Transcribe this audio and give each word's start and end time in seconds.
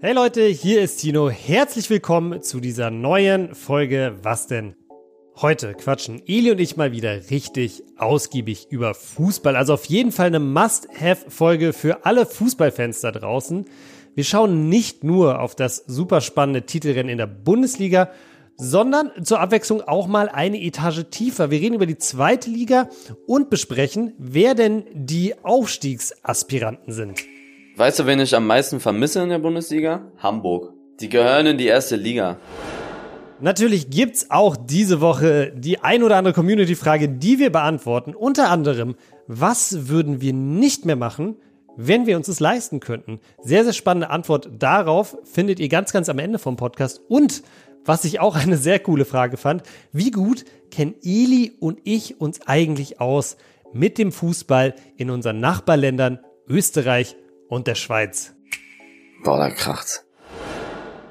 Hey 0.00 0.12
Leute, 0.12 0.46
hier 0.46 0.82
ist 0.82 0.98
Tino. 0.98 1.30
Herzlich 1.30 1.88
willkommen 1.88 2.42
zu 2.42 2.60
dieser 2.60 2.90
neuen 2.90 3.54
Folge 3.54 4.18
Was 4.22 4.46
denn? 4.46 4.76
Heute 5.36 5.72
quatschen 5.72 6.22
Eli 6.26 6.52
und 6.52 6.60
ich 6.60 6.76
mal 6.76 6.92
wieder 6.92 7.30
richtig 7.30 7.82
ausgiebig 7.96 8.66
über 8.70 8.94
Fußball. 8.94 9.56
Also 9.56 9.72
auf 9.72 9.86
jeden 9.86 10.12
Fall 10.12 10.26
eine 10.26 10.40
Must-Have-Folge 10.40 11.72
für 11.72 12.04
alle 12.04 12.26
Fußballfans 12.26 13.00
da 13.00 13.12
draußen. 13.12 13.64
Wir 14.14 14.24
schauen 14.24 14.68
nicht 14.68 15.02
nur 15.02 15.40
auf 15.40 15.56
das 15.56 15.78
super 15.86 16.20
spannende 16.20 16.66
Titelrennen 16.66 17.10
in 17.10 17.18
der 17.18 17.26
Bundesliga, 17.26 18.10
sondern 18.56 19.10
zur 19.24 19.40
Abwechslung 19.40 19.80
auch 19.80 20.06
mal 20.06 20.28
eine 20.28 20.60
Etage 20.60 21.06
tiefer. 21.10 21.50
Wir 21.50 21.60
reden 21.60 21.74
über 21.74 21.86
die 21.86 21.98
zweite 21.98 22.50
Liga 22.50 22.90
und 23.26 23.50
besprechen, 23.50 24.12
wer 24.18 24.54
denn 24.54 24.84
die 24.92 25.34
Aufstiegsaspiranten 25.42 26.92
sind. 26.92 27.24
Weißt 27.76 27.98
du, 27.98 28.06
wen 28.06 28.20
ich 28.20 28.36
am 28.36 28.46
meisten 28.46 28.78
vermisse 28.78 29.20
in 29.20 29.30
der 29.30 29.40
Bundesliga? 29.40 30.02
Hamburg. 30.18 30.72
Die 31.00 31.08
gehören 31.08 31.46
in 31.46 31.58
die 31.58 31.66
erste 31.66 31.96
Liga. 31.96 32.36
Natürlich 33.40 33.90
gibt's 33.90 34.30
auch 34.30 34.56
diese 34.56 35.00
Woche 35.00 35.52
die 35.56 35.80
ein 35.80 36.04
oder 36.04 36.16
andere 36.16 36.34
Community-Frage, 36.34 37.08
die 37.08 37.40
wir 37.40 37.50
beantworten. 37.50 38.14
Unter 38.14 38.48
anderem, 38.48 38.94
was 39.26 39.88
würden 39.88 40.20
wir 40.20 40.32
nicht 40.32 40.84
mehr 40.84 40.94
machen, 40.94 41.36
wenn 41.76 42.06
wir 42.06 42.16
uns 42.16 42.28
es 42.28 42.38
leisten 42.38 42.78
könnten? 42.78 43.18
Sehr, 43.42 43.64
sehr 43.64 43.72
spannende 43.72 44.10
Antwort 44.10 44.50
darauf 44.56 45.18
findet 45.24 45.58
ihr 45.58 45.68
ganz, 45.68 45.92
ganz 45.92 46.08
am 46.08 46.20
Ende 46.20 46.38
vom 46.38 46.54
Podcast. 46.54 47.00
Und 47.08 47.42
was 47.84 48.04
ich 48.04 48.20
auch 48.20 48.36
eine 48.36 48.56
sehr 48.56 48.78
coole 48.78 49.04
Frage 49.04 49.36
fand, 49.36 49.64
wie 49.90 50.12
gut 50.12 50.44
kennen 50.70 50.94
Eli 51.02 51.50
und 51.58 51.80
ich 51.82 52.20
uns 52.20 52.46
eigentlich 52.46 53.00
aus 53.00 53.36
mit 53.72 53.98
dem 53.98 54.12
Fußball 54.12 54.76
in 54.96 55.10
unseren 55.10 55.40
Nachbarländern 55.40 56.20
Österreich 56.46 57.16
und 57.48 57.66
der 57.66 57.74
Schweiz. 57.74 58.34
Boah, 59.22 59.38
da 59.38 59.50
kracht's. 59.50 60.04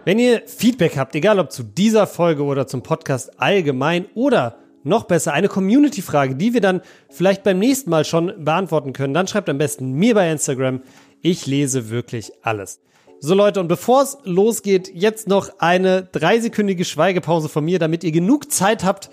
Wenn 0.05 0.19
ihr 0.19 0.43
Feedback 0.45 0.97
habt, 0.97 1.15
egal 1.15 1.39
ob 1.39 1.51
zu 1.51 1.63
dieser 1.63 2.07
Folge 2.07 2.43
oder 2.43 2.67
zum 2.67 2.83
Podcast 2.83 3.39
allgemein 3.39 4.05
oder 4.15 4.57
noch 4.83 5.05
besser 5.05 5.31
eine 5.31 5.47
Community-Frage, 5.47 6.35
die 6.35 6.53
wir 6.53 6.61
dann 6.61 6.81
vielleicht 7.09 7.43
beim 7.43 7.57
nächsten 7.57 7.89
Mal 7.89 8.03
schon 8.03 8.33
beantworten 8.43 8.91
können, 8.91 9.13
dann 9.13 9.27
schreibt 9.27 9.49
am 9.49 9.57
besten 9.57 9.93
mir 9.93 10.13
bei 10.13 10.29
Instagram. 10.29 10.81
Ich 11.21 11.47
lese 11.47 11.89
wirklich 11.89 12.33
alles. 12.41 12.81
So 13.21 13.33
Leute, 13.33 13.61
und 13.61 13.69
bevor 13.69 14.01
es 14.03 14.17
losgeht, 14.25 14.91
jetzt 14.93 15.29
noch 15.29 15.59
eine 15.59 16.03
dreisekündige 16.03 16.83
Schweigepause 16.83 17.47
von 17.47 17.63
mir, 17.63 17.79
damit 17.79 18.03
ihr 18.03 18.11
genug 18.11 18.51
Zeit 18.51 18.83
habt, 18.83 19.09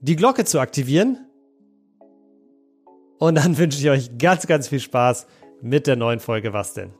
die 0.00 0.16
Glocke 0.16 0.46
zu 0.46 0.58
aktivieren. 0.58 1.26
Und 3.18 3.34
dann 3.34 3.58
wünsche 3.58 3.78
ich 3.78 3.90
euch 3.90 4.16
ganz, 4.16 4.46
ganz 4.46 4.68
viel 4.68 4.80
Spaß 4.80 5.26
mit 5.62 5.86
der 5.86 5.96
neuen 5.96 6.20
Folge 6.20 6.52
Was 6.52 6.74
denn? 6.74 6.92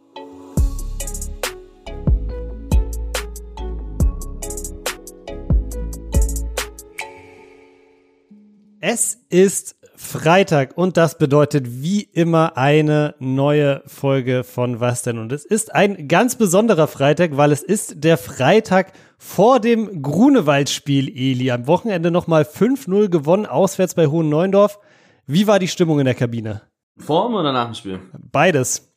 Es 8.83 9.19
ist 9.29 9.77
Freitag 9.95 10.79
und 10.79 10.97
das 10.97 11.19
bedeutet 11.19 11.83
wie 11.83 12.01
immer 12.03 12.57
eine 12.57 13.15
neue 13.19 13.83
Folge 13.87 14.43
von 14.43 14.81
Was 14.81 15.03
denn? 15.03 15.19
Und 15.19 15.31
es 15.33 15.45
ist 15.45 15.75
ein 15.75 16.09
ganz 16.09 16.37
besonderer 16.37 16.89
Freitag, 16.89 17.37
weil 17.37 17.53
es 17.53 17.63
ist 17.63 18.03
der 18.03 18.17
Freitag 18.17 18.93
vor 19.19 19.61
dem 19.61 20.01
Grunewald-Spiel, 20.01 21.09
Eli. 21.09 21.51
Am 21.51 21.67
Wochenende 21.67 22.11
nochmal 22.11 22.45
5-0 22.45 23.11
gewonnen, 23.11 23.45
auswärts 23.45 23.95
bei 23.95 24.07
Hohen 24.07 24.31
Neuendorf. 24.31 24.79
Wie 25.27 25.47
war 25.47 25.59
die 25.59 25.69
Stimmung 25.69 25.99
in 25.99 26.07
der 26.07 26.15
Kabine? 26.15 26.63
Vor 27.01 27.31
oder 27.31 27.53
nach 27.53 27.67
dem 27.67 27.75
Spiel? 27.75 28.01
Beides. 28.31 28.93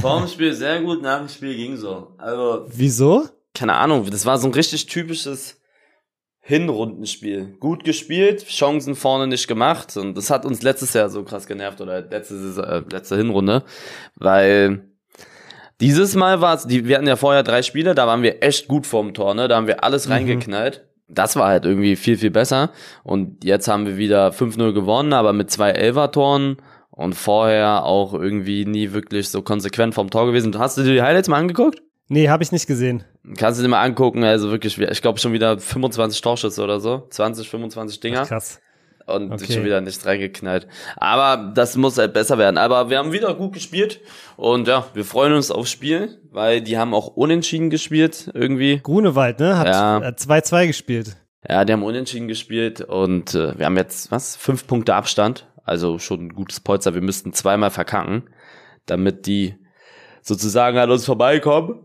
Vor 0.00 0.20
dem 0.20 0.28
Spiel 0.28 0.52
sehr 0.52 0.80
gut, 0.82 1.02
nach 1.02 1.18
dem 1.18 1.28
Spiel 1.28 1.56
ging 1.56 1.76
so. 1.76 2.14
Also. 2.18 2.66
Wieso? 2.68 3.28
Keine 3.54 3.74
Ahnung, 3.74 4.08
das 4.10 4.26
war 4.26 4.38
so 4.38 4.46
ein 4.46 4.54
richtig 4.54 4.86
typisches 4.86 5.60
Hinrundenspiel. 6.40 7.56
Gut 7.60 7.84
gespielt, 7.84 8.46
Chancen 8.46 8.94
vorne 8.94 9.26
nicht 9.26 9.48
gemacht 9.48 9.96
und 9.96 10.16
das 10.16 10.30
hat 10.30 10.46
uns 10.46 10.62
letztes 10.62 10.94
Jahr 10.94 11.10
so 11.10 11.22
krass 11.24 11.46
genervt 11.46 11.80
oder 11.80 12.00
letzte, 12.00 12.38
Saison, 12.38 12.64
äh, 12.64 12.82
letzte 12.90 13.16
Hinrunde, 13.16 13.64
weil 14.14 14.88
dieses 15.80 16.14
Mal 16.14 16.40
war 16.40 16.54
es, 16.54 16.68
wir 16.68 16.96
hatten 16.96 17.06
ja 17.06 17.16
vorher 17.16 17.42
drei 17.42 17.62
Spiele, 17.62 17.94
da 17.94 18.06
waren 18.06 18.22
wir 18.22 18.42
echt 18.42 18.66
gut 18.66 18.86
vorm 18.86 19.14
Tor, 19.14 19.34
ne? 19.34 19.46
Da 19.46 19.56
haben 19.56 19.66
wir 19.66 19.84
alles 19.84 20.06
mhm. 20.06 20.12
reingeknallt. 20.12 20.86
Das 21.06 21.36
war 21.36 21.48
halt 21.48 21.64
irgendwie 21.64 21.96
viel, 21.96 22.18
viel 22.18 22.30
besser. 22.30 22.70
Und 23.02 23.44
jetzt 23.44 23.68
haben 23.68 23.86
wir 23.86 23.96
wieder 23.96 24.30
5-0 24.30 24.72
gewonnen, 24.72 25.12
aber 25.12 25.32
mit 25.32 25.50
zwei 25.50 25.70
Elfer-Toren 25.70 26.56
und 26.98 27.14
vorher 27.14 27.84
auch 27.84 28.12
irgendwie 28.12 28.64
nie 28.64 28.92
wirklich 28.92 29.28
so 29.28 29.40
konsequent 29.40 29.94
vom 29.94 30.10
Tor 30.10 30.26
gewesen. 30.26 30.58
Hast 30.58 30.78
du 30.78 30.82
dir 30.82 30.94
die 30.94 31.02
Highlights 31.02 31.28
mal 31.28 31.36
angeguckt? 31.36 31.80
Nee, 32.08 32.28
habe 32.28 32.42
ich 32.42 32.50
nicht 32.50 32.66
gesehen. 32.66 33.04
Kannst 33.36 33.60
du 33.60 33.62
dir 33.62 33.68
mal 33.68 33.84
angucken, 33.84 34.24
also 34.24 34.50
wirklich, 34.50 34.78
ich 34.78 35.00
glaube 35.00 35.20
schon 35.20 35.32
wieder 35.32 35.60
25 35.60 36.20
Torschüsse 36.20 36.60
oder 36.60 36.80
so, 36.80 37.06
20, 37.10 37.48
25 37.48 38.00
Dinger. 38.00 38.22
Ach, 38.22 38.28
krass. 38.28 38.60
Und 39.06 39.32
okay. 39.32 39.52
schon 39.52 39.64
wieder 39.64 39.80
nicht 39.80 40.04
reingeknallt. 40.04 40.66
Aber 40.96 41.52
das 41.54 41.76
muss 41.76 41.96
halt 41.98 42.14
besser 42.14 42.36
werden. 42.36 42.58
Aber 42.58 42.90
wir 42.90 42.98
haben 42.98 43.12
wieder 43.12 43.32
gut 43.34 43.52
gespielt 43.52 44.00
und 44.36 44.66
ja, 44.66 44.84
wir 44.92 45.04
freuen 45.04 45.34
uns 45.34 45.52
aufs 45.52 45.70
Spiel, 45.70 46.18
weil 46.32 46.62
die 46.62 46.78
haben 46.78 46.94
auch 46.94 47.06
unentschieden 47.06 47.70
gespielt 47.70 48.28
irgendwie. 48.34 48.80
Grunewald, 48.82 49.38
ne? 49.38 49.56
Hat 49.56 49.68
2-2 49.68 50.60
ja. 50.60 50.66
gespielt. 50.66 51.16
Ja, 51.48 51.64
die 51.64 51.72
haben 51.72 51.84
unentschieden 51.84 52.26
gespielt 52.26 52.80
und 52.80 53.36
äh, 53.36 53.56
wir 53.56 53.66
haben 53.66 53.76
jetzt, 53.76 54.10
was, 54.10 54.34
fünf 54.34 54.66
Punkte 54.66 54.96
Abstand 54.96 55.46
also 55.68 55.98
schon 55.98 56.26
ein 56.26 56.34
gutes 56.34 56.60
Polster. 56.60 56.94
Wir 56.94 57.02
müssten 57.02 57.32
zweimal 57.32 57.70
verkacken, 57.70 58.30
damit 58.86 59.26
die 59.26 59.56
sozusagen 60.22 60.78
an 60.78 60.90
uns 60.90 61.04
vorbeikommen. 61.04 61.84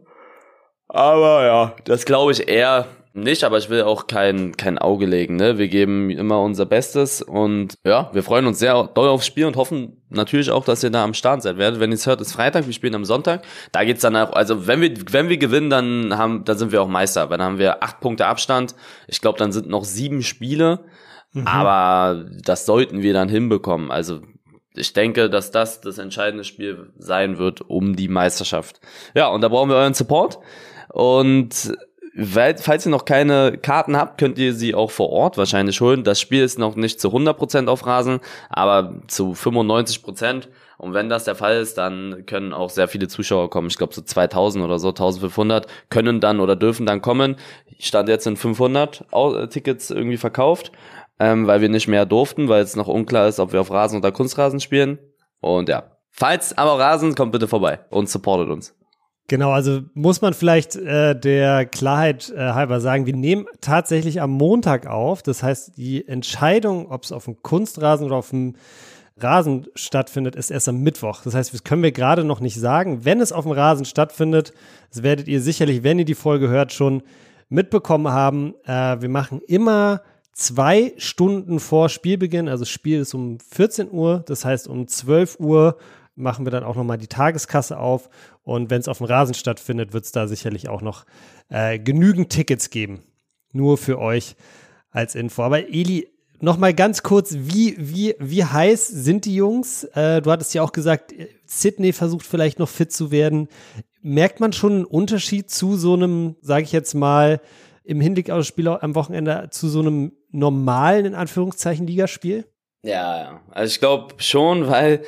Aber 0.87 1.45
ja, 1.45 1.75
das 1.85 2.05
glaube 2.05 2.31
ich 2.31 2.47
eher 2.47 2.87
nicht, 3.15 3.43
aber 3.43 3.59
ich 3.59 3.69
will 3.69 3.83
auch 3.83 4.07
kein, 4.07 4.57
kein 4.57 4.79
Auge 4.79 5.05
legen. 5.05 5.35
Ne? 5.35 5.59
Wir 5.59 5.67
geben 5.67 6.09
immer 6.09 6.41
unser 6.41 6.65
Bestes 6.65 7.21
und 7.21 7.75
ja, 7.85 8.09
wir 8.11 8.23
freuen 8.23 8.47
uns 8.47 8.57
sehr 8.57 8.89
doll 8.95 9.07
aufs 9.07 9.27
Spiel 9.27 9.45
und 9.45 9.55
hoffen 9.55 10.01
natürlich 10.09 10.49
auch, 10.49 10.65
dass 10.65 10.83
ihr 10.83 10.89
da 10.89 11.03
am 11.03 11.13
Start 11.13 11.43
seid. 11.43 11.57
Wenn 11.57 11.91
ihr 11.91 11.95
es 11.95 12.07
hört, 12.07 12.21
ist 12.21 12.33
Freitag, 12.33 12.65
wir 12.65 12.73
spielen 12.73 12.95
am 12.95 13.05
Sonntag. 13.05 13.43
Da 13.71 13.83
geht's 13.83 14.01
dann 14.01 14.15
auch, 14.15 14.33
also 14.33 14.65
wenn 14.65 14.81
wir, 14.81 14.93
wenn 15.11 15.29
wir 15.29 15.37
gewinnen, 15.37 15.69
dann 15.69 16.17
haben, 16.17 16.43
dann 16.43 16.57
sind 16.57 16.71
wir 16.71 16.81
auch 16.81 16.87
Meister. 16.87 17.27
Dann 17.27 17.41
haben 17.41 17.59
wir 17.59 17.83
acht 17.83 17.99
Punkte 17.99 18.25
Abstand. 18.25 18.73
Ich 19.07 19.21
glaube, 19.21 19.37
dann 19.37 19.51
sind 19.51 19.67
noch 19.69 19.83
sieben 19.83 20.23
Spiele. 20.23 20.79
Mhm. 21.33 21.47
Aber 21.47 22.25
das 22.43 22.65
sollten 22.65 23.01
wir 23.01 23.13
dann 23.13 23.29
hinbekommen. 23.29 23.91
Also 23.91 24.21
ich 24.75 24.93
denke, 24.93 25.29
dass 25.29 25.51
das 25.51 25.81
das 25.81 25.97
entscheidende 25.97 26.43
Spiel 26.43 26.91
sein 26.97 27.37
wird 27.37 27.61
um 27.61 27.95
die 27.95 28.07
Meisterschaft. 28.07 28.79
Ja, 29.13 29.27
und 29.27 29.41
da 29.41 29.49
brauchen 29.49 29.69
wir 29.69 29.75
euren 29.75 29.93
Support. 29.93 30.39
Und 30.89 31.75
falls 32.15 32.85
ihr 32.85 32.91
noch 32.91 33.05
keine 33.05 33.57
Karten 33.57 33.97
habt, 33.97 34.19
könnt 34.19 34.37
ihr 34.37 34.53
sie 34.53 34.75
auch 34.75 34.91
vor 34.91 35.09
Ort 35.09 35.37
wahrscheinlich 35.37 35.81
holen. 35.81 36.03
Das 36.03 36.19
Spiel 36.19 36.43
ist 36.43 36.57
noch 36.59 36.75
nicht 36.75 36.99
zu 36.99 37.09
100% 37.09 37.67
auf 37.67 37.85
Rasen, 37.85 38.19
aber 38.49 39.01
zu 39.07 39.33
95%. 39.33 40.47
Und 40.77 40.93
wenn 40.93 41.07
das 41.07 41.23
der 41.23 41.35
Fall 41.35 41.57
ist, 41.57 41.77
dann 41.77 42.25
können 42.25 42.51
auch 42.51 42.69
sehr 42.69 42.87
viele 42.87 43.07
Zuschauer 43.07 43.49
kommen. 43.49 43.67
Ich 43.67 43.77
glaube 43.77 43.93
so 43.93 44.01
2000 44.01 44.65
oder 44.65 44.79
so, 44.79 44.89
1500 44.89 45.67
können 45.89 46.19
dann 46.19 46.39
oder 46.39 46.55
dürfen 46.55 46.85
dann 46.85 47.01
kommen. 47.01 47.35
Ich 47.77 47.87
stand 47.87 48.09
jetzt 48.09 48.27
in 48.27 48.37
500 48.37 49.05
Tickets 49.49 49.91
irgendwie 49.91 50.17
verkauft 50.17 50.71
ähm, 51.19 51.47
weil 51.47 51.61
wir 51.61 51.69
nicht 51.69 51.87
mehr 51.87 52.05
durften, 52.05 52.49
weil 52.49 52.63
es 52.63 52.75
noch 52.75 52.87
unklar 52.87 53.27
ist, 53.27 53.39
ob 53.39 53.53
wir 53.53 53.61
auf 53.61 53.71
Rasen 53.71 53.99
oder 53.99 54.11
Kunstrasen 54.11 54.59
spielen. 54.59 54.99
Und 55.39 55.69
ja, 55.69 55.83
falls 56.09 56.57
aber 56.57 56.79
Rasen, 56.79 57.15
kommt 57.15 57.31
bitte 57.31 57.47
vorbei 57.47 57.79
und 57.89 58.09
supportet 58.09 58.49
uns. 58.49 58.75
Genau, 59.29 59.51
also 59.51 59.81
muss 59.93 60.21
man 60.21 60.33
vielleicht 60.33 60.75
äh, 60.75 61.17
der 61.17 61.65
Klarheit 61.65 62.29
äh, 62.35 62.39
halber 62.39 62.81
sagen, 62.81 63.05
wir 63.05 63.15
nehmen 63.15 63.45
tatsächlich 63.61 64.21
am 64.21 64.31
Montag 64.31 64.85
auf. 64.85 65.23
Das 65.23 65.41
heißt, 65.41 65.77
die 65.77 66.05
Entscheidung, 66.07 66.91
ob 66.91 67.03
es 67.03 67.13
auf 67.13 67.25
dem 67.25 67.41
Kunstrasen 67.41 68.05
oder 68.05 68.17
auf 68.17 68.31
dem 68.31 68.55
Rasen 69.17 69.67
stattfindet, 69.75 70.35
ist 70.35 70.51
erst 70.51 70.67
am 70.67 70.79
Mittwoch. 70.79 71.21
Das 71.23 71.35
heißt, 71.35 71.53
das 71.53 71.63
können 71.63 71.83
wir 71.83 71.93
gerade 71.93 72.25
noch 72.25 72.41
nicht 72.41 72.59
sagen. 72.59 73.05
Wenn 73.05 73.21
es 73.21 73.31
auf 73.31 73.45
dem 73.45 73.53
Rasen 73.53 73.85
stattfindet, 73.85 74.51
das 74.89 75.03
werdet 75.03 75.29
ihr 75.29 75.39
sicherlich, 75.39 75.83
wenn 75.83 75.99
ihr 75.99 76.05
die 76.05 76.15
Folge 76.15 76.49
hört, 76.49 76.73
schon 76.73 77.01
mitbekommen 77.47 78.11
haben. 78.11 78.55
Äh, 78.65 79.01
wir 79.01 79.09
machen 79.09 79.41
immer 79.47 80.01
zwei 80.33 80.93
Stunden 80.97 81.59
vor 81.59 81.89
Spielbeginn, 81.89 82.49
also 82.49 82.65
Spiel 82.65 82.99
ist 82.99 83.13
um 83.13 83.39
14 83.39 83.91
Uhr, 83.91 84.23
das 84.27 84.43
heißt 84.43 84.67
um 84.67 84.87
12 84.87 85.39
Uhr 85.39 85.77
machen 86.15 86.45
wir 86.45 86.51
dann 86.51 86.63
auch 86.63 86.75
nochmal 86.75 86.97
die 86.97 87.07
Tageskasse 87.07 87.79
auf 87.79 88.09
und 88.43 88.69
wenn 88.69 88.79
es 88.79 88.87
auf 88.87 88.99
dem 88.99 89.07
Rasen 89.07 89.33
stattfindet, 89.33 89.93
wird 89.93 90.05
es 90.05 90.11
da 90.11 90.27
sicherlich 90.27 90.69
auch 90.69 90.81
noch 90.81 91.05
äh, 91.49 91.79
genügend 91.79 92.29
Tickets 92.29 92.69
geben. 92.69 93.01
Nur 93.51 93.77
für 93.77 93.99
euch 93.99 94.35
als 94.91 95.15
Info. 95.15 95.43
Aber 95.43 95.69
Eli, 95.69 96.07
nochmal 96.39 96.73
ganz 96.73 97.03
kurz, 97.03 97.35
wie, 97.37 97.75
wie, 97.79 98.15
wie 98.19 98.43
heiß 98.43 98.87
sind 98.87 99.25
die 99.25 99.35
Jungs? 99.35 99.85
Äh, 99.95 100.21
du 100.21 100.31
hattest 100.31 100.53
ja 100.53 100.61
auch 100.61 100.71
gesagt, 100.71 101.13
Sydney 101.45 101.93
versucht 101.93 102.25
vielleicht 102.25 102.59
noch 102.59 102.69
fit 102.69 102.91
zu 102.91 103.11
werden. 103.11 103.47
Merkt 104.01 104.39
man 104.39 104.53
schon 104.53 104.73
einen 104.73 104.85
Unterschied 104.85 105.49
zu 105.49 105.77
so 105.77 105.93
einem, 105.93 106.35
sage 106.41 106.63
ich 106.63 106.71
jetzt 106.71 106.93
mal, 106.93 107.39
im 107.83 108.01
Hinblick 108.01 108.29
auf 108.29 108.39
das 108.39 108.47
Spiel 108.47 108.67
am 108.67 108.95
Wochenende 108.95 109.47
zu 109.51 109.67
so 109.67 109.79
einem 109.79 110.13
normalen, 110.33 111.05
in 111.05 111.15
Anführungszeichen, 111.15 111.87
Ligaspiel? 111.87 112.45
Ja, 112.83 113.17
ja. 113.17 113.39
Also 113.51 113.71
ich 113.71 113.79
glaube 113.79 114.15
schon, 114.17 114.67
weil 114.67 115.03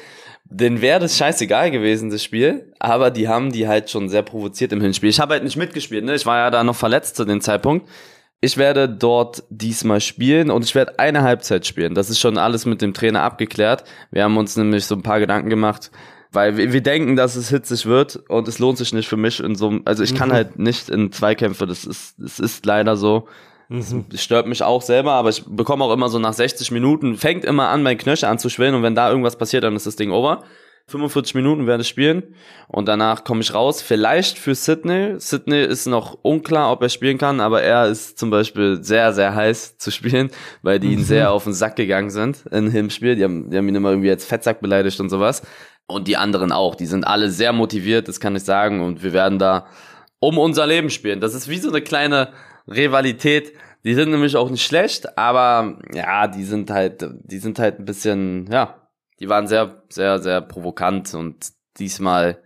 denen 0.45 0.81
wäre 0.81 1.00
das 1.00 1.18
scheißegal 1.18 1.72
gewesen, 1.72 2.10
das 2.10 2.24
Spiel. 2.24 2.72
Aber 2.80 3.12
die 3.12 3.27
haben 3.27 3.51
die 3.51 3.68
halt 3.68 3.89
schon 3.89 4.07
sehr 4.07 4.22
provoziert 4.22 4.72
im 4.72 4.81
Hinspiel. 4.81 5.10
Ich 5.10 5.19
habe 5.19 5.33
halt 5.33 5.44
nicht 5.44 5.57
mitgespielt, 5.57 6.06
ne? 6.06 6.16
Ich 6.16 6.25
war 6.25 6.38
ja 6.38 6.51
da 6.51 6.63
noch 6.63 6.75
verletzt 6.75 7.18
zu 7.18 7.25
dem 7.25 7.42
Zeitpunkt. 7.42 7.89
Ich 8.42 8.57
werde 8.57 8.88
dort 8.88 9.44
diesmal 9.50 10.01
spielen 10.01 10.51
und 10.51 10.63
ich 10.63 10.75
werde 10.75 11.00
eine 11.00 11.24
Halbzeit 11.24 11.66
spielen. 11.66 11.95
Das 11.95 12.10
ist 12.10 12.19
schon 12.19 12.38
alles 12.38 12.66
mit 12.66 12.81
dem 12.81 12.94
Trainer 12.94 13.24
abgeklärt. 13.24 13.83
Wir 14.12 14.24
haben 14.24 14.38
uns 14.38 14.56
nämlich 14.56 14.86
so 14.86 14.95
ein 14.95 15.01
paar 15.01 15.19
Gedanken 15.19 15.50
gemacht, 15.50 15.89
weil 16.31 16.56
wir, 16.56 16.71
wir 16.71 16.81
denken, 16.81 17.16
dass 17.16 17.36
es 17.36 17.50
hitzig 17.50 17.88
wird 17.88 18.18
und 18.30 18.48
es 18.48 18.60
lohnt 18.60 18.78
sich 18.78 18.94
nicht 18.94 19.07
für 19.07 19.18
mich 19.18 19.39
in 19.39 19.56
so 19.56 19.80
also 19.86 20.04
ich 20.04 20.13
kann 20.13 20.30
mhm. 20.30 20.33
halt 20.33 20.60
nicht 20.60 20.89
in 20.89 21.12
Zweikämpfe, 21.12 21.66
das 21.66 21.86
ist 21.86 22.16
das 22.19 22.39
ist 22.39 22.66
leider 22.66 22.95
so. 22.98 23.28
Mhm. 23.70 24.06
Das 24.10 24.22
stört 24.22 24.48
mich 24.48 24.64
auch 24.64 24.82
selber, 24.82 25.14
aber 25.14 25.30
ich 25.30 25.44
bekomme 25.46 25.84
auch 25.84 25.94
immer 25.94 26.10
so 26.10 26.20
nach 26.20 26.34
60 26.34 26.72
Minuten, 26.72 27.18
fängt 27.18 27.46
immer 27.46 27.70
an, 27.70 27.84
mein 27.84 27.98
Knöchel 27.98 28.30
anzuschwellen 28.30 28.76
und 28.76 28.84
wenn 28.84 28.96
da 28.96 29.10
irgendwas 29.10 29.38
passiert, 29.38 29.64
dann 29.64 29.76
ist 29.76 29.86
das 29.86 29.96
Ding 29.96 30.12
over. 30.12 30.44
45 30.88 31.34
Minuten 31.34 31.66
werde 31.66 31.82
ich 31.82 31.88
spielen 31.88 32.36
und 32.68 32.88
danach 32.88 33.24
komme 33.24 33.42
ich 33.42 33.54
raus. 33.54 33.82
Vielleicht 33.82 34.38
für 34.38 34.54
Sydney. 34.54 35.20
Sydney 35.20 35.64
ist 35.64 35.88
noch 35.88 36.20
unklar, 36.22 36.72
ob 36.72 36.84
er 36.84 36.90
spielen 36.90 37.18
kann, 37.18 37.40
aber 37.40 37.64
er 37.64 37.88
ist 37.88 38.20
zum 38.20 38.30
Beispiel 38.30 38.84
sehr, 38.84 39.12
sehr 39.12 39.34
heiß 39.34 39.78
zu 39.80 39.90
spielen, 39.90 40.30
weil 40.62 40.80
die 40.80 40.94
ihn 40.94 41.00
mhm. 41.00 41.06
sehr 41.06 41.32
auf 41.32 41.46
den 41.46 41.54
Sack 41.54 41.76
gegangen 41.76 42.12
sind 42.12 42.46
in 42.52 42.72
dem 42.72 42.92
Spiel. 42.92 43.16
Die 43.16 43.24
haben, 43.24 43.50
die 43.50 43.58
haben 43.58 43.68
ihn 43.68 43.76
immer 43.76 43.90
irgendwie 43.90 44.12
als 44.12 44.26
Fettsack 44.26 44.62
beleidigt 44.62 45.00
und 45.00 45.10
sowas. 45.10 45.42
Und 45.88 46.08
die 46.08 46.18
anderen 46.18 46.52
auch. 46.52 46.76
Die 46.76 46.88
sind 46.88 47.06
alle 47.06 47.32
sehr 47.32 47.54
motiviert, 47.54 48.08
das 48.08 48.20
kann 48.20 48.36
ich 48.36 48.44
sagen. 48.44 48.82
Und 48.82 49.04
wir 49.04 49.14
werden 49.14 49.40
da 49.40 49.66
um 50.20 50.38
unser 50.38 50.68
Leben 50.68 50.92
spielen. 50.92 51.20
Das 51.20 51.34
ist 51.34 51.48
wie 51.48 51.58
so 51.58 51.70
eine 51.70 51.82
kleine 51.82 52.30
Rivalität. 52.68 53.54
Die 53.84 53.94
sind 53.94 54.10
nämlich 54.10 54.36
auch 54.36 54.50
nicht 54.50 54.66
schlecht, 54.66 55.18
aber 55.18 55.80
ja, 55.94 56.28
die 56.28 56.44
sind 56.44 56.72
halt, 56.72 57.06
die 57.24 57.38
sind 57.38 57.60
halt 57.60 57.80
ein 57.80 57.86
bisschen, 57.86 58.48
ja, 58.52 58.90
die 59.20 59.30
waren 59.30 59.48
sehr, 59.48 59.84
sehr, 59.90 60.20
sehr 60.20 60.42
provokant 60.42 61.14
und 61.14 61.52
diesmal 61.78 62.42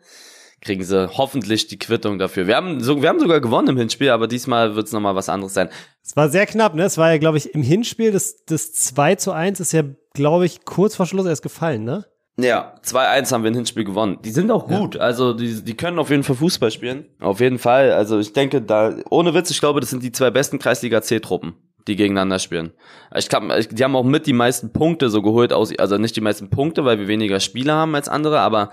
kriegen 0.61 0.83
sie 0.83 1.09
hoffentlich 1.17 1.67
die 1.67 1.79
Quittung 1.79 2.19
dafür. 2.19 2.47
Wir 2.47 2.57
haben, 2.57 2.81
so, 2.81 3.01
wir 3.01 3.07
haben 3.07 3.19
sogar 3.19 3.39
gewonnen 3.39 3.69
im 3.69 3.77
Hinspiel, 3.77 4.09
aber 4.09 4.27
diesmal 4.27 4.75
wird 4.75 4.87
es 4.87 4.93
nochmal 4.93 5.15
was 5.15 5.29
anderes 5.29 5.53
sein. 5.53 5.69
Es 6.03 6.15
war 6.15 6.29
sehr 6.29 6.45
knapp, 6.45 6.75
ne? 6.75 6.83
Es 6.83 6.97
war 6.97 7.11
ja, 7.11 7.17
glaube 7.17 7.37
ich, 7.37 7.53
im 7.55 7.63
Hinspiel, 7.63 8.11
das, 8.11 8.43
das 8.45 8.73
2 8.73 9.15
zu 9.15 9.31
1 9.31 9.59
ist 9.61 9.71
ja, 9.71 9.83
glaube 10.13 10.45
ich, 10.45 10.65
kurz 10.65 10.95
vor 10.95 11.05
Schluss 11.05 11.25
erst 11.25 11.43
gefallen, 11.43 11.85
ne? 11.85 12.05
Ja, 12.41 12.75
2-1 12.85 13.31
haben 13.31 13.43
wir 13.43 13.51
ein 13.51 13.55
Hinspiel 13.55 13.83
gewonnen. 13.83 14.19
Die 14.23 14.31
sind 14.31 14.51
auch 14.51 14.67
gut. 14.67 14.95
Ja. 14.95 15.01
Also 15.01 15.33
die, 15.33 15.63
die 15.63 15.75
können 15.75 15.99
auf 15.99 16.09
jeden 16.09 16.23
Fall 16.23 16.35
Fußball 16.35 16.71
spielen. 16.71 17.05
Auf 17.19 17.39
jeden 17.39 17.59
Fall. 17.59 17.91
Also 17.91 18.19
ich 18.19 18.33
denke, 18.33 18.61
da, 18.61 18.93
ohne 19.09 19.33
Witz, 19.33 19.51
ich 19.51 19.59
glaube, 19.59 19.79
das 19.79 19.89
sind 19.89 20.03
die 20.03 20.11
zwei 20.11 20.31
besten 20.31 20.59
Kreisliga 20.59 21.01
C-Truppen, 21.01 21.53
die 21.87 21.95
gegeneinander 21.95 22.39
spielen. 22.39 22.71
Ich 23.15 23.29
glaube, 23.29 23.65
die 23.71 23.83
haben 23.83 23.95
auch 23.95 24.03
mit 24.03 24.27
die 24.27 24.33
meisten 24.33 24.71
Punkte 24.71 25.09
so 25.09 25.21
geholt 25.21 25.53
aus, 25.53 25.77
also 25.77 25.97
nicht 25.97 26.15
die 26.15 26.21
meisten 26.21 26.49
Punkte, 26.49 26.85
weil 26.85 26.99
wir 26.99 27.07
weniger 27.07 27.39
Spieler 27.39 27.73
haben 27.73 27.95
als 27.95 28.09
andere, 28.09 28.39
aber 28.39 28.71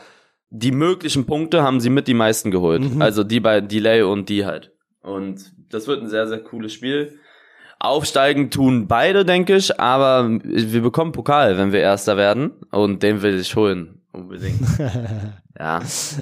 die 0.51 0.73
möglichen 0.73 1.27
Punkte 1.27 1.63
haben 1.63 1.81
sie 1.81 1.91
mit 1.91 2.09
die 2.09 2.15
meisten 2.15 2.51
geholt. 2.51 2.95
Mhm. 2.95 3.03
Also 3.03 3.25
die 3.25 3.41
bei 3.41 3.61
Delay 3.61 4.03
und 4.03 4.29
die 4.29 4.45
halt. 4.45 4.73
Und 5.03 5.53
das 5.71 5.87
wird 5.87 6.03
ein 6.03 6.09
sehr, 6.09 6.27
sehr 6.27 6.41
cooles 6.41 6.73
Spiel. 6.73 7.19
Aufsteigen 7.89 8.51
tun 8.51 8.87
beide, 8.87 9.25
denke 9.25 9.57
ich, 9.57 9.79
aber 9.81 10.29
wir 10.43 10.83
bekommen 10.83 11.13
Pokal, 11.13 11.59
wenn 11.59 11.73
wir 11.73 11.81
Erster 11.81 12.17
werden 12.17 12.53
und 12.71 13.03
den 13.03 13.23
will 13.23 13.39
ich 13.39 13.55
holen, 13.57 14.01
unbedingt. 14.13 14.61
ja. 15.59 15.81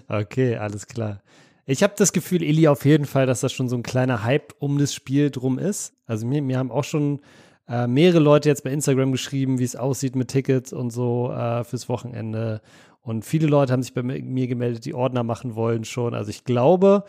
Okay, 0.09 0.57
alles 0.57 0.87
klar. 0.87 1.21
Ich 1.67 1.83
habe 1.83 1.95
das 1.97 2.13
Gefühl, 2.13 2.43
Eli, 2.43 2.69
auf 2.69 2.85
jeden 2.85 3.07
Fall, 3.07 3.27
dass 3.27 3.41
das 3.41 3.53
schon 3.53 3.69
so 3.69 3.77
ein 3.77 3.83
kleiner 3.83 4.23
Hype 4.23 4.55
um 4.59 4.79
das 4.79 4.93
Spiel 4.93 5.31
drum 5.31 5.59
ist. 5.59 5.95
Also 6.07 6.27
mir, 6.27 6.43
mir 6.43 6.59
haben 6.59 6.71
auch 6.71 6.85
schon 6.85 7.21
äh, 7.69 7.87
mehrere 7.87 8.19
Leute 8.19 8.51
jetzt 8.51 8.65
bei 8.65 8.71
Instagram 8.71 9.13
geschrieben, 9.13 9.59
wie 9.59 9.65
es 9.65 9.77
aussieht 9.77 10.15
mit 10.15 10.29
Tickets 10.29 10.73
und 10.73 10.91
so 10.91 11.33
äh, 11.33 11.65
fürs 11.65 11.89
Wochenende. 11.89 12.61
Und 13.01 13.25
viele 13.25 13.47
Leute 13.47 13.73
haben 13.73 13.83
sich 13.83 13.95
bei 13.95 14.03
mir 14.03 14.47
gemeldet, 14.47 14.85
die 14.85 14.95
Ordner 14.95 15.23
machen 15.23 15.55
wollen 15.55 15.85
schon. 15.85 16.15
Also 16.15 16.31
ich 16.31 16.45
glaube, 16.45 17.05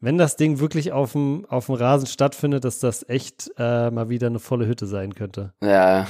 wenn 0.00 0.18
das 0.18 0.36
Ding 0.36 0.60
wirklich 0.60 0.92
auf 0.92 1.12
dem, 1.12 1.46
auf 1.48 1.66
dem 1.66 1.74
Rasen 1.74 2.06
stattfindet, 2.06 2.64
dass 2.64 2.78
das 2.78 3.08
echt 3.08 3.50
äh, 3.58 3.90
mal 3.90 4.08
wieder 4.08 4.28
eine 4.28 4.38
volle 4.38 4.66
Hütte 4.66 4.86
sein 4.86 5.14
könnte. 5.14 5.52
Ja. 5.62 6.06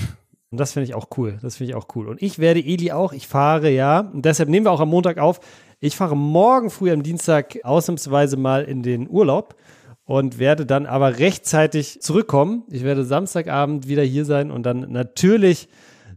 Und 0.51 0.59
das 0.59 0.73
finde 0.73 0.85
ich 0.85 0.95
auch 0.95 1.09
cool. 1.17 1.39
Das 1.43 1.57
finde 1.57 1.73
ich 1.73 1.77
auch 1.77 1.89
cool. 1.95 2.09
Und 2.09 2.23
ich 2.23 2.39
werde 2.39 2.61
Eli 2.61 2.93
auch, 2.93 3.13
ich 3.13 3.29
fahre 3.29 3.71
ja, 3.71 4.01
und 4.01 4.25
deshalb 4.25 4.49
nehmen 4.49 4.67
wir 4.67 4.73
auch 4.73 4.81
am 4.81 4.89
Montag 4.89 5.19
auf. 5.19 5.41
Ich 5.81 5.97
fahre 5.97 6.17
morgen 6.17 6.71
früh 6.71 6.91
am 6.91 7.03
Dienstag 7.03 7.59
ausnahmsweise 7.63 8.37
mal 8.37 8.65
in 8.65 8.83
den 8.83 9.09
Urlaub 9.09 9.55
und 10.05 10.39
werde 10.39 10.67
dann 10.67 10.87
aber 10.87 11.19
rechtzeitig 11.19 12.01
zurückkommen. 12.01 12.65
Ich 12.69 12.83
werde 12.83 13.05
Samstagabend 13.05 13.87
wieder 13.87 14.03
hier 14.03 14.25
sein 14.25 14.51
und 14.51 14.65
dann 14.65 14.91
natürlich 14.91 15.69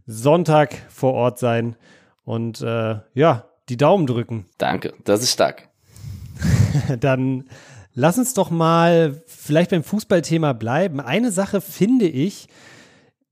Sonntag 0.06 0.74
vor 0.88 1.14
Ort 1.14 1.38
sein 1.38 1.76
und 2.24 2.60
äh, 2.60 2.96
ja, 3.14 3.44
die 3.68 3.76
Daumen 3.76 4.06
drücken. 4.06 4.46
Danke, 4.58 4.94
das 5.04 5.22
ist 5.22 5.32
stark. 5.32 5.68
dann 7.00 7.44
lass 7.94 8.18
uns 8.18 8.34
doch 8.34 8.50
mal 8.50 9.22
vielleicht 9.26 9.70
beim 9.70 9.84
Fußballthema 9.84 10.52
bleiben. 10.52 11.00
Eine 11.00 11.30
Sache 11.30 11.60
finde 11.60 12.06
ich, 12.06 12.48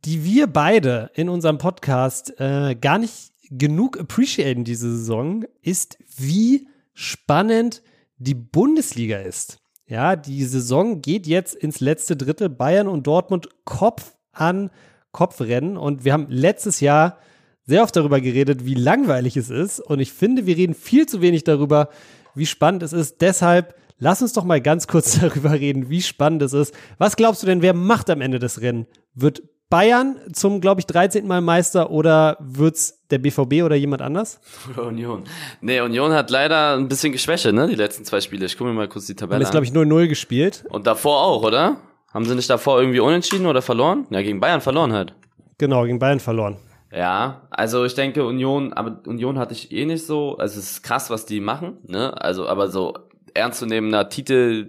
die 0.04 0.24
wir 0.24 0.46
beide 0.46 1.10
in 1.14 1.28
unserem 1.28 1.58
Podcast 1.58 2.38
äh, 2.40 2.74
gar 2.74 2.98
nicht 2.98 3.32
genug 3.50 4.00
appreciaten 4.00 4.64
diese 4.64 4.90
Saison, 4.96 5.44
ist, 5.60 5.98
wie 6.16 6.68
spannend 6.94 7.82
die 8.16 8.34
Bundesliga 8.34 9.18
ist. 9.18 9.58
Ja, 9.86 10.16
die 10.16 10.44
Saison 10.44 11.02
geht 11.02 11.26
jetzt 11.26 11.54
ins 11.54 11.80
letzte 11.80 12.16
Drittel. 12.16 12.48
Bayern 12.48 12.88
und 12.88 13.06
Dortmund 13.06 13.48
Kopf 13.64 14.14
an 14.32 14.70
Kopf 15.10 15.40
rennen. 15.40 15.76
Und 15.76 16.04
wir 16.04 16.14
haben 16.14 16.26
letztes 16.30 16.80
Jahr 16.80 17.18
sehr 17.66 17.82
oft 17.82 17.94
darüber 17.94 18.20
geredet, 18.20 18.64
wie 18.64 18.74
langweilig 18.74 19.36
es 19.36 19.50
ist. 19.50 19.80
Und 19.80 20.00
ich 20.00 20.12
finde, 20.12 20.46
wir 20.46 20.56
reden 20.56 20.74
viel 20.74 21.06
zu 21.06 21.20
wenig 21.20 21.44
darüber, 21.44 21.90
wie 22.34 22.46
spannend 22.46 22.82
es 22.82 22.92
ist. 22.92 23.20
Deshalb 23.20 23.74
lass 23.98 24.22
uns 24.22 24.32
doch 24.32 24.44
mal 24.44 24.60
ganz 24.60 24.86
kurz 24.86 25.18
darüber 25.20 25.52
reden, 25.52 25.88
wie 25.90 26.02
spannend 26.02 26.42
es 26.42 26.52
ist. 26.52 26.74
Was 26.98 27.16
glaubst 27.16 27.42
du 27.42 27.46
denn, 27.46 27.62
wer 27.62 27.74
macht 27.74 28.10
am 28.10 28.20
Ende 28.20 28.38
das 28.38 28.60
Rennen? 28.60 28.86
Wird 29.14 29.42
Bayern 29.70 30.16
zum, 30.34 30.60
glaube 30.60 30.80
ich, 30.80 30.86
13. 30.86 31.26
Mal 31.26 31.40
Meister 31.40 31.90
oder 31.90 32.36
wird's 32.40 33.06
der 33.10 33.18
BVB 33.18 33.62
oder 33.64 33.74
jemand 33.74 34.02
anders? 34.02 34.38
Oder 34.70 34.88
Union. 34.88 35.24
Nee, 35.62 35.80
Union 35.80 36.12
hat 36.12 36.30
leider 36.30 36.76
ein 36.76 36.88
bisschen 36.88 37.10
geschwäche, 37.10 37.54
ne, 37.54 37.68
die 37.68 37.74
letzten 37.74 38.04
zwei 38.04 38.20
Spiele. 38.20 38.44
Ich 38.44 38.58
gucke 38.58 38.68
mir 38.68 38.76
mal 38.76 38.88
kurz 38.88 39.06
die 39.06 39.14
Tabelle 39.14 39.36
an. 39.36 39.42
Ist, 39.42 39.50
glaube 39.50 39.64
ich, 39.64 39.72
0-0 39.72 40.08
gespielt. 40.08 40.64
Und 40.68 40.86
davor 40.86 41.22
auch, 41.22 41.42
oder? 41.42 41.78
Haben 42.12 42.26
sie 42.26 42.34
nicht 42.34 42.50
davor 42.50 42.80
irgendwie 42.80 43.00
unentschieden 43.00 43.46
oder 43.46 43.62
verloren? 43.62 44.06
Ja, 44.10 44.20
gegen 44.20 44.40
Bayern 44.40 44.60
verloren 44.60 44.92
halt. 44.92 45.14
Genau, 45.56 45.84
gegen 45.84 45.98
Bayern 45.98 46.20
verloren. 46.20 46.58
Ja, 46.94 47.48
also 47.50 47.84
ich 47.84 47.94
denke 47.94 48.24
Union, 48.24 48.72
aber 48.74 49.00
Union 49.06 49.38
hatte 49.38 49.54
ich 49.54 49.72
eh 49.72 49.86
nicht 49.86 50.06
so, 50.06 50.36
also 50.36 50.58
es 50.58 50.72
ist 50.72 50.82
krass, 50.82 51.08
was 51.08 51.24
die 51.24 51.40
machen, 51.40 51.78
ne? 51.86 52.20
Also, 52.20 52.46
aber 52.46 52.68
so 52.68 52.94
ernstzunehmender 53.34 54.10
Titel, 54.10 54.66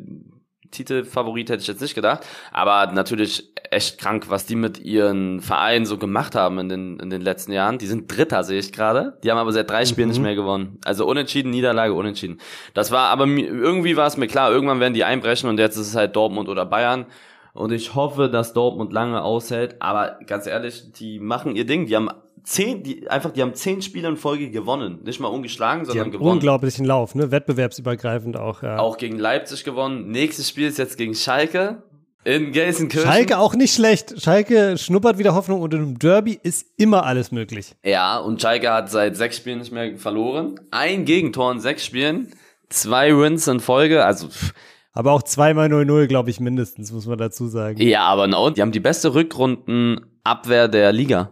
Titelfavorit 0.72 1.50
hätte 1.50 1.62
ich 1.62 1.68
jetzt 1.68 1.82
nicht 1.82 1.96
gedacht, 1.96 2.26
aber 2.52 2.92
natürlich 2.94 3.54
echt 3.72 4.00
krank, 4.00 4.26
was 4.30 4.46
die 4.46 4.56
mit 4.56 4.80
ihren 4.80 5.42
Vereinen 5.42 5.86
so 5.86 5.98
gemacht 5.98 6.36
haben 6.36 6.60
in 6.60 6.70
den, 6.70 7.00
in 7.00 7.10
den 7.10 7.22
letzten 7.22 7.52
Jahren. 7.52 7.78
Die 7.78 7.88
sind 7.88 8.16
Dritter, 8.16 8.44
sehe 8.44 8.60
ich 8.60 8.72
gerade. 8.72 9.18
Die 9.24 9.32
haben 9.32 9.38
aber 9.38 9.52
seit 9.52 9.70
drei 9.70 9.86
Spielen 9.86 10.08
mhm. 10.08 10.14
nicht 10.14 10.22
mehr 10.22 10.36
gewonnen. 10.36 10.80
Also 10.86 11.06
unentschieden, 11.06 11.50
Niederlage, 11.50 11.94
unentschieden. 11.94 12.40
Das 12.74 12.92
war, 12.92 13.10
aber 13.10 13.26
irgendwie 13.26 13.98
war 13.98 14.08
es 14.08 14.18
mir 14.18 14.28
klar, 14.28 14.52
irgendwann 14.52 14.80
werden 14.80 14.94
die 14.94 15.04
einbrechen 15.04 15.50
und 15.50 15.60
jetzt 15.60 15.76
ist 15.76 15.88
es 15.88 15.96
halt 15.96 16.16
Dortmund 16.16 16.50
oder 16.50 16.66
Bayern. 16.66 17.06
Und 17.54 17.72
ich 17.72 17.94
hoffe, 17.94 18.30
dass 18.30 18.54
Dortmund 18.54 18.94
lange 18.94 19.24
aushält. 19.24 19.76
Aber 19.80 20.20
ganz 20.26 20.48
ehrlich, 20.48 20.92
die 20.94 21.20
machen 21.20 21.56
ihr 21.56 21.66
Ding. 21.66 21.86
Die 21.86 21.96
haben 21.96 22.10
zehn, 22.44 22.84
die 22.84 23.08
einfach, 23.10 23.32
die 23.32 23.42
haben 23.42 23.54
zehn 23.54 23.82
Spiele 23.82 24.08
in 24.08 24.18
Folge 24.18 24.50
gewonnen. 24.50 25.00
Nicht 25.04 25.20
mal 25.20 25.28
ungeschlagen, 25.28 25.86
sondern 25.86 26.12
gewonnen. 26.12 26.32
Unglaublichen 26.32 26.86
Lauf, 26.86 27.16
ne? 27.16 27.32
Wettbewerbsübergreifend 27.32 28.38
auch, 28.38 28.64
ja. 28.64 28.80
Auch 28.80 28.98
gegen 28.98 29.18
Leipzig 29.18 29.64
gewonnen. 29.64 30.10
Nächstes 30.10 30.50
Spiel 30.50 30.68
ist 30.68 30.78
jetzt 30.78 30.98
gegen 30.98 31.16
Schalke. 31.16 31.84
In 32.26 32.54
Gelsenkirchen. 32.54 33.12
Schalke 33.12 33.38
auch 33.38 33.54
nicht 33.54 33.74
schlecht. 33.74 34.22
Schalke 34.22 34.78
schnuppert 34.78 35.18
wieder 35.18 35.36
Hoffnung 35.36 35.62
und 35.62 35.74
im 35.74 36.00
Derby 36.00 36.40
ist 36.42 36.66
immer 36.78 37.06
alles 37.06 37.34
möglich. 37.34 37.76
Ja, 37.84 38.18
und 38.18 38.42
Schalke 38.42 38.72
hat 38.72 38.90
seit 38.90 39.18
sechs 39.18 39.36
Spielen 39.36 39.60
nicht 39.60 39.74
mehr 39.74 39.98
verloren. 39.98 40.58
Ein 40.72 41.04
Gegentor 41.04 41.52
in 41.52 41.60
sechs 41.60 41.86
Spielen. 41.86 42.32
Zwei 42.70 43.16
Wins 43.18 43.48
in 43.48 43.60
Folge. 43.60 44.06
Also, 44.06 44.30
pff, 44.30 44.54
aber 44.94 45.12
auch 45.12 45.24
zweimal 45.24 45.68
0-0, 45.68 46.08
glaube 46.08 46.30
ich, 46.30 46.40
mindestens, 46.40 46.92
muss 46.92 47.08
man 47.08 47.18
dazu 47.18 47.48
sagen. 47.48 47.82
Ja, 47.82 48.06
aber 48.06 48.28
no, 48.28 48.52
die 48.52 48.62
haben 48.62 48.72
die 48.72 48.80
beste 48.80 49.14
Rückrundenabwehr 49.14 50.68
der 50.68 50.92
Liga. 50.92 51.32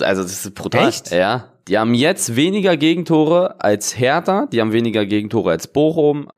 Also 0.00 0.22
das 0.22 0.44
ist 0.44 0.54
brutal. 0.54 0.88
Echt? 0.88 1.10
Ja. 1.10 1.52
Die 1.68 1.78
haben 1.78 1.94
jetzt 1.94 2.36
weniger 2.36 2.76
Gegentore 2.76 3.60
als 3.60 3.98
Hertha, 3.98 4.46
die 4.46 4.60
haben 4.60 4.72
weniger 4.72 5.04
Gegentore 5.04 5.50
als 5.50 5.66
Bochum. 5.66 6.28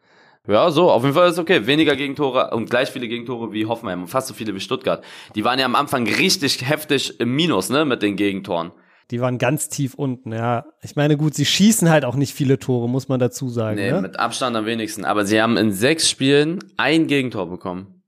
Ja, 0.49 0.71
so, 0.71 0.91
auf 0.91 1.03
jeden 1.03 1.15
Fall 1.15 1.29
ist 1.31 1.39
okay. 1.39 1.67
Weniger 1.67 1.95
Gegentore 1.95 2.51
und 2.53 2.71
gleich 2.71 2.91
viele 2.91 3.07
Gegentore 3.07 3.53
wie 3.53 3.67
Hoffenheim 3.67 4.03
und 4.03 4.09
fast 4.09 4.27
so 4.27 4.35
viele 4.35 4.55
wie 4.55 4.61
Stuttgart. 4.61 5.05
Die 5.35 5.45
waren 5.45 5.59
ja 5.59 5.67
am 5.67 5.77
Anfang 5.77 6.09
richtig 6.09 6.69
heftig 6.69 7.21
im 7.21 7.37
Minus, 7.37 7.69
ne, 7.69 7.85
mit 7.85 8.03
den 8.03 8.17
Gegentoren. 8.17 8.73
Die 9.11 9.21
waren 9.21 9.39
ganz 9.39 9.69
tief 9.69 9.95
unten, 9.95 10.33
ja. 10.33 10.67
Ich 10.83 10.95
meine, 10.95 11.17
gut, 11.17 11.35
sie 11.35 11.45
schießen 11.45 11.91
halt 11.91 12.05
auch 12.05 12.15
nicht 12.15 12.33
viele 12.33 12.59
Tore, 12.59 12.89
muss 12.89 13.09
man 13.09 13.19
dazu 13.19 13.49
sagen. 13.49 13.77
Nee, 13.77 13.91
ne? 13.91 14.01
mit 14.01 14.19
Abstand 14.19 14.57
am 14.57 14.67
wenigsten. 14.67 15.05
Aber 15.05 15.25
sie 15.25 15.43
haben 15.43 15.57
in 15.57 15.73
sechs 15.73 16.09
Spielen 16.09 16.61
ein 16.77 17.07
Gegentor 17.09 17.51
bekommen. 17.51 18.01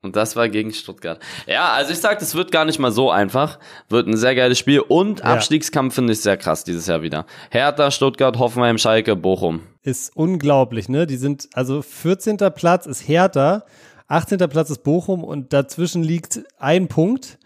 Und 0.00 0.14
das 0.14 0.36
war 0.36 0.48
gegen 0.48 0.72
Stuttgart. 0.72 1.18
Ja, 1.46 1.72
also 1.72 1.92
ich 1.92 1.98
sag, 1.98 2.20
das 2.20 2.36
wird 2.36 2.52
gar 2.52 2.64
nicht 2.64 2.78
mal 2.78 2.92
so 2.92 3.10
einfach. 3.10 3.58
Wird 3.88 4.06
ein 4.06 4.16
sehr 4.16 4.36
geiles 4.36 4.56
Spiel. 4.58 4.80
Und 4.80 5.20
ja. 5.20 5.24
Abstiegskampf 5.24 5.94
finde 5.94 6.12
ich 6.12 6.20
sehr 6.20 6.36
krass 6.36 6.62
dieses 6.62 6.86
Jahr 6.86 7.02
wieder. 7.02 7.26
Hertha, 7.50 7.90
Stuttgart, 7.90 8.38
Hoffenheim, 8.38 8.78
Schalke, 8.78 9.16
Bochum. 9.16 9.62
Ist 9.82 10.14
unglaublich, 10.14 10.88
ne? 10.88 11.06
Die 11.06 11.16
sind, 11.16 11.48
also 11.54 11.82
14. 11.82 12.36
Platz 12.54 12.86
ist 12.86 13.08
Hertha, 13.08 13.64
18. 14.06 14.38
Platz 14.48 14.70
ist 14.70 14.84
Bochum 14.84 15.24
und 15.24 15.52
dazwischen 15.52 16.04
liegt 16.04 16.42
ein 16.58 16.86
Punkt. 16.86 17.38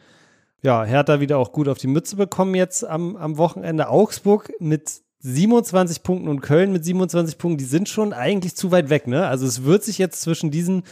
Ja, 0.62 0.84
Hertha 0.84 1.20
wieder 1.20 1.38
auch 1.38 1.52
gut 1.52 1.68
auf 1.68 1.78
die 1.78 1.88
Mütze 1.88 2.14
bekommen 2.14 2.54
jetzt 2.54 2.86
am, 2.86 3.16
am 3.16 3.36
Wochenende. 3.36 3.88
Augsburg 3.88 4.52
mit 4.60 5.02
27 5.18 6.02
Punkten 6.04 6.28
und 6.28 6.40
Köln 6.40 6.72
mit 6.72 6.84
27 6.84 7.36
Punkten, 7.36 7.58
die 7.58 7.64
sind 7.64 7.88
schon 7.88 8.12
eigentlich 8.12 8.54
zu 8.54 8.70
weit 8.70 8.88
weg, 8.88 9.06
ne? 9.06 9.26
Also 9.26 9.46
es 9.46 9.64
wird 9.64 9.82
sich 9.82 9.98
jetzt 9.98 10.20
zwischen 10.20 10.50
diesen 10.50 10.84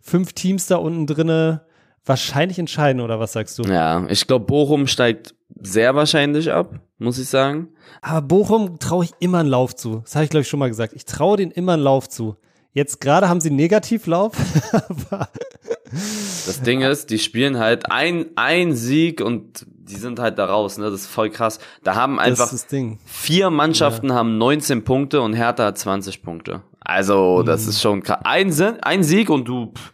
fünf 0.00 0.32
Teams 0.32 0.66
da 0.66 0.76
unten 0.76 1.06
drinne 1.06 1.62
wahrscheinlich 2.04 2.58
entscheiden, 2.58 3.02
oder 3.02 3.20
was 3.20 3.32
sagst 3.32 3.58
du? 3.58 3.62
Ja, 3.62 4.06
ich 4.08 4.26
glaube, 4.26 4.46
Bochum 4.46 4.86
steigt 4.86 5.34
sehr 5.60 5.94
wahrscheinlich 5.94 6.50
ab, 6.50 6.80
muss 6.98 7.18
ich 7.18 7.28
sagen. 7.28 7.68
Aber 8.00 8.22
Bochum 8.26 8.78
traue 8.78 9.04
ich 9.04 9.10
immer 9.20 9.38
einen 9.38 9.50
Lauf 9.50 9.76
zu. 9.76 10.00
Das 10.04 10.14
habe 10.14 10.24
ich, 10.24 10.30
glaube 10.30 10.42
ich, 10.42 10.48
schon 10.48 10.60
mal 10.60 10.68
gesagt. 10.68 10.94
Ich 10.94 11.04
traue 11.04 11.36
denen 11.36 11.52
immer 11.52 11.74
einen 11.74 11.82
Lauf 11.82 12.08
zu. 12.08 12.36
Jetzt 12.78 13.00
gerade 13.00 13.28
haben 13.28 13.40
sie 13.40 13.48
einen 13.48 13.56
Negativlauf. 13.56 14.36
das 15.90 16.62
Ding 16.62 16.82
ist, 16.82 17.10
die 17.10 17.18
spielen 17.18 17.58
halt 17.58 17.90
ein, 17.90 18.26
ein 18.36 18.76
Sieg 18.76 19.20
und 19.20 19.66
die 19.66 19.96
sind 19.96 20.20
halt 20.20 20.38
da 20.38 20.44
raus, 20.44 20.78
ne? 20.78 20.84
Das 20.84 21.00
ist 21.00 21.06
voll 21.08 21.28
krass. 21.28 21.58
Da 21.82 21.96
haben 21.96 22.20
einfach 22.20 22.48
vier 23.04 23.50
Mannschaften 23.50 24.10
ja. 24.10 24.14
haben 24.14 24.38
19 24.38 24.84
Punkte 24.84 25.22
und 25.22 25.32
Hertha 25.32 25.64
hat 25.64 25.76
20 25.76 26.22
Punkte. 26.22 26.62
Also, 26.78 27.42
das 27.42 27.64
mhm. 27.64 27.68
ist 27.70 27.82
schon 27.82 28.02
krass. 28.04 28.20
Ein, 28.22 28.54
ein 28.82 29.02
Sieg 29.02 29.28
und 29.28 29.48
du, 29.48 29.72
pff, 29.72 29.92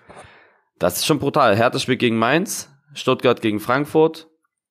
das 0.78 0.98
ist 0.98 1.06
schon 1.06 1.18
brutal. 1.18 1.56
Hertha 1.56 1.78
spielt 1.78 2.00
gegen 2.00 2.18
Mainz, 2.18 2.68
Stuttgart 2.92 3.40
gegen 3.40 3.60
Frankfurt, 3.60 4.28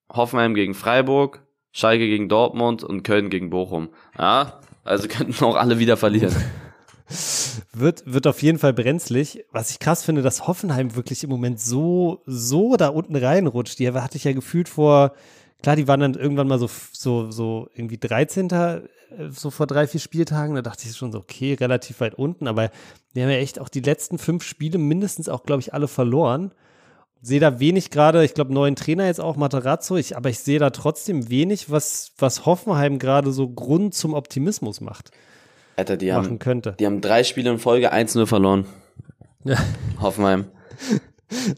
Hoffenheim 0.08 0.54
gegen 0.54 0.74
Freiburg, 0.74 1.42
Schalke 1.72 2.06
gegen 2.06 2.28
Dortmund 2.28 2.84
und 2.84 3.02
Köln 3.02 3.28
gegen 3.28 3.50
Bochum. 3.50 3.88
Ja, 4.16 4.60
also 4.84 5.08
könnten 5.08 5.44
auch 5.44 5.56
alle 5.56 5.80
wieder 5.80 5.96
verlieren. 5.96 6.32
wird, 7.72 8.02
wird 8.06 8.26
auf 8.26 8.42
jeden 8.42 8.58
Fall 8.58 8.72
brenzlig. 8.72 9.44
Was 9.50 9.70
ich 9.70 9.78
krass 9.78 10.04
finde, 10.04 10.22
dass 10.22 10.46
Hoffenheim 10.46 10.94
wirklich 10.96 11.24
im 11.24 11.30
Moment 11.30 11.60
so, 11.60 12.22
so 12.26 12.76
da 12.76 12.88
unten 12.88 13.16
reinrutscht. 13.16 13.78
Die 13.78 13.90
hatte 13.90 14.16
ich 14.16 14.24
ja 14.24 14.32
gefühlt 14.32 14.68
vor, 14.68 15.12
klar, 15.62 15.76
die 15.76 15.88
waren 15.88 16.00
dann 16.00 16.14
irgendwann 16.14 16.48
mal 16.48 16.58
so, 16.58 16.68
so, 16.92 17.30
so 17.30 17.68
irgendwie 17.74 17.98
13. 17.98 18.50
Äh, 18.50 18.80
so 19.30 19.50
vor 19.50 19.66
drei, 19.66 19.86
vier 19.86 20.00
Spieltagen. 20.00 20.54
Da 20.54 20.62
dachte 20.62 20.88
ich 20.88 20.96
schon 20.96 21.12
so, 21.12 21.18
okay, 21.18 21.54
relativ 21.54 22.00
weit 22.00 22.14
unten. 22.14 22.48
Aber 22.48 22.70
wir 23.12 23.22
haben 23.22 23.30
ja 23.30 23.38
echt 23.38 23.60
auch 23.60 23.68
die 23.68 23.80
letzten 23.80 24.18
fünf 24.18 24.42
Spiele 24.42 24.78
mindestens 24.78 25.28
auch, 25.28 25.44
glaube 25.44 25.60
ich, 25.60 25.74
alle 25.74 25.88
verloren. 25.88 26.52
Sehe 27.22 27.40
da 27.40 27.58
wenig 27.58 27.90
gerade, 27.90 28.22
ich 28.22 28.34
glaube, 28.34 28.52
neuen 28.52 28.76
Trainer 28.76 29.06
jetzt 29.06 29.20
auch, 29.20 29.36
Materazzo, 29.36 29.96
ich, 29.96 30.14
aber 30.14 30.28
ich 30.28 30.40
sehe 30.40 30.58
da 30.58 30.68
trotzdem 30.68 31.30
wenig, 31.30 31.70
was, 31.70 32.12
was 32.18 32.44
Hoffenheim 32.44 32.98
gerade 32.98 33.32
so 33.32 33.48
Grund 33.48 33.94
zum 33.94 34.12
Optimismus 34.12 34.82
macht. 34.82 35.10
Alter, 35.76 35.96
die 35.96 36.10
machen 36.10 36.24
haben, 36.24 36.38
könnte. 36.38 36.74
Die 36.78 36.86
haben 36.86 37.00
drei 37.00 37.24
Spiele 37.24 37.50
in 37.50 37.58
Folge 37.58 37.92
1-0 37.92 38.26
verloren. 38.26 38.66
Ja. 39.44 39.56
Hoffenheim. 40.00 40.46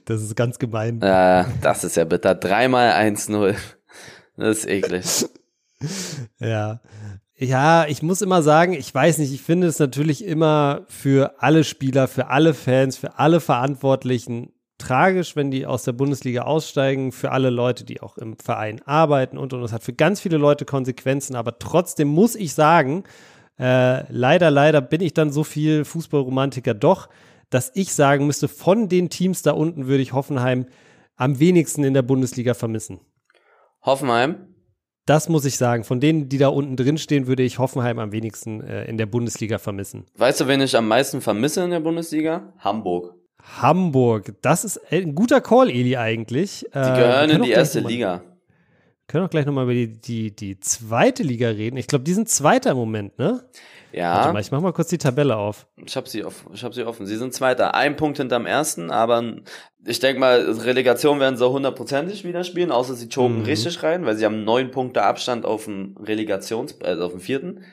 Das 0.06 0.22
ist 0.22 0.36
ganz 0.36 0.58
gemein. 0.58 1.00
Ja, 1.02 1.46
das 1.60 1.84
ist 1.84 1.96
ja 1.96 2.04
bitter. 2.04 2.34
Dreimal 2.34 2.92
1-0. 2.92 3.56
Das 4.36 4.58
ist 4.58 4.68
eklig. 4.68 5.04
Ja. 6.38 6.80
Ja, 7.38 7.84
ich 7.86 8.02
muss 8.02 8.22
immer 8.22 8.42
sagen, 8.42 8.72
ich 8.72 8.94
weiß 8.94 9.18
nicht, 9.18 9.34
ich 9.34 9.42
finde 9.42 9.66
es 9.66 9.78
natürlich 9.78 10.24
immer 10.24 10.86
für 10.88 11.42
alle 11.42 11.64
Spieler, 11.64 12.08
für 12.08 12.28
alle 12.28 12.54
Fans, 12.54 12.96
für 12.96 13.18
alle 13.18 13.40
Verantwortlichen 13.40 14.54
tragisch, 14.78 15.36
wenn 15.36 15.50
die 15.50 15.66
aus 15.66 15.82
der 15.82 15.92
Bundesliga 15.92 16.42
aussteigen, 16.42 17.12
für 17.12 17.32
alle 17.32 17.50
Leute, 17.50 17.84
die 17.84 18.00
auch 18.00 18.16
im 18.16 18.38
Verein 18.38 18.80
arbeiten 18.86 19.36
und 19.36 19.52
und 19.52 19.62
es 19.62 19.72
hat 19.72 19.82
für 19.82 19.92
ganz 19.92 20.20
viele 20.20 20.38
Leute 20.38 20.64
Konsequenzen, 20.64 21.36
aber 21.36 21.58
trotzdem 21.58 22.08
muss 22.08 22.34
ich 22.34 22.54
sagen, 22.54 23.04
äh, 23.58 24.10
leider, 24.12 24.50
leider 24.50 24.80
bin 24.80 25.00
ich 25.00 25.14
dann 25.14 25.32
so 25.32 25.44
viel 25.44 25.84
Fußballromantiker 25.84 26.74
doch, 26.74 27.08
dass 27.50 27.70
ich 27.74 27.94
sagen 27.94 28.26
müsste, 28.26 28.48
von 28.48 28.88
den 28.88 29.08
Teams 29.08 29.42
da 29.42 29.52
unten 29.52 29.86
würde 29.86 30.02
ich 30.02 30.12
Hoffenheim 30.12 30.66
am 31.16 31.38
wenigsten 31.38 31.84
in 31.84 31.94
der 31.94 32.02
Bundesliga 32.02 32.54
vermissen. 32.54 33.00
Hoffenheim? 33.82 34.54
Das 35.06 35.28
muss 35.28 35.44
ich 35.44 35.56
sagen. 35.56 35.84
Von 35.84 36.00
denen, 36.00 36.28
die 36.28 36.38
da 36.38 36.48
unten 36.48 36.76
drin 36.76 36.98
stehen, 36.98 37.28
würde 37.28 37.44
ich 37.44 37.58
Hoffenheim 37.58 38.00
am 38.00 38.10
wenigsten 38.10 38.60
äh, 38.60 38.84
in 38.86 38.98
der 38.98 39.06
Bundesliga 39.06 39.58
vermissen. 39.58 40.04
Weißt 40.16 40.40
du, 40.40 40.48
wen 40.48 40.60
ich 40.60 40.76
am 40.76 40.88
meisten 40.88 41.20
vermisse 41.20 41.62
in 41.62 41.70
der 41.70 41.80
Bundesliga? 41.80 42.52
Hamburg. 42.58 43.14
Hamburg. 43.60 44.34
Das 44.42 44.64
ist 44.64 44.80
ein 44.90 45.14
guter 45.14 45.40
Call, 45.40 45.70
Eli, 45.70 45.96
eigentlich. 45.96 46.66
Die 46.68 46.72
gehören 46.72 47.30
äh, 47.30 47.34
in 47.34 47.42
die 47.42 47.50
erste 47.50 47.80
Liga 47.80 48.22
können 49.08 49.24
auch 49.24 49.30
gleich 49.30 49.46
nochmal 49.46 49.64
über 49.64 49.74
die, 49.74 50.00
die, 50.00 50.34
die 50.34 50.58
zweite 50.60 51.22
Liga 51.22 51.48
reden. 51.48 51.76
Ich 51.76 51.86
glaube, 51.86 52.04
die 52.04 52.12
sind 52.12 52.28
Zweiter 52.28 52.72
im 52.72 52.76
Moment, 52.76 53.18
ne? 53.18 53.44
Ja. 53.92 54.16
Warte 54.16 54.32
mal, 54.32 54.40
ich 54.40 54.50
mach 54.50 54.60
mal 54.60 54.72
kurz 54.72 54.88
die 54.88 54.98
Tabelle 54.98 55.36
auf. 55.36 55.66
Ich 55.84 55.96
habe 55.96 56.08
sie, 56.08 56.24
offen. 56.24 56.50
ich 56.52 56.64
hab 56.64 56.74
sie 56.74 56.84
offen. 56.84 57.06
Sie 57.06 57.16
sind 57.16 57.32
Zweiter. 57.32 57.74
Ein 57.74 57.96
Punkt 57.96 58.18
hinterm 58.18 58.44
Ersten, 58.44 58.90
aber 58.90 59.36
ich 59.84 60.00
denke 60.00 60.20
mal, 60.20 60.40
Relegation 60.40 61.20
werden 61.20 61.36
sie 61.36 61.48
hundertprozentig 61.48 62.24
wieder 62.24 62.44
spielen, 62.44 62.72
außer 62.72 62.94
sie 62.94 63.08
choken 63.08 63.38
mhm. 63.38 63.44
richtig 63.44 63.82
rein, 63.82 64.04
weil 64.04 64.16
sie 64.16 64.24
haben 64.24 64.44
neun 64.44 64.70
Punkte 64.70 65.02
Abstand 65.02 65.46
auf 65.46 65.64
dem 65.64 65.96
Relegations-, 65.98 66.82
also 66.82 67.04
auf 67.04 67.12
dem 67.12 67.20
vierten. 67.20 67.64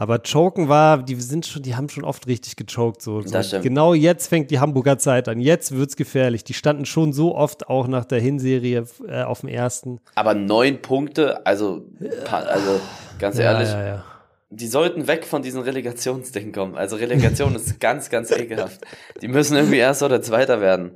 Aber 0.00 0.22
choken 0.22 0.70
war, 0.70 1.02
die 1.02 1.14
sind 1.16 1.44
schon, 1.44 1.62
die 1.62 1.76
haben 1.76 1.90
schon 1.90 2.04
oft 2.04 2.26
richtig 2.26 2.56
gechoked. 2.56 3.02
So. 3.02 3.20
so. 3.20 3.60
Genau 3.60 3.92
jetzt 3.92 4.28
fängt 4.28 4.50
die 4.50 4.58
Hamburger 4.58 4.96
Zeit 4.96 5.28
an. 5.28 5.40
Jetzt 5.40 5.72
wird's 5.72 5.94
gefährlich. 5.94 6.42
Die 6.42 6.54
standen 6.54 6.86
schon 6.86 7.12
so 7.12 7.36
oft 7.36 7.68
auch 7.68 7.86
nach 7.86 8.06
der 8.06 8.18
Hinserie 8.18 8.86
äh, 9.06 9.22
auf 9.24 9.40
dem 9.40 9.50
ersten. 9.50 10.00
Aber 10.14 10.32
neun 10.32 10.80
Punkte, 10.80 11.44
also, 11.44 11.84
also 12.30 12.80
ganz 13.18 13.36
ja, 13.36 13.52
ehrlich, 13.52 13.68
ja, 13.68 13.86
ja. 13.86 14.04
die 14.48 14.68
sollten 14.68 15.06
weg 15.06 15.26
von 15.26 15.42
diesen 15.42 15.60
Relegationsdingen 15.60 16.52
kommen. 16.52 16.76
Also 16.76 16.96
Relegation 16.96 17.54
ist 17.54 17.78
ganz, 17.80 18.08
ganz 18.08 18.30
ekelhaft. 18.30 18.80
Die 19.20 19.28
müssen 19.28 19.54
irgendwie 19.54 19.76
Erster 19.76 20.06
oder 20.06 20.22
Zweiter 20.22 20.62
werden. 20.62 20.92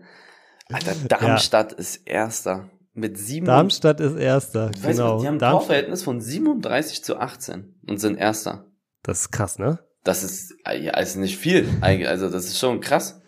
Alter, 0.73 0.95
Darmstadt 1.09 1.75
ist 1.75 2.09
Erster. 2.09 2.71
Mit 2.95 3.19
sieben. 3.19 3.45
Darmstadt 3.45 4.01
ist 4.01 4.17
Erster. 4.17 4.71
Genau. 4.71 4.87
Weißt, 4.87 4.99
die 4.99 5.29
haben 5.29 5.35
ein 5.35 5.39
Torverhältnis 5.51 6.03
von 6.03 6.23
37 6.23 7.05
zu 7.05 7.19
18 7.19 7.75
und 7.87 7.99
sind 8.01 8.17
Erster. 8.17 8.65
Das 9.05 9.21
ist 9.21 9.31
krass, 9.31 9.59
ne? 9.59 9.79
Das 10.03 10.25
ist, 10.25 10.55
ja, 10.67 10.99
ist 10.99 11.17
nicht 11.17 11.37
viel. 11.39 11.69
Also, 11.81 12.29
das 12.29 12.47
ist 12.47 12.59
schon 12.59 12.81
krass. 12.81 13.23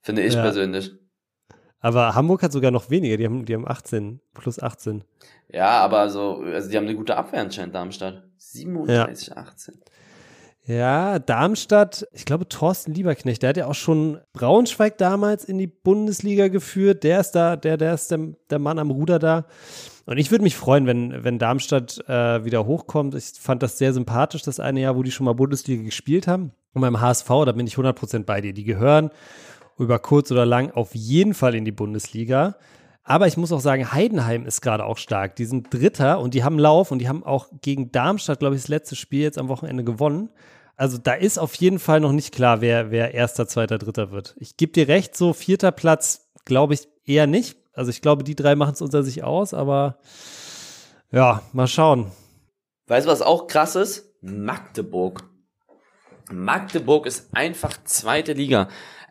Finde 0.00 0.22
ich 0.22 0.34
ja. 0.34 0.42
persönlich. 0.42 0.92
Aber 1.80 2.14
Hamburg 2.14 2.42
hat 2.42 2.52
sogar 2.52 2.70
noch 2.70 2.90
weniger. 2.90 3.16
Die 3.16 3.24
haben, 3.24 3.44
die 3.44 3.54
haben 3.54 3.68
18, 3.68 4.20
plus 4.34 4.60
18. 4.60 5.04
Ja, 5.48 5.80
aber 5.80 6.10
so, 6.10 6.42
also 6.42 6.68
die 6.68 6.76
haben 6.76 6.84
eine 6.84 6.96
gute 6.96 7.16
Abwehr 7.16 7.40
anscheinend, 7.40 7.74
Darmstadt. 7.74 8.24
37, 8.38 9.28
ja. 9.28 9.36
18. 9.36 9.80
Ja, 10.64 11.18
Darmstadt, 11.18 12.06
ich 12.12 12.26
glaube, 12.26 12.46
Thorsten 12.48 12.92
Lieberknecht, 12.92 13.42
der 13.42 13.50
hat 13.50 13.56
ja 13.56 13.66
auch 13.66 13.74
schon 13.74 14.20
Braunschweig 14.34 14.98
damals 14.98 15.44
in 15.44 15.56
die 15.56 15.66
Bundesliga 15.66 16.48
geführt. 16.48 17.04
Der 17.04 17.20
ist 17.20 17.32
da, 17.32 17.56
der, 17.56 17.78
der 17.78 17.94
ist 17.94 18.10
der, 18.10 18.18
der 18.50 18.58
Mann 18.58 18.78
am 18.78 18.90
Ruder 18.90 19.18
da. 19.18 19.46
Und 20.08 20.16
ich 20.16 20.30
würde 20.30 20.42
mich 20.42 20.56
freuen, 20.56 20.86
wenn, 20.86 21.22
wenn 21.22 21.38
Darmstadt 21.38 22.02
äh, 22.08 22.42
wieder 22.42 22.64
hochkommt. 22.64 23.14
Ich 23.14 23.32
fand 23.38 23.62
das 23.62 23.76
sehr 23.76 23.92
sympathisch, 23.92 24.40
das 24.40 24.58
eine 24.58 24.80
Jahr, 24.80 24.96
wo 24.96 25.02
die 25.02 25.10
schon 25.10 25.26
mal 25.26 25.34
Bundesliga 25.34 25.82
gespielt 25.82 26.26
haben. 26.26 26.52
Und 26.72 26.80
beim 26.80 26.98
HSV, 26.98 27.28
da 27.28 27.52
bin 27.52 27.66
ich 27.66 27.74
100% 27.74 28.24
bei 28.24 28.40
dir. 28.40 28.54
Die 28.54 28.64
gehören 28.64 29.10
über 29.78 29.98
kurz 29.98 30.32
oder 30.32 30.46
lang 30.46 30.70
auf 30.70 30.94
jeden 30.94 31.34
Fall 31.34 31.54
in 31.54 31.66
die 31.66 31.72
Bundesliga. 31.72 32.56
Aber 33.04 33.26
ich 33.26 33.36
muss 33.36 33.52
auch 33.52 33.60
sagen, 33.60 33.92
Heidenheim 33.92 34.46
ist 34.46 34.62
gerade 34.62 34.86
auch 34.86 34.96
stark. 34.96 35.36
Die 35.36 35.44
sind 35.44 35.74
Dritter 35.74 36.20
und 36.20 36.32
die 36.32 36.42
haben 36.42 36.58
Lauf 36.58 36.90
und 36.90 37.00
die 37.00 37.08
haben 37.10 37.22
auch 37.22 37.48
gegen 37.60 37.92
Darmstadt, 37.92 38.38
glaube 38.38 38.54
ich, 38.54 38.62
das 38.62 38.68
letzte 38.68 38.96
Spiel 38.96 39.20
jetzt 39.20 39.36
am 39.36 39.48
Wochenende 39.48 39.84
gewonnen. 39.84 40.30
Also 40.74 40.96
da 40.96 41.12
ist 41.12 41.38
auf 41.38 41.54
jeden 41.56 41.78
Fall 41.78 42.00
noch 42.00 42.12
nicht 42.12 42.34
klar, 42.34 42.62
wer, 42.62 42.90
wer 42.90 43.12
erster, 43.12 43.46
zweiter, 43.46 43.76
dritter 43.76 44.10
wird. 44.10 44.36
Ich 44.38 44.56
gebe 44.56 44.72
dir 44.72 44.88
recht, 44.88 45.14
so 45.14 45.34
vierter 45.34 45.70
Platz 45.70 46.30
glaube 46.46 46.72
ich 46.72 46.88
eher 47.04 47.26
nicht. 47.26 47.57
Also 47.78 47.90
ich 47.90 48.02
glaube, 48.02 48.24
die 48.24 48.34
drei 48.34 48.56
machen 48.56 48.72
es 48.74 48.82
unter 48.82 49.04
sich 49.04 49.22
aus, 49.22 49.54
aber 49.54 49.98
ja, 51.12 51.42
mal 51.52 51.68
schauen. 51.68 52.10
Weißt 52.88 53.06
du, 53.06 53.10
was 53.10 53.22
auch 53.22 53.46
krass 53.46 53.76
ist? 53.76 54.12
Magdeburg. 54.20 55.22
Magdeburg 56.28 57.06
ist 57.06 57.28
einfach 57.36 57.72
zweite 57.84 58.32
Liga. 58.32 58.66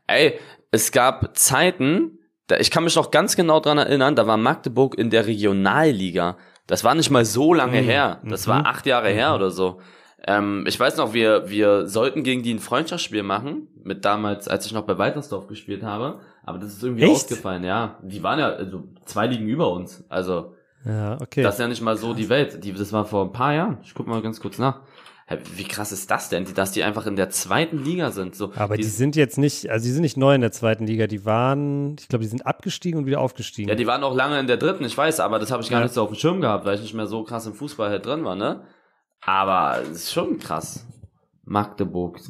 Ey, 0.05 0.38
es 0.69 0.91
gab 0.91 1.38
Zeiten, 1.38 2.19
da, 2.47 2.57
ich 2.57 2.69
kann 2.69 2.83
mich 2.83 2.97
noch 2.97 3.09
ganz 3.09 3.38
genau 3.38 3.62
dran 3.62 3.77
erinnern, 3.77 4.17
da 4.17 4.27
war 4.27 4.36
Magdeburg 4.36 4.97
in 4.97 5.12
der 5.12 5.27
Regionalliga. 5.27 6.38
Das 6.67 6.83
war 6.83 6.93
nicht 6.93 7.09
mal 7.09 7.24
so 7.24 7.53
lange 7.53 7.81
mhm. 7.81 7.86
her. 7.86 8.21
Das 8.25 8.47
mhm. 8.47 8.51
war 8.51 8.65
acht 8.65 8.86
Jahre 8.86 9.12
mhm. 9.12 9.15
her 9.15 9.33
oder 9.36 9.50
so. 9.50 9.79
Ähm, 10.27 10.65
ich 10.67 10.77
weiß 10.77 10.97
noch, 10.97 11.13
wir, 11.13 11.50
wir 11.50 11.88
sollten 11.88 12.24
gegen 12.24 12.43
die 12.43 12.53
ein 12.53 12.59
Freundschaftsspiel 12.59 13.24
machen, 13.24 13.69
mit 13.81 14.03
damals, 14.03 14.50
als 14.50 14.65
ich 14.65 14.74
noch 14.74 14.83
bei 14.83 14.97
Weitersdorf 14.97 15.47
gespielt 15.47 15.83
habe. 15.83 16.19
Aber 16.47 16.59
das 16.59 16.71
ist 16.71 16.81
irgendwie 16.81 17.03
Echt? 17.03 17.11
ausgefallen, 17.11 17.65
ja. 17.65 17.99
Die 18.01 18.23
waren 18.23 18.39
ja 18.39 18.47
also 18.47 18.85
zwei 19.03 19.27
Ligen 19.27 19.49
über 19.49 19.69
uns. 19.69 20.05
Also 20.07 20.53
ja, 20.85 21.19
okay. 21.19 21.43
das 21.43 21.55
ist 21.55 21.59
ja 21.59 21.67
nicht 21.67 21.81
mal 21.81 21.97
so 21.97 22.13
die 22.13 22.29
Welt. 22.29 22.63
Die, 22.63 22.71
das 22.71 22.93
war 22.93 23.03
vor 23.03 23.25
ein 23.25 23.33
paar 23.33 23.53
Jahren. 23.53 23.79
Ich 23.83 23.93
guck 23.93 24.07
mal 24.07 24.21
ganz 24.21 24.39
kurz 24.39 24.57
nach. 24.57 24.79
Wie 25.55 25.65
krass 25.65 25.91
ist 25.91 26.09
das 26.09 26.29
denn, 26.29 26.45
dass 26.55 26.71
die 26.71 26.85
einfach 26.85 27.05
in 27.05 27.17
der 27.17 27.29
zweiten 27.31 27.83
Liga 27.83 28.11
sind? 28.11 28.33
So, 28.33 28.53
Aber 28.55 28.77
die, 28.77 28.83
die 28.83 28.87
sind 28.87 29.17
jetzt 29.17 29.37
nicht, 29.37 29.69
also 29.69 29.83
die 29.83 29.91
sind 29.91 30.03
nicht 30.03 30.15
neu 30.15 30.35
in 30.35 30.39
der 30.39 30.53
zweiten 30.53 30.87
Liga. 30.87 31.07
Die 31.07 31.25
waren, 31.25 31.97
ich 31.99 32.07
glaube, 32.07 32.23
die 32.23 32.29
sind 32.29 32.45
abgestiegen 32.45 32.97
und 32.97 33.07
wieder 33.07 33.19
aufgestiegen. 33.19 33.67
Ja, 33.67 33.75
die 33.75 33.85
waren 33.85 34.05
auch 34.05 34.15
lange 34.15 34.39
in 34.39 34.47
der 34.47 34.55
dritten, 34.55 34.85
ich 34.85 34.97
weiß, 34.97 35.19
aber 35.19 35.39
das 35.39 35.51
habe 35.51 35.61
ich 35.61 35.69
gar 35.69 35.81
ja. 35.81 35.85
nicht 35.85 35.95
so 35.95 36.01
auf 36.01 36.11
dem 36.11 36.15
Schirm 36.15 36.39
gehabt, 36.39 36.63
weil 36.63 36.75
ich 36.75 36.81
nicht 36.81 36.93
mehr 36.93 37.07
so 37.07 37.25
krass 37.25 37.45
im 37.45 37.55
Fußball 37.55 37.89
halt 37.89 38.05
drin 38.05 38.23
war, 38.23 38.37
ne? 38.37 38.63
Aber 39.19 39.81
es 39.81 39.89
ist 39.89 40.13
schon 40.13 40.39
krass. 40.39 40.87
Magdeburg. 41.43 42.21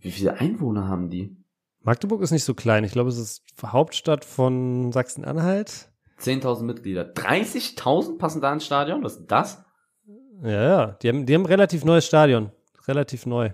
Wie 0.00 0.10
viele 0.10 0.40
Einwohner 0.40 0.88
haben 0.88 1.10
die? 1.10 1.36
Magdeburg 1.86 2.20
ist 2.20 2.32
nicht 2.32 2.42
so 2.42 2.52
klein. 2.52 2.82
Ich 2.82 2.90
glaube, 2.90 3.10
es 3.10 3.16
ist 3.16 3.44
Hauptstadt 3.64 4.24
von 4.24 4.90
Sachsen-Anhalt. 4.90 5.88
10.000 6.20 6.64
Mitglieder. 6.64 7.04
30.000 7.04 8.18
passen 8.18 8.40
da 8.40 8.52
ins 8.52 8.66
Stadion? 8.66 9.04
Was 9.04 9.18
ist 9.18 9.30
das? 9.30 9.64
Ja, 10.42 10.50
ja. 10.50 10.86
Die 11.00 11.08
haben, 11.08 11.26
die 11.26 11.34
haben 11.34 11.42
ein 11.42 11.46
relativ 11.46 11.84
neues 11.84 12.04
Stadion. 12.04 12.50
Relativ 12.88 13.24
neu. 13.24 13.52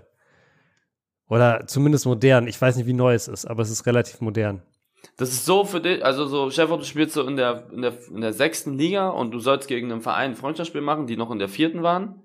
Oder 1.29 1.67
zumindest 1.67 2.07
modern. 2.07 2.47
Ich 2.47 2.59
weiß 2.59 2.75
nicht, 2.75 2.87
wie 2.87 2.93
neu 2.93 3.13
es 3.13 3.27
ist, 3.27 3.45
aber 3.45 3.61
es 3.61 3.69
ist 3.69 3.85
relativ 3.85 4.19
modern. 4.19 4.63
Das 5.17 5.29
ist 5.29 5.45
so 5.45 5.63
für 5.63 5.79
dich, 5.79 6.03
also 6.03 6.25
so, 6.25 6.49
Stefan, 6.49 6.79
du 6.79 6.85
spielst 6.85 7.13
so 7.13 7.27
in 7.27 7.37
der, 7.37 7.69
in 7.71 7.83
der, 7.83 7.93
in 8.09 8.21
der 8.21 8.33
sechsten 8.33 8.73
Liga 8.73 9.09
und 9.09 9.29
du 9.29 9.37
sollst 9.37 9.67
gegen 9.67 9.91
einen 9.91 10.01
Verein 10.01 10.31
ein 10.31 10.35
Freundschaftsspiel 10.35 10.81
machen, 10.81 11.05
die 11.05 11.17
noch 11.17 11.29
in 11.29 11.37
der 11.37 11.49
vierten 11.49 11.83
waren. 11.83 12.23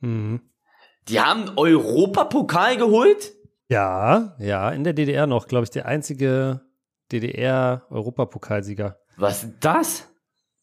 Mhm. 0.00 0.40
Die 1.08 1.20
haben 1.20 1.52
Europapokal 1.56 2.78
geholt? 2.78 3.34
Ja, 3.72 4.34
ja, 4.38 4.70
in 4.70 4.84
der 4.84 4.92
DDR 4.92 5.26
noch, 5.26 5.46
glaube 5.46 5.64
ich, 5.64 5.70
der 5.70 5.86
einzige 5.86 6.60
DDR-Europapokalsieger. 7.10 8.98
Was 9.16 9.44
ist 9.44 9.54
das? 9.60 10.08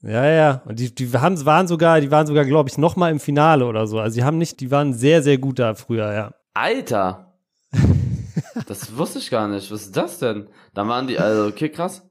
Ja, 0.01 0.25
ja. 0.25 0.61
Und 0.65 0.79
die, 0.79 0.93
die 0.93 1.11
haben, 1.11 1.43
waren 1.45 1.67
sogar, 1.67 1.99
die 2.01 2.11
waren 2.11 2.27
sogar, 2.27 2.45
glaube 2.45 2.69
ich, 2.69 2.77
noch 2.77 2.95
mal 2.95 3.11
im 3.11 3.19
Finale 3.19 3.65
oder 3.65 3.87
so. 3.87 3.99
Also 3.99 4.15
die 4.15 4.23
haben 4.23 4.37
nicht, 4.37 4.59
die 4.59 4.71
waren 4.71 4.93
sehr, 4.93 5.23
sehr 5.23 5.37
gut 5.37 5.59
da 5.59 5.73
früher, 5.75 6.13
ja. 6.13 6.33
Alter. 6.53 7.33
das 8.67 8.95
wusste 8.95 9.19
ich 9.19 9.29
gar 9.29 9.47
nicht. 9.47 9.71
Was 9.71 9.81
ist 9.81 9.97
das 9.97 10.19
denn? 10.19 10.47
Da 10.73 10.87
waren 10.87 11.07
die, 11.07 11.17
also, 11.17 11.47
okay, 11.47 11.69
krass. 11.69 12.08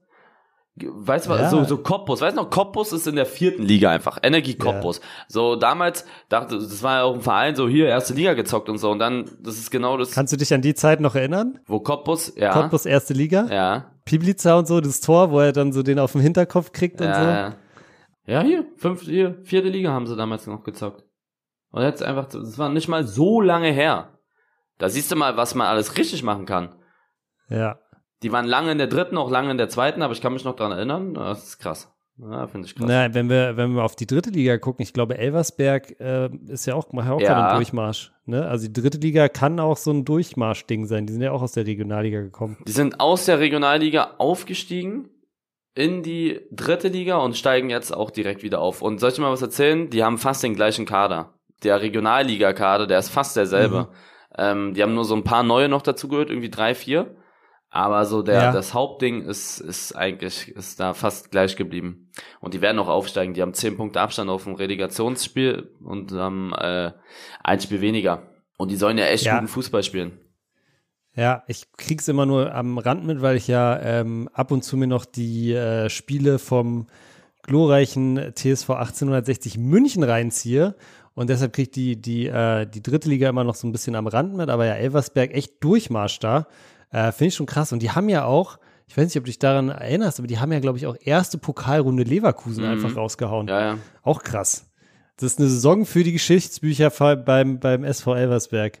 Weißt 0.81 1.27
du, 1.27 1.31
ja. 1.31 1.49
so, 1.49 1.63
so 1.63 1.77
Cottbus, 1.77 2.21
weißt 2.21 2.37
du 2.37 2.43
noch, 2.43 2.49
Cottbus 2.49 2.93
ist 2.93 3.07
in 3.07 3.15
der 3.15 3.25
vierten 3.25 3.63
Liga 3.63 3.89
einfach, 3.89 4.19
Energie 4.23 4.55
Cottbus. 4.55 4.99
Ja. 4.99 5.03
So, 5.27 5.55
damals 5.55 6.05
dachte, 6.29 6.57
das 6.57 6.81
war 6.83 6.97
ja 6.97 7.03
auch 7.03 7.15
ein 7.15 7.21
Verein, 7.21 7.55
so 7.55 7.67
hier, 7.67 7.87
erste 7.87 8.13
Liga 8.13 8.33
gezockt 8.33 8.69
und 8.69 8.77
so, 8.77 8.91
und 8.91 8.99
dann, 8.99 9.29
das 9.41 9.57
ist 9.57 9.71
genau 9.71 9.97
das. 9.97 10.11
Kannst 10.11 10.33
du 10.33 10.37
dich 10.37 10.53
an 10.53 10.61
die 10.61 10.75
Zeit 10.75 10.99
noch 11.01 11.15
erinnern? 11.15 11.59
Wo 11.65 11.79
Cottbus, 11.79 12.33
ja. 12.35 12.53
Cottbus 12.53 12.85
erste 12.85 13.13
Liga? 13.13 13.47
Ja. 13.49 13.91
Piblica 14.05 14.57
und 14.57 14.67
so, 14.67 14.81
das 14.81 15.01
Tor, 15.01 15.31
wo 15.31 15.39
er 15.39 15.51
dann 15.51 15.71
so 15.71 15.83
den 15.83 15.99
auf 15.99 16.13
den 16.13 16.21
Hinterkopf 16.21 16.71
kriegt 16.71 17.01
ja, 17.01 17.07
und 17.07 17.15
so. 17.15 17.29
Ja. 17.29 17.55
Ja, 18.25 18.41
hier, 18.43 18.65
fünfte, 18.77 19.09
hier, 19.09 19.39
vierte 19.43 19.69
Liga 19.69 19.91
haben 19.91 20.05
sie 20.05 20.15
damals 20.15 20.45
noch 20.45 20.63
gezockt. 20.63 21.03
Und 21.71 21.81
jetzt 21.81 22.03
einfach, 22.03 22.27
das 22.27 22.57
war 22.57 22.69
nicht 22.69 22.87
mal 22.87 23.05
so 23.05 23.41
lange 23.41 23.71
her. 23.71 24.19
Da 24.77 24.87
siehst 24.87 25.11
du 25.11 25.15
mal, 25.15 25.35
was 25.35 25.55
man 25.55 25.67
alles 25.67 25.97
richtig 25.97 26.23
machen 26.23 26.45
kann. 26.45 26.75
Ja. 27.49 27.79
Die 28.23 28.31
waren 28.31 28.45
lange 28.45 28.71
in 28.71 28.77
der 28.77 28.87
dritten, 28.87 29.17
auch 29.17 29.31
lange 29.31 29.51
in 29.51 29.57
der 29.57 29.69
zweiten, 29.69 30.01
aber 30.01 30.13
ich 30.13 30.21
kann 30.21 30.33
mich 30.33 30.43
noch 30.43 30.55
dran 30.55 30.71
erinnern. 30.71 31.13
Das 31.13 31.43
ist 31.43 31.59
krass. 31.59 31.91
Ja, 32.21 32.47
finde 32.47 32.67
ich 32.67 32.75
krass. 32.75 32.85
Na, 32.87 33.13
wenn 33.13 33.29
wir, 33.29 33.55
wenn 33.55 33.75
wir 33.75 33.83
auf 33.83 33.95
die 33.95 34.05
dritte 34.05 34.29
Liga 34.29 34.57
gucken, 34.57 34.83
ich 34.83 34.91
glaube, 34.91 35.17
Elversberg 35.17 35.99
äh, 36.01 36.29
ist 36.47 36.65
ja 36.65 36.75
auch, 36.75 36.91
macht 36.91 37.09
auch 37.09 37.21
ja. 37.21 37.47
einen 37.47 37.57
Durchmarsch. 37.57 38.11
Ne? 38.25 38.45
Also 38.45 38.67
die 38.67 38.73
dritte 38.73 38.97
Liga 38.97 39.29
kann 39.29 39.59
auch 39.59 39.77
so 39.77 39.91
ein 39.91 40.03
Durchmarsch-Ding 40.03 40.85
sein. 40.85 41.05
Die 41.05 41.13
sind 41.13 41.21
ja 41.21 41.31
auch 41.31 41.41
aus 41.41 41.53
der 41.53 41.65
Regionalliga 41.65 42.19
gekommen. 42.19 42.57
Die 42.67 42.73
sind 42.73 42.99
aus 42.99 43.25
der 43.25 43.39
Regionalliga 43.39 44.15
aufgestiegen 44.17 45.09
in 45.75 46.03
die 46.03 46.41
dritte 46.51 46.89
Liga 46.89 47.17
und 47.17 47.37
steigen 47.37 47.69
jetzt 47.69 47.95
auch 47.95 48.11
direkt 48.11 48.43
wieder 48.43 48.59
auf. 48.59 48.81
Und 48.81 48.99
soll 48.99 49.11
ich 49.11 49.19
mal 49.19 49.31
was 49.31 49.41
erzählen? 49.41 49.89
Die 49.89 50.03
haben 50.03 50.17
fast 50.17 50.43
den 50.43 50.55
gleichen 50.55 50.85
Kader. 50.85 51.33
Der 51.63 51.81
Regionalliga-Kader, 51.81 52.85
der 52.85 52.99
ist 52.99 53.09
fast 53.09 53.37
derselbe. 53.37 53.81
Mhm. 53.81 53.87
Ähm, 54.37 54.73
die 54.73 54.83
haben 54.83 54.93
nur 54.93 55.05
so 55.05 55.15
ein 55.15 55.23
paar 55.23 55.43
neue 55.43 55.69
noch 55.69 55.81
dazu 55.81 56.09
gehört, 56.09 56.29
irgendwie 56.29 56.49
drei, 56.49 56.75
vier. 56.75 57.15
Aber 57.71 58.05
so 58.05 58.23
der, 58.23 58.41
ja. 58.41 58.51
das 58.51 58.73
Hauptding 58.73 59.21
ist, 59.21 59.59
ist 59.59 59.95
eigentlich, 59.95 60.47
ist 60.49 60.79
da 60.79 60.93
fast 60.93 61.29
gleich 61.29 61.55
geblieben. 61.55 62.09
Und 62.39 62.55
die 62.55 62.61
werden 62.61 62.77
noch 62.77 62.87
aufsteigen. 62.87 63.35
Die 63.35 63.41
haben 63.41 63.53
zehn 63.53 63.77
Punkte 63.77 64.01
Abstand 64.01 64.29
auf 64.29 64.45
dem 64.45 64.55
Relegationsspiel 64.55 65.69
und 65.83 66.11
haben 66.11 66.51
äh, 66.53 66.91
ein 67.43 67.59
Spiel 67.59 67.81
weniger. 67.81 68.23
Und 68.57 68.71
die 68.71 68.75
sollen 68.75 68.97
ja 68.97 69.05
echt 69.05 69.25
ja. 69.25 69.35
guten 69.35 69.47
Fußball 69.47 69.83
spielen. 69.83 70.19
Ja, 71.15 71.43
ich 71.47 71.71
krieg's 71.77 72.07
immer 72.07 72.25
nur 72.25 72.53
am 72.53 72.77
Rand 72.77 73.05
mit, 73.05 73.21
weil 73.21 73.35
ich 73.35 73.47
ja 73.47 73.79
ähm, 73.79 74.29
ab 74.33 74.51
und 74.51 74.63
zu 74.63 74.77
mir 74.77 74.87
noch 74.87 75.05
die 75.05 75.53
äh, 75.53 75.89
Spiele 75.89 76.39
vom 76.39 76.87
glorreichen 77.43 78.33
TSV 78.35 78.69
1860 78.71 79.57
München 79.57 80.03
reinziehe. 80.03 80.75
Und 81.13 81.29
deshalb 81.29 81.53
kriegt 81.53 81.75
die, 81.75 82.01
die, 82.01 82.27
äh, 82.27 82.65
die 82.65 82.81
dritte 82.81 83.09
Liga 83.09 83.29
immer 83.29 83.43
noch 83.43 83.55
so 83.55 83.67
ein 83.67 83.71
bisschen 83.71 83.95
am 83.95 84.07
Rand 84.07 84.35
mit, 84.35 84.49
aber 84.49 84.65
ja, 84.65 84.73
Elversberg 84.73 85.33
echt 85.33 85.63
Durchmarsch 85.63 86.19
da. 86.19 86.47
Äh, 86.91 87.11
Finde 87.11 87.27
ich 87.29 87.35
schon 87.35 87.45
krass. 87.45 87.71
Und 87.71 87.81
die 87.81 87.91
haben 87.91 88.09
ja 88.09 88.25
auch, 88.25 88.57
ich 88.87 88.97
weiß 88.97 89.05
nicht, 89.05 89.17
ob 89.17 89.23
du 89.23 89.29
dich 89.29 89.39
daran 89.39 89.69
erinnerst, 89.69 90.19
aber 90.19 90.27
die 90.27 90.39
haben 90.39 90.51
ja, 90.51 90.59
glaube 90.59 90.77
ich, 90.77 90.87
auch 90.87 90.95
erste 90.99 91.37
Pokalrunde 91.37 92.03
Leverkusen 92.03 92.63
mhm. 92.63 92.71
einfach 92.71 92.95
rausgehauen. 92.95 93.47
Ja, 93.47 93.61
ja. 93.61 93.77
Auch 94.03 94.23
krass. 94.23 94.65
Das 95.17 95.33
ist 95.33 95.39
eine 95.39 95.49
Saison 95.49 95.85
für 95.85 96.03
die 96.03 96.13
Geschichtsbücher 96.13 96.89
beim, 97.17 97.59
beim 97.59 97.83
SV 97.83 98.15
Elversberg. 98.15 98.79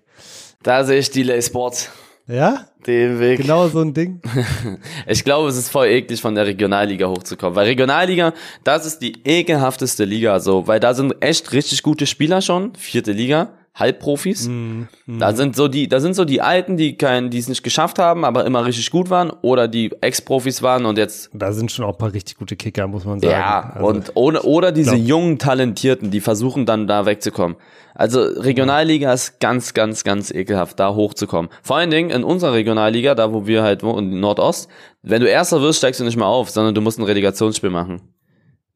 Da 0.63 0.83
sehe 0.85 0.99
ich 0.99 1.11
Delay 1.11 1.41
Sports. 1.41 1.91
Ja? 2.27 2.67
Den 2.85 3.19
Weg. 3.19 3.41
Genau 3.41 3.67
so 3.67 3.81
ein 3.81 3.93
Ding. 3.93 4.21
ich 5.07 5.23
glaube, 5.23 5.49
es 5.49 5.57
ist 5.57 5.69
voll 5.69 5.87
eklig, 5.87 6.21
von 6.21 6.35
der 6.35 6.45
Regionalliga 6.45 7.07
hochzukommen. 7.07 7.55
Weil 7.55 7.65
Regionalliga, 7.65 8.33
das 8.63 8.85
ist 8.85 8.99
die 8.99 9.13
ekelhafteste 9.25 10.05
Liga, 10.05 10.39
so, 10.39 10.67
weil 10.67 10.79
da 10.79 10.93
sind 10.93 11.15
echt 11.21 11.51
richtig 11.51 11.83
gute 11.83 12.05
Spieler 12.05 12.41
schon, 12.41 12.75
vierte 12.75 13.11
Liga. 13.11 13.53
Halbprofis. 13.79 14.47
Mm, 14.47 14.81
mm. 15.05 15.19
Da 15.19 15.33
sind 15.33 15.55
so 15.55 15.67
die, 15.67 15.87
da 15.87 15.99
sind 15.99 16.15
so 16.15 16.25
die 16.25 16.41
Alten, 16.41 16.77
die 16.77 16.97
kein, 16.97 17.29
die 17.29 17.37
es 17.37 17.47
nicht 17.47 17.63
geschafft 17.63 17.99
haben, 17.99 18.25
aber 18.25 18.45
immer 18.45 18.65
richtig 18.65 18.91
gut 18.91 19.09
waren, 19.09 19.31
oder 19.41 19.67
die 19.67 19.91
Ex-Profis 20.01 20.61
waren 20.61 20.85
und 20.85 20.97
jetzt. 20.97 21.29
Da 21.33 21.53
sind 21.53 21.71
schon 21.71 21.85
auch 21.85 21.93
ein 21.93 21.97
paar 21.97 22.13
richtig 22.13 22.37
gute 22.37 22.55
Kicker, 22.55 22.87
muss 22.87 23.05
man 23.05 23.19
sagen. 23.19 23.31
Ja, 23.31 23.71
also, 23.75 23.87
und 23.87 24.11
ohne, 24.15 24.41
oder 24.41 24.71
diese 24.71 24.95
glaub, 24.95 25.07
jungen 25.07 25.39
Talentierten, 25.39 26.11
die 26.11 26.19
versuchen 26.19 26.65
dann 26.65 26.87
da 26.87 27.05
wegzukommen. 27.05 27.57
Also 27.95 28.21
Regionalliga 28.21 29.11
ist 29.11 29.39
ganz, 29.39 29.73
ganz, 29.73 30.03
ganz 30.03 30.31
ekelhaft, 30.31 30.79
da 30.79 30.93
hochzukommen. 30.95 31.51
Vor 31.61 31.77
allen 31.77 31.89
Dingen 31.89 32.11
in 32.11 32.23
unserer 32.23 32.53
Regionalliga, 32.53 33.15
da 33.15 33.33
wo 33.33 33.45
wir 33.45 33.63
halt 33.63 33.83
wohnen, 33.83 34.13
in 34.13 34.19
Nordost, 34.19 34.69
wenn 35.01 35.21
du 35.21 35.27
Erster 35.27 35.61
wirst, 35.61 35.79
steigst 35.79 35.99
du 35.99 36.05
nicht 36.05 36.17
mehr 36.17 36.27
auf, 36.27 36.49
sondern 36.49 36.75
du 36.75 36.81
musst 36.81 36.99
ein 36.99 37.03
Relegationsspiel 37.03 37.69
machen. 37.69 38.01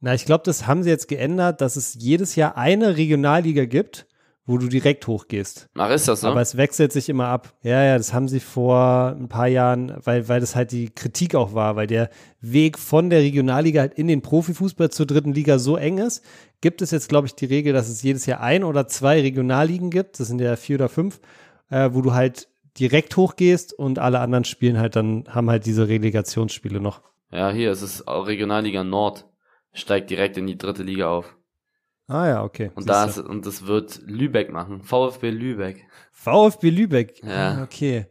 Na, 0.02 0.14
ich 0.14 0.26
glaube, 0.26 0.44
das 0.46 0.68
haben 0.68 0.84
sie 0.84 0.90
jetzt 0.90 1.08
geändert, 1.08 1.62
dass 1.62 1.78
es 1.78 1.96
jedes 1.98 2.36
Jahr 2.36 2.58
eine 2.58 2.98
Regionalliga 2.98 3.64
gibt 3.64 4.06
wo 4.46 4.58
du 4.58 4.68
direkt 4.68 5.08
hochgehst. 5.08 5.70
Ach, 5.76 5.90
ist 5.90 6.08
das 6.08 6.22
so? 6.22 6.28
Aber 6.28 6.42
es 6.42 6.58
wechselt 6.58 6.92
sich 6.92 7.08
immer 7.08 7.28
ab. 7.28 7.54
Ja, 7.62 7.84
ja, 7.84 7.98
das 7.98 8.14
haben 8.14 8.28
sie 8.28 8.42
vor 8.42 9.16
ein 9.18 9.30
paar 9.30 9.48
Jahren, 9.48 9.94
weil, 10.04 10.28
weil 10.28 10.42
das 10.42 10.56
halt 10.56 10.72
die 10.72 10.90
Kritik 10.90 11.36
auch 11.36 11.54
war, 11.54 11.78
weil 11.78 11.88
der 11.88 12.10
Weg 12.42 12.78
von 12.78 13.10
der 13.10 13.20
Regionalliga 13.20 13.82
halt 13.82 13.94
in 13.94 14.08
den 14.08 14.22
Profifußball 14.22 14.90
zur 14.90 15.06
dritten 15.06 15.34
Liga 15.34 15.60
so 15.60 15.78
eng 15.78 15.98
ist, 15.98 16.26
gibt 16.60 16.82
es 16.82 16.92
jetzt, 16.92 17.08
glaube 17.08 17.28
ich, 17.28 17.36
die 17.36 17.46
Regel, 17.46 17.72
dass 17.72 17.88
es 17.88 18.04
jedes 18.04 18.26
Jahr 18.26 18.42
ein 18.42 18.66
oder 18.66 18.88
zwei 18.88 19.22
Regionalligen 19.22 19.90
gibt, 19.90 20.20
das 20.20 20.28
sind 20.28 20.42
ja 20.42 20.56
vier 20.58 20.76
oder 20.76 20.90
fünf, 20.90 21.22
äh, 21.70 21.90
wo 21.94 22.02
du 22.02 22.14
halt 22.14 22.50
direkt 22.80 23.16
hochgehst 23.16 23.72
und 23.72 24.00
alle 24.00 24.20
anderen 24.20 24.44
spielen 24.44 24.78
halt 24.78 24.96
dann, 24.96 25.26
haben 25.30 25.50
halt 25.50 25.66
diese 25.66 25.88
Relegationsspiele 25.88 26.82
noch. 26.82 27.02
Ja, 27.32 27.50
hier, 27.52 27.72
es 27.72 27.82
ist 27.82 28.08
Regionalliga 28.08 28.84
Nord, 28.84 29.26
steigt 29.72 30.10
direkt 30.10 30.38
in 30.38 30.48
die 30.48 30.58
dritte 30.58 30.84
Liga 30.84 31.10
auf. 31.10 31.38
Ah 32.08 32.28
ja, 32.28 32.44
okay. 32.44 32.72
Und 32.76 32.90
das, 32.90 33.18
und 33.18 33.46
das 33.46 33.66
wird 33.66 34.02
Lübeck 34.06 34.52
machen. 34.52 34.82
VfB 34.82 35.30
Lübeck. 35.30 35.86
VfB 36.12 36.70
Lübeck. 36.70 37.24
Ja. 37.24 37.60
Ah, 37.60 37.64
okay. 37.64 38.08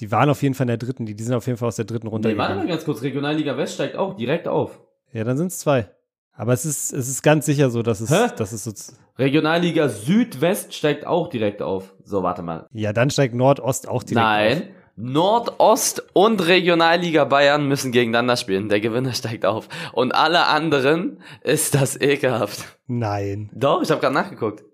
Die 0.00 0.10
waren 0.10 0.28
auf 0.28 0.42
jeden 0.42 0.54
Fall 0.54 0.64
in 0.64 0.68
der 0.68 0.76
dritten, 0.76 1.06
die, 1.06 1.14
die 1.14 1.22
sind 1.22 1.34
auf 1.34 1.46
jeden 1.46 1.56
Fall 1.56 1.68
aus 1.68 1.76
der 1.76 1.84
dritten 1.84 2.08
runter. 2.08 2.28
Nee, 2.28 2.36
warte 2.36 2.56
mal 2.56 2.66
ganz 2.66 2.84
kurz, 2.84 3.02
Regionalliga 3.02 3.56
West 3.56 3.74
steigt 3.74 3.96
auch 3.96 4.16
direkt 4.16 4.48
auf. 4.48 4.80
Ja, 5.12 5.22
dann 5.22 5.36
sind 5.36 5.48
es 5.48 5.58
zwei. 5.58 5.88
Aber 6.32 6.52
es 6.52 6.64
ist, 6.64 6.92
es 6.92 7.08
ist 7.08 7.22
ganz 7.22 7.46
sicher 7.46 7.70
so, 7.70 7.82
dass 7.82 8.00
es, 8.00 8.10
Hä? 8.10 8.32
dass 8.36 8.50
es 8.52 8.64
so. 8.64 8.72
Regionalliga 9.16 9.88
Südwest 9.88 10.74
steigt 10.74 11.06
auch 11.06 11.28
direkt 11.28 11.62
auf. 11.62 11.94
So, 12.02 12.24
warte 12.24 12.42
mal. 12.42 12.66
Ja, 12.72 12.92
dann 12.92 13.10
steigt 13.10 13.34
Nordost 13.34 13.88
auch 13.88 14.02
direkt 14.02 14.24
Nein. 14.24 14.52
auf. 14.52 14.58
Nein. 14.58 14.74
Nordost 14.96 16.04
und 16.12 16.46
Regionalliga 16.46 17.24
Bayern 17.24 17.66
müssen 17.66 17.90
gegeneinander 17.90 18.36
spielen. 18.36 18.68
Der 18.68 18.80
Gewinner 18.80 19.12
steigt 19.14 19.44
auf. 19.44 19.68
Und 19.92 20.14
alle 20.14 20.46
anderen 20.46 21.20
ist 21.42 21.74
das 21.74 22.00
ekelhaft. 22.00 22.78
Nein. 22.86 23.50
Doch, 23.52 23.82
ich 23.82 23.90
habe 23.90 24.00
gerade 24.00 24.14
nachgeguckt. 24.14 24.64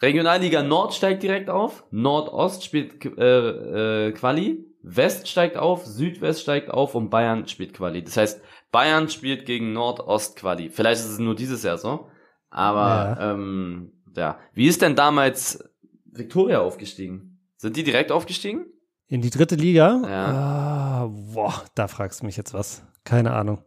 Regionalliga 0.00 0.62
Nord 0.62 0.94
steigt 0.94 1.22
direkt 1.22 1.50
auf. 1.50 1.84
Nordost 1.90 2.64
spielt 2.64 3.04
äh, 3.04 4.08
äh, 4.08 4.12
Quali. 4.12 4.64
West 4.82 5.28
steigt 5.28 5.58
auf, 5.58 5.84
Südwest 5.84 6.40
steigt 6.40 6.70
auf 6.70 6.94
und 6.94 7.10
Bayern 7.10 7.46
spielt 7.46 7.74
Quali. 7.74 8.02
Das 8.02 8.16
heißt, 8.16 8.42
Bayern 8.72 9.10
spielt 9.10 9.44
gegen 9.44 9.74
Nordost 9.74 10.36
Quali. 10.36 10.70
Vielleicht 10.70 11.02
ist 11.02 11.10
es 11.10 11.18
nur 11.18 11.34
dieses 11.34 11.62
Jahr 11.62 11.76
so. 11.76 12.08
Aber 12.48 13.16
ja. 13.18 13.32
Ähm, 13.32 13.92
ja. 14.16 14.38
Wie 14.54 14.66
ist 14.66 14.80
denn 14.80 14.96
damals 14.96 15.62
Victoria 16.06 16.60
aufgestiegen? 16.60 17.38
Sind 17.56 17.76
die 17.76 17.84
direkt 17.84 18.10
aufgestiegen? 18.10 18.66
In 19.10 19.22
die 19.22 19.30
dritte 19.30 19.56
Liga? 19.56 20.00
Ja. 20.04 20.26
Ah, 20.26 21.06
boah, 21.08 21.64
da 21.74 21.88
fragst 21.88 22.20
du 22.20 22.26
mich 22.26 22.36
jetzt 22.36 22.54
was. 22.54 22.84
Keine 23.02 23.32
Ahnung. 23.32 23.64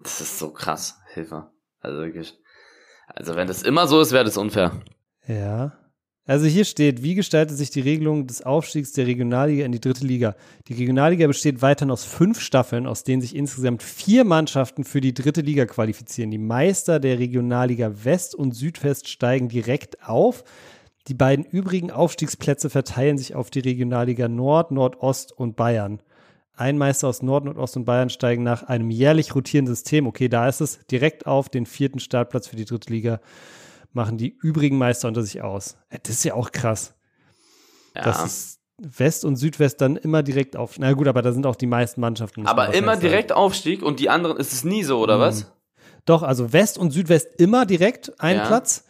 Das 0.00 0.20
ist 0.20 0.38
so 0.38 0.52
krass, 0.52 0.98
Hilfe. 1.14 1.50
Also 1.80 1.98
wirklich. 2.00 2.38
Also 3.06 3.34
wenn 3.34 3.48
das 3.48 3.62
immer 3.62 3.86
so 3.86 4.02
ist, 4.02 4.12
wäre 4.12 4.24
das 4.24 4.36
unfair. 4.36 4.82
Ja. 5.26 5.72
Also 6.26 6.44
hier 6.44 6.66
steht, 6.66 7.02
wie 7.02 7.14
gestaltet 7.14 7.56
sich 7.56 7.70
die 7.70 7.80
Regelung 7.80 8.26
des 8.26 8.42
Aufstiegs 8.42 8.92
der 8.92 9.06
Regionalliga 9.06 9.64
in 9.64 9.72
die 9.72 9.80
dritte 9.80 10.06
Liga? 10.06 10.36
Die 10.68 10.74
Regionalliga 10.74 11.26
besteht 11.26 11.62
weiterhin 11.62 11.90
aus 11.90 12.04
fünf 12.04 12.38
Staffeln, 12.40 12.86
aus 12.86 13.02
denen 13.02 13.22
sich 13.22 13.34
insgesamt 13.34 13.82
vier 13.82 14.24
Mannschaften 14.24 14.84
für 14.84 15.00
die 15.00 15.14
dritte 15.14 15.40
Liga 15.40 15.64
qualifizieren. 15.64 16.30
Die 16.30 16.36
Meister 16.36 17.00
der 17.00 17.18
Regionalliga 17.18 18.04
West 18.04 18.34
und 18.34 18.52
Südwest 18.52 19.08
steigen 19.08 19.48
direkt 19.48 20.06
auf. 20.06 20.44
Die 21.08 21.14
beiden 21.14 21.44
übrigen 21.44 21.90
Aufstiegsplätze 21.90 22.70
verteilen 22.70 23.18
sich 23.18 23.34
auf 23.34 23.50
die 23.50 23.60
Regionalliga 23.60 24.28
Nord, 24.28 24.70
Nordost 24.70 25.32
und 25.32 25.56
Bayern. 25.56 26.00
Ein 26.54 26.78
Meister 26.78 27.08
aus 27.08 27.22
Nord, 27.22 27.44
Nordost 27.44 27.76
und 27.76 27.84
Bayern 27.84 28.10
steigen 28.10 28.42
nach 28.42 28.62
einem 28.64 28.90
jährlich 28.90 29.34
rotierenden 29.34 29.74
System, 29.74 30.06
okay, 30.06 30.28
da 30.28 30.48
ist 30.48 30.60
es, 30.60 30.78
direkt 30.86 31.26
auf 31.26 31.48
den 31.48 31.66
vierten 31.66 31.98
Startplatz 31.98 32.46
für 32.46 32.56
die 32.56 32.66
dritte 32.66 32.92
Liga 32.92 33.20
machen 33.92 34.16
die 34.18 34.36
übrigen 34.42 34.78
Meister 34.78 35.08
unter 35.08 35.22
sich 35.22 35.42
aus. 35.42 35.76
Das 35.90 36.14
ist 36.14 36.24
ja 36.24 36.34
auch 36.34 36.52
krass. 36.52 36.94
Ja. 37.94 38.02
Das 38.02 38.24
ist 38.24 38.60
West 38.78 39.24
und 39.24 39.36
Südwest 39.36 39.80
dann 39.80 39.96
immer 39.96 40.22
direkt 40.22 40.56
auf. 40.56 40.78
Na 40.78 40.92
gut, 40.92 41.08
aber 41.08 41.22
da 41.22 41.32
sind 41.32 41.46
auch 41.46 41.56
die 41.56 41.66
meisten 41.66 42.00
Mannschaften. 42.00 42.46
Aber 42.46 42.74
immer 42.74 42.96
direkt 42.96 43.30
sagen. 43.30 43.40
Aufstieg 43.40 43.82
und 43.82 44.00
die 44.00 44.08
anderen 44.08 44.36
ist 44.38 44.52
es 44.52 44.64
nie 44.64 44.82
so, 44.82 45.00
oder 45.00 45.16
mhm. 45.16 45.20
was? 45.20 45.52
Doch, 46.04 46.22
also 46.22 46.52
West 46.52 46.78
und 46.78 46.90
Südwest 46.90 47.28
immer 47.38 47.66
direkt 47.66 48.18
ein 48.20 48.36
ja. 48.36 48.46
Platz. 48.46 48.84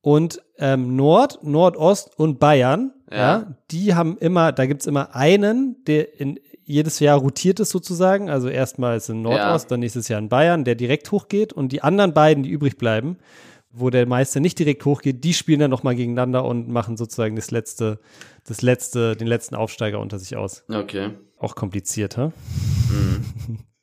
Und 0.00 0.42
ähm, 0.58 0.96
Nord, 0.96 1.40
Nordost 1.42 2.18
und 2.18 2.38
Bayern, 2.38 2.92
ja. 3.10 3.16
ja 3.16 3.54
die 3.70 3.94
haben 3.94 4.16
immer, 4.18 4.52
da 4.52 4.66
gibt 4.66 4.82
es 4.82 4.86
immer 4.86 5.14
einen, 5.14 5.84
der 5.86 6.20
in, 6.20 6.38
jedes 6.68 7.00
Jahr 7.00 7.18
rotiert 7.18 7.60
ist 7.60 7.70
sozusagen. 7.70 8.28
Also 8.28 8.48
erstmal 8.48 8.98
ist 8.98 9.08
in 9.08 9.22
Nordost, 9.22 9.64
ja. 9.64 9.68
dann 9.70 9.80
nächstes 9.80 10.08
Jahr 10.08 10.18
in 10.18 10.28
Bayern, 10.28 10.64
der 10.64 10.74
direkt 10.74 11.10
hochgeht. 11.10 11.52
Und 11.52 11.72
die 11.72 11.82
anderen 11.82 12.12
beiden, 12.12 12.42
die 12.42 12.50
übrig 12.50 12.76
bleiben, 12.76 13.16
wo 13.70 13.88
der 13.88 14.06
Meister 14.06 14.40
nicht 14.40 14.58
direkt 14.58 14.84
hochgeht, 14.84 15.24
die 15.24 15.32
spielen 15.32 15.60
dann 15.60 15.70
nochmal 15.70 15.94
gegeneinander 15.94 16.44
und 16.44 16.68
machen 16.68 16.98
sozusagen 16.98 17.36
das 17.36 17.50
letzte, 17.50 18.00
das 18.44 18.60
letzte, 18.60 19.16
den 19.16 19.26
letzten 19.26 19.54
Aufsteiger 19.54 19.98
unter 19.98 20.18
sich 20.18 20.36
aus. 20.36 20.64
Okay. 20.68 21.10
Auch 21.38 21.54
kompliziert, 21.54 22.18
hä? 22.18 22.32
Mhm. 22.90 23.24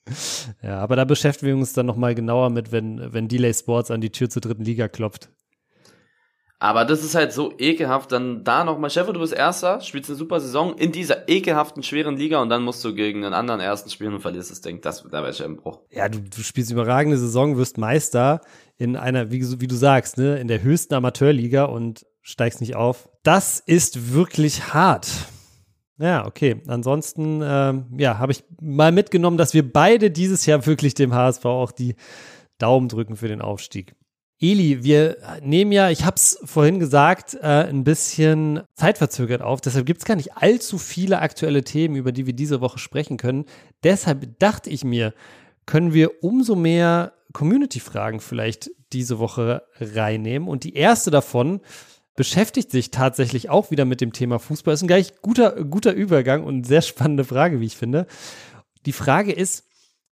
ja, 0.61 0.79
aber 0.79 0.95
da 0.95 1.05
beschäftigen 1.05 1.47
wir 1.47 1.57
uns 1.57 1.73
dann 1.73 1.87
nochmal 1.87 2.13
genauer 2.13 2.51
mit, 2.51 2.71
wenn, 2.71 3.13
wenn 3.13 3.27
Delay 3.27 3.53
Sports 3.53 3.89
an 3.89 4.01
die 4.01 4.11
Tür 4.11 4.29
zur 4.29 4.43
dritten 4.43 4.63
Liga 4.63 4.87
klopft. 4.87 5.31
Aber 6.57 6.85
das 6.85 7.03
ist 7.03 7.15
halt 7.15 7.33
so 7.33 7.53
ekelhaft, 7.57 8.11
dann 8.13 8.43
da 8.45 8.63
nochmal, 8.63 8.89
Chef, 8.89 9.07
du 9.07 9.19
bist 9.19 9.33
Erster, 9.33 9.81
spielst 9.81 10.09
eine 10.09 10.17
super 10.17 10.39
Saison 10.39 10.77
in 10.77 10.93
dieser 10.93 11.27
ekelhaften, 11.27 11.83
schweren 11.83 12.15
Liga 12.15 12.41
und 12.41 12.49
dann 12.49 12.63
musst 12.63 12.83
du 12.85 12.95
gegen 12.95 13.25
einen 13.25 13.33
anderen 13.33 13.59
Ersten 13.59 13.89
spielen 13.89 14.13
und 14.13 14.21
verlierst 14.21 14.51
das 14.51 14.61
Ding. 14.61 14.79
Das, 14.81 15.03
da 15.03 15.21
wäre 15.21 15.31
ich 15.31 15.39
ja 15.39 15.45
im 15.45 15.57
Bruch. 15.57 15.81
Ja, 15.91 16.07
du, 16.07 16.19
du 16.21 16.41
spielst 16.41 16.71
überragende 16.71 17.17
Saison, 17.17 17.57
wirst 17.57 17.77
Meister 17.77 18.39
in 18.77 18.95
einer, 18.95 19.31
wie, 19.31 19.59
wie 19.59 19.67
du 19.67 19.75
sagst, 19.75 20.17
ne, 20.17 20.39
in 20.39 20.47
der 20.47 20.63
höchsten 20.63 20.93
Amateurliga 20.93 21.65
und 21.65 22.05
steigst 22.21 22.61
nicht 22.61 22.75
auf. 22.75 23.09
Das 23.23 23.59
ist 23.59 24.13
wirklich 24.13 24.73
hart. 24.73 25.07
Ja, 25.97 26.25
okay. 26.25 26.61
Ansonsten, 26.67 27.41
ähm, 27.43 27.85
ja, 27.97 28.17
habe 28.17 28.31
ich 28.31 28.43
mal 28.61 28.91
mitgenommen, 28.91 29.37
dass 29.37 29.53
wir 29.53 29.71
beide 29.71 30.09
dieses 30.09 30.45
Jahr 30.45 30.65
wirklich 30.65 30.93
dem 30.93 31.13
HSV 31.13 31.45
auch 31.45 31.71
die 31.71 31.95
Daumen 32.57 32.89
drücken 32.89 33.15
für 33.15 33.27
den 33.27 33.41
Aufstieg. 33.41 33.95
Eli, 34.51 34.83
wir 34.83 35.17
nehmen 35.41 35.71
ja, 35.71 35.89
ich 35.89 36.05
habe 36.05 36.17
es 36.17 36.37
vorhin 36.43 36.79
gesagt, 36.79 37.33
äh, 37.41 37.67
ein 37.67 37.83
bisschen 37.83 38.61
zeitverzögert 38.75 39.41
auf. 39.41 39.59
Deshalb 39.59 39.87
gibt 39.87 40.01
es 40.01 40.05
gar 40.05 40.15
nicht 40.15 40.37
allzu 40.37 40.77
viele 40.77 41.19
aktuelle 41.19 41.63
Themen, 41.63 41.95
über 41.95 42.11
die 42.11 42.27
wir 42.27 42.33
diese 42.33 42.61
Woche 42.61 42.77
sprechen 42.77 43.17
können. 43.17 43.45
Deshalb 43.83 44.37
dachte 44.37 44.69
ich 44.69 44.83
mir, 44.83 45.13
können 45.65 45.93
wir 45.95 46.23
umso 46.23 46.55
mehr 46.55 47.13
Community-Fragen 47.33 48.19
vielleicht 48.19 48.69
diese 48.93 49.17
Woche 49.17 49.63
reinnehmen. 49.79 50.47
Und 50.47 50.63
die 50.63 50.75
erste 50.75 51.09
davon 51.09 51.61
beschäftigt 52.15 52.69
sich 52.69 52.91
tatsächlich 52.91 53.49
auch 53.49 53.71
wieder 53.71 53.85
mit 53.85 53.99
dem 53.99 54.13
Thema 54.13 54.37
Fußball. 54.37 54.75
Ist 54.75 54.83
ein 54.83 54.87
gleich 54.87 55.21
guter, 55.23 55.63
guter 55.63 55.93
Übergang 55.93 56.43
und 56.43 56.67
sehr 56.67 56.83
spannende 56.83 57.23
Frage, 57.23 57.61
wie 57.61 57.65
ich 57.65 57.77
finde. 57.77 58.05
Die 58.85 58.93
Frage 58.93 59.31
ist, 59.31 59.63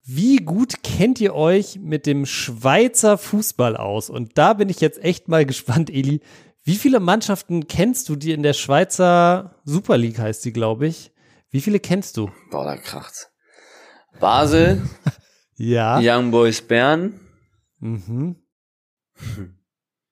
wie 0.05 0.37
gut 0.37 0.83
kennt 0.83 1.21
ihr 1.21 1.35
euch 1.35 1.79
mit 1.79 2.07
dem 2.07 2.27
Schweizer 2.27 3.19
Fußball 3.19 3.77
aus? 3.77 4.11
Und 4.11 4.37
da 4.37 4.53
bin 4.53 4.69
ich 4.69 4.81
jetzt 4.81 5.03
echt 5.03 5.29
mal 5.29 5.47
gespannt, 5.47 5.91
Eli. 5.91 6.21
Wie 6.65 6.77
viele 6.77 7.01
Mannschaften 7.01 7.67
kennst 7.67 8.09
du, 8.09 8.17
die 8.17 8.33
in 8.33 8.43
der 8.43 8.53
Schweizer 8.53 9.57
Super 9.65 9.97
League 9.97 10.19
heißt 10.19 10.45
die, 10.45 10.53
glaube 10.53 10.87
ich? 10.87 11.12
Wie 11.51 11.61
viele 11.61 11.81
kennst 11.81 12.17
du? 12.17 12.31
Boah, 12.51 12.65
da 12.65 12.77
kracht's. 12.77 13.31
Basel. 14.19 14.83
ja. 15.57 16.01
Young 16.01 16.31
Boys 16.31 16.62
Bern. 16.62 17.21
Mhm. 17.79 18.37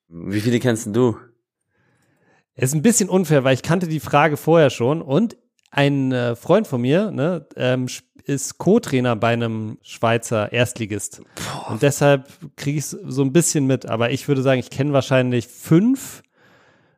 Wie 0.08 0.40
viele 0.40 0.58
kennst 0.58 0.86
du? 0.94 1.16
Es 2.54 2.70
ist 2.70 2.74
ein 2.74 2.82
bisschen 2.82 3.08
unfair, 3.08 3.44
weil 3.44 3.54
ich 3.54 3.62
kannte 3.62 3.88
die 3.88 4.00
Frage 4.00 4.36
vorher 4.36 4.70
schon 4.70 5.02
und 5.02 5.36
ein 5.70 6.12
äh, 6.12 6.36
Freund 6.36 6.66
von 6.66 6.80
mir 6.80 7.10
ne, 7.10 7.46
ähm, 7.56 7.86
ist 8.24 8.58
Co-Trainer 8.58 9.16
bei 9.16 9.32
einem 9.32 9.78
Schweizer 9.82 10.52
Erstligist. 10.52 11.22
Boah. 11.34 11.72
Und 11.72 11.82
deshalb 11.82 12.28
kriege 12.56 12.78
ich 12.78 12.84
es 12.84 12.90
so 12.90 13.22
ein 13.22 13.32
bisschen 13.32 13.66
mit. 13.66 13.86
Aber 13.86 14.10
ich 14.10 14.28
würde 14.28 14.42
sagen, 14.42 14.60
ich 14.60 14.70
kenne 14.70 14.92
wahrscheinlich 14.92 15.48
fünf. 15.48 16.22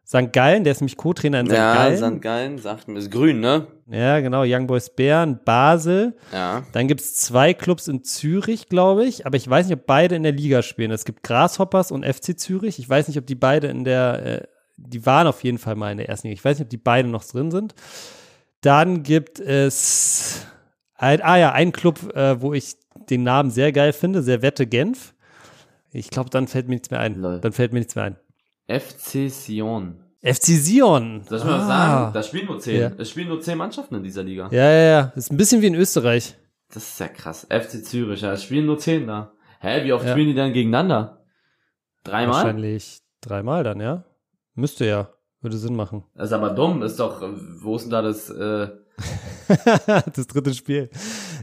St. 0.06 0.32
Gallen, 0.32 0.64
der 0.64 0.72
ist 0.72 0.80
nämlich 0.80 0.96
Co-Trainer 0.96 1.40
in 1.40 1.46
St. 1.46 1.52
Ja, 1.52 1.74
Gallen. 1.74 2.00
Ja, 2.00 2.10
St. 2.10 2.22
Gallen, 2.22 2.58
sagt 2.58 2.88
mir, 2.88 2.98
ist 2.98 3.10
grün, 3.10 3.40
ne? 3.40 3.66
Ja, 3.88 4.20
genau. 4.20 4.42
Young 4.44 4.66
Boys 4.66 4.90
Bern, 4.90 5.40
Basel. 5.44 6.16
Ja. 6.32 6.64
Dann 6.72 6.86
gibt 6.88 7.00
es 7.00 7.14
zwei 7.14 7.54
Clubs 7.54 7.88
in 7.88 8.04
Zürich, 8.04 8.68
glaube 8.68 9.04
ich. 9.04 9.26
Aber 9.26 9.36
ich 9.36 9.48
weiß 9.48 9.66
nicht, 9.66 9.78
ob 9.78 9.86
beide 9.86 10.16
in 10.16 10.22
der 10.22 10.32
Liga 10.32 10.62
spielen. 10.62 10.90
Es 10.90 11.04
gibt 11.04 11.22
Grasshoppers 11.22 11.92
und 11.92 12.04
FC 12.04 12.38
Zürich. 12.38 12.78
Ich 12.78 12.88
weiß 12.88 13.08
nicht, 13.08 13.16
ob 13.16 13.26
die 13.26 13.34
beide 13.34 13.68
in 13.68 13.84
der, 13.84 14.26
äh, 14.26 14.46
die 14.76 15.06
waren 15.06 15.26
auf 15.26 15.44
jeden 15.44 15.58
Fall 15.58 15.76
mal 15.76 15.92
in 15.92 15.98
der 15.98 16.08
ersten 16.08 16.26
Liga. 16.26 16.38
Ich 16.38 16.44
weiß 16.44 16.58
nicht, 16.58 16.66
ob 16.66 16.70
die 16.70 16.76
beide 16.78 17.08
noch 17.08 17.24
drin 17.24 17.50
sind. 17.50 17.74
Dann 18.62 19.02
gibt 19.02 19.38
es 19.40 20.46
ein, 20.94 21.20
ah 21.22 21.36
ja, 21.36 21.52
ein 21.52 21.72
Club, 21.72 22.14
äh, 22.14 22.40
wo 22.40 22.54
ich 22.54 22.76
den 23.10 23.24
Namen 23.24 23.50
sehr 23.50 23.72
geil 23.72 23.92
finde, 23.92 24.22
Servette 24.22 24.66
Genf. 24.66 25.14
Ich 25.90 26.08
glaube, 26.10 26.30
dann 26.30 26.46
fällt 26.48 26.68
mir 26.68 26.76
nichts 26.76 26.90
mehr 26.90 27.00
ein. 27.00 27.20
Lol. 27.20 27.40
Dann 27.40 27.52
fällt 27.52 27.72
mir 27.72 27.80
nichts 27.80 27.96
mehr 27.96 28.04
ein. 28.04 28.16
FC 28.68 29.28
Sion. 29.28 30.02
FC 30.22 30.56
Sion. 30.56 31.22
Soll 31.28 31.38
ich 31.38 31.44
mal 31.44 31.60
ah. 31.60 31.66
sagen? 31.66 32.14
Da 32.14 32.22
spielen 32.22 32.46
nur 32.46 32.60
zehn. 32.60 32.80
Ja. 32.80 32.92
Es 32.96 33.10
spielen 33.10 33.28
nur 33.28 33.40
zehn 33.40 33.58
Mannschaften 33.58 33.96
in 33.96 34.04
dieser 34.04 34.22
Liga. 34.22 34.48
Ja, 34.52 34.70
ja, 34.70 34.82
ja. 34.82 35.12
Ist 35.16 35.32
ein 35.32 35.36
bisschen 35.36 35.60
wie 35.60 35.66
in 35.66 35.74
Österreich. 35.74 36.36
Das 36.72 36.88
ist 36.88 37.00
ja 37.00 37.08
krass. 37.08 37.46
FC 37.50 37.84
Zürich, 37.84 38.20
ja. 38.22 38.32
Es 38.32 38.44
spielen 38.44 38.66
nur 38.66 38.78
zehn 38.78 39.06
da. 39.06 39.32
Hä, 39.60 39.84
wie 39.84 39.92
oft 39.92 40.06
ja. 40.06 40.12
spielen 40.12 40.28
die 40.28 40.34
dann 40.34 40.52
gegeneinander? 40.52 41.24
Dreimal? 42.04 42.36
Wahrscheinlich 42.36 43.00
dreimal 43.20 43.64
dann, 43.64 43.80
ja. 43.80 44.04
Müsste 44.54 44.86
ja. 44.86 45.10
Würde 45.42 45.58
Sinn 45.58 45.74
machen. 45.74 46.04
Das 46.14 46.26
ist 46.26 46.32
aber 46.32 46.50
dumm. 46.50 46.82
Ist 46.82 47.00
doch, 47.00 47.20
wo 47.60 47.76
ist 47.76 47.82
denn 47.82 47.90
da 47.90 48.00
das, 48.00 48.30
äh, 48.30 48.68
das 50.14 50.26
dritte 50.28 50.54
Spiel. 50.54 50.88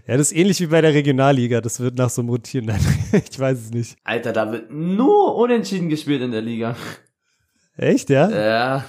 Ja, 0.07 0.15
das 0.15 0.31
ist 0.31 0.37
ähnlich 0.37 0.61
wie 0.61 0.67
bei 0.67 0.79
der 0.81 0.93
Regionalliga. 0.93 1.59
Das 1.59 1.81
wird 1.81 1.97
nach 1.97 2.09
so 2.09 2.21
einem 2.21 2.29
Rotieren. 2.29 2.67
Nein, 2.67 2.79
ich 3.29 3.37
weiß 3.37 3.59
es 3.59 3.71
nicht. 3.71 3.97
Alter, 4.05 4.31
da 4.31 4.51
wird 4.51 4.71
nur 4.71 5.35
unentschieden 5.35 5.89
gespielt 5.89 6.21
in 6.21 6.31
der 6.31 6.41
Liga. 6.41 6.77
Echt, 7.75 8.09
ja? 8.09 8.29
Ja. 8.29 8.85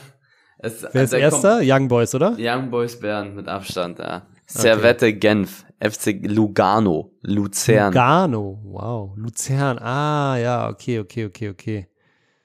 Es, 0.59 0.87
Wer 0.93 1.05
ist 1.05 1.13
erster? 1.13 1.61
Young 1.63 1.89
Boys, 1.89 2.15
oder? 2.15 2.37
Young 2.39 2.71
Boys 2.71 3.01
Bern 3.01 3.35
mit 3.35 3.49
Abstand, 3.49 3.99
ja. 3.99 4.27
Servette 4.47 5.07
okay. 5.07 5.19
Genf, 5.19 5.65
FC 5.81 6.21
Lugano, 6.23 7.13
Luzern. 7.23 7.93
Lugano, 7.93 8.61
wow. 8.65 9.13
Luzern, 9.17 9.79
ah, 9.79 10.37
ja, 10.37 10.69
okay, 10.69 10.99
okay, 10.99 11.27
okay, 11.27 11.49
okay. 11.49 11.89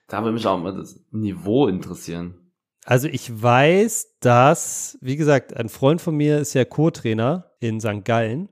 Da 0.07 0.21
würde 0.21 0.33
mich 0.33 0.45
auch 0.45 0.57
mal 0.57 0.73
das 0.73 0.99
Niveau 1.11 1.67
interessieren. 1.67 2.35
Also 2.85 3.07
ich 3.07 3.41
weiß, 3.41 4.19
dass, 4.19 4.97
wie 5.01 5.15
gesagt, 5.15 5.57
ein 5.57 5.69
Freund 5.69 6.01
von 6.01 6.15
mir 6.15 6.37
ist 6.37 6.53
ja 6.53 6.65
Co-Trainer 6.65 7.51
in 7.59 7.81
St. 7.81 8.05
Gallen. 8.05 8.49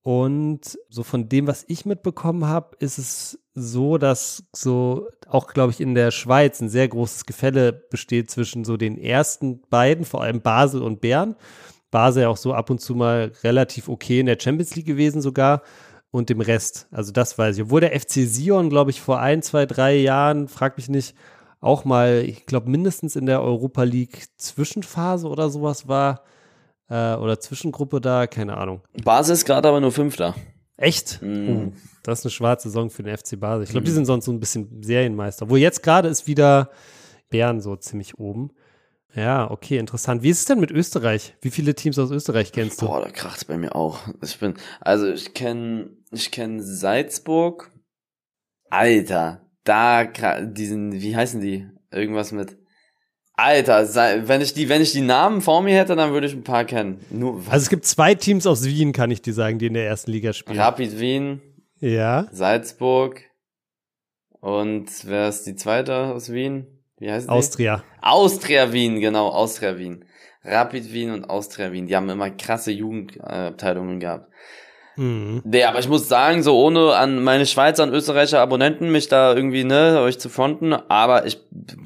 Und 0.00 0.78
so 0.88 1.02
von 1.02 1.28
dem, 1.28 1.46
was 1.46 1.64
ich 1.68 1.84
mitbekommen 1.84 2.46
habe, 2.46 2.76
ist 2.80 2.98
es 2.98 3.38
so, 3.54 3.98
dass 3.98 4.44
so 4.52 5.06
auch, 5.28 5.48
glaube 5.48 5.70
ich, 5.70 5.80
in 5.80 5.94
der 5.94 6.10
Schweiz 6.10 6.60
ein 6.60 6.70
sehr 6.70 6.88
großes 6.88 7.26
Gefälle 7.26 7.72
besteht 7.72 8.30
zwischen 8.30 8.64
so 8.64 8.78
den 8.78 8.98
ersten 8.98 9.60
beiden, 9.68 10.06
vor 10.06 10.22
allem 10.22 10.40
Basel 10.40 10.82
und 10.82 11.02
Bern. 11.02 11.36
Basel 11.90 12.22
ja 12.22 12.30
auch 12.30 12.38
so 12.38 12.54
ab 12.54 12.70
und 12.70 12.80
zu 12.80 12.94
mal 12.94 13.32
relativ 13.44 13.90
okay 13.90 14.20
in 14.20 14.26
der 14.26 14.38
Champions 14.40 14.74
League 14.74 14.86
gewesen 14.86 15.20
sogar 15.20 15.62
und 16.10 16.30
dem 16.30 16.40
Rest. 16.40 16.88
Also 16.90 17.12
das 17.12 17.36
weiß 17.36 17.56
ich. 17.56 17.64
Obwohl 17.64 17.82
der 17.82 17.98
FC 17.98 18.26
Sion, 18.26 18.70
glaube 18.70 18.90
ich, 18.90 19.02
vor 19.02 19.20
ein, 19.20 19.42
zwei, 19.42 19.66
drei 19.66 19.96
Jahren, 19.96 20.48
frag 20.48 20.78
mich 20.78 20.88
nicht, 20.88 21.14
auch 21.62 21.84
mal, 21.84 22.24
ich 22.26 22.44
glaube, 22.44 22.68
mindestens 22.68 23.16
in 23.16 23.24
der 23.24 23.40
Europa 23.40 23.84
League 23.84 24.26
Zwischenphase 24.36 25.28
oder 25.28 25.48
sowas 25.48 25.88
war. 25.88 26.24
Äh, 26.90 27.14
oder 27.14 27.40
Zwischengruppe 27.40 28.00
da, 28.00 28.26
keine 28.26 28.56
Ahnung. 28.56 28.82
Basis 29.02 29.44
gerade 29.44 29.68
aber 29.68 29.80
nur 29.80 29.92
Fünfter. 29.92 30.34
Echt? 30.76 31.20
Mm. 31.22 31.48
Oh, 31.48 31.72
das 32.02 32.18
ist 32.18 32.26
eine 32.26 32.30
schwarze 32.32 32.68
Saison 32.68 32.90
für 32.90 33.04
den 33.04 33.16
FC 33.16 33.38
Basel. 33.38 33.62
Ich 33.62 33.70
glaube, 33.70 33.84
mm. 33.84 33.86
die 33.86 33.92
sind 33.92 34.04
sonst 34.06 34.24
so 34.24 34.32
ein 34.32 34.40
bisschen 34.40 34.82
Serienmeister. 34.82 35.48
Wo 35.48 35.56
jetzt 35.56 35.84
gerade 35.84 36.08
ist 36.08 36.26
wieder 36.26 36.70
Bern 37.30 37.60
so 37.60 37.76
ziemlich 37.76 38.18
oben. 38.18 38.50
Ja, 39.14 39.48
okay, 39.48 39.78
interessant. 39.78 40.24
Wie 40.24 40.30
ist 40.30 40.40
es 40.40 40.44
denn 40.46 40.58
mit 40.58 40.72
Österreich? 40.72 41.34
Wie 41.42 41.50
viele 41.50 41.76
Teams 41.76 41.98
aus 41.98 42.10
Österreich 42.10 42.50
kennst 42.50 42.82
du? 42.82 42.86
Boah, 42.86 43.02
da 43.02 43.10
kracht's 43.10 43.44
bei 43.44 43.56
mir 43.56 43.76
auch. 43.76 44.00
Ich 44.20 44.38
bin, 44.40 44.54
also 44.80 45.06
ich 45.06 45.32
kenne, 45.32 45.90
ich 46.10 46.32
kenne 46.32 46.62
Salzburg. 46.62 47.70
Alter, 48.68 49.41
da 49.64 50.04
diesen, 50.04 50.92
wie 50.92 51.16
heißen 51.16 51.40
die? 51.40 51.66
Irgendwas 51.90 52.32
mit 52.32 52.56
Alter, 53.34 54.28
wenn 54.28 54.40
ich 54.40 54.54
die, 54.54 54.68
wenn 54.68 54.82
ich 54.82 54.92
die 54.92 55.00
Namen 55.00 55.40
vor 55.40 55.62
mir 55.62 55.76
hätte, 55.76 55.96
dann 55.96 56.12
würde 56.12 56.26
ich 56.26 56.34
ein 56.34 56.44
paar 56.44 56.64
kennen. 56.64 57.00
Nur 57.10 57.36
Also 57.48 57.64
es 57.64 57.68
gibt 57.70 57.86
zwei 57.86 58.14
Teams 58.14 58.46
aus 58.46 58.64
Wien, 58.66 58.92
kann 58.92 59.10
ich 59.10 59.22
dir 59.22 59.32
sagen, 59.32 59.58
die 59.58 59.66
in 59.66 59.74
der 59.74 59.86
ersten 59.86 60.10
Liga 60.10 60.32
spielen. 60.32 60.58
Rapid 60.58 61.00
Wien, 61.00 61.40
Ja. 61.80 62.28
Salzburg 62.30 63.22
und 64.40 64.88
wer 65.04 65.28
ist 65.28 65.44
die 65.46 65.56
zweite 65.56 65.94
aus 66.14 66.32
Wien? 66.32 66.66
Wie 66.98 67.10
heißt 67.10 67.26
die? 67.26 67.30
Austria. 67.32 67.82
Austria 68.00 68.72
Wien, 68.72 69.00
genau, 69.00 69.28
Austria 69.28 69.78
Wien. 69.78 70.04
Rapid 70.44 70.92
Wien 70.92 71.10
und 71.10 71.24
Austria 71.24 71.72
Wien, 71.72 71.86
die 71.86 71.96
haben 71.96 72.08
immer 72.10 72.30
krasse 72.30 72.70
Jugendabteilungen 72.72 73.98
gehabt. 74.00 74.28
Mhm. 74.96 75.42
Nee, 75.44 75.64
aber 75.64 75.78
ich 75.78 75.88
muss 75.88 76.08
sagen, 76.08 76.42
so 76.42 76.58
ohne 76.58 76.94
an 76.94 77.22
meine 77.22 77.46
Schweizer 77.46 77.82
und 77.82 77.92
Österreicher 77.92 78.40
Abonnenten 78.40 78.90
mich 78.92 79.08
da 79.08 79.34
irgendwie, 79.34 79.64
ne, 79.64 80.00
euch 80.02 80.18
zu 80.18 80.28
fronten, 80.28 80.72
aber 80.72 81.26
ich, 81.26 81.38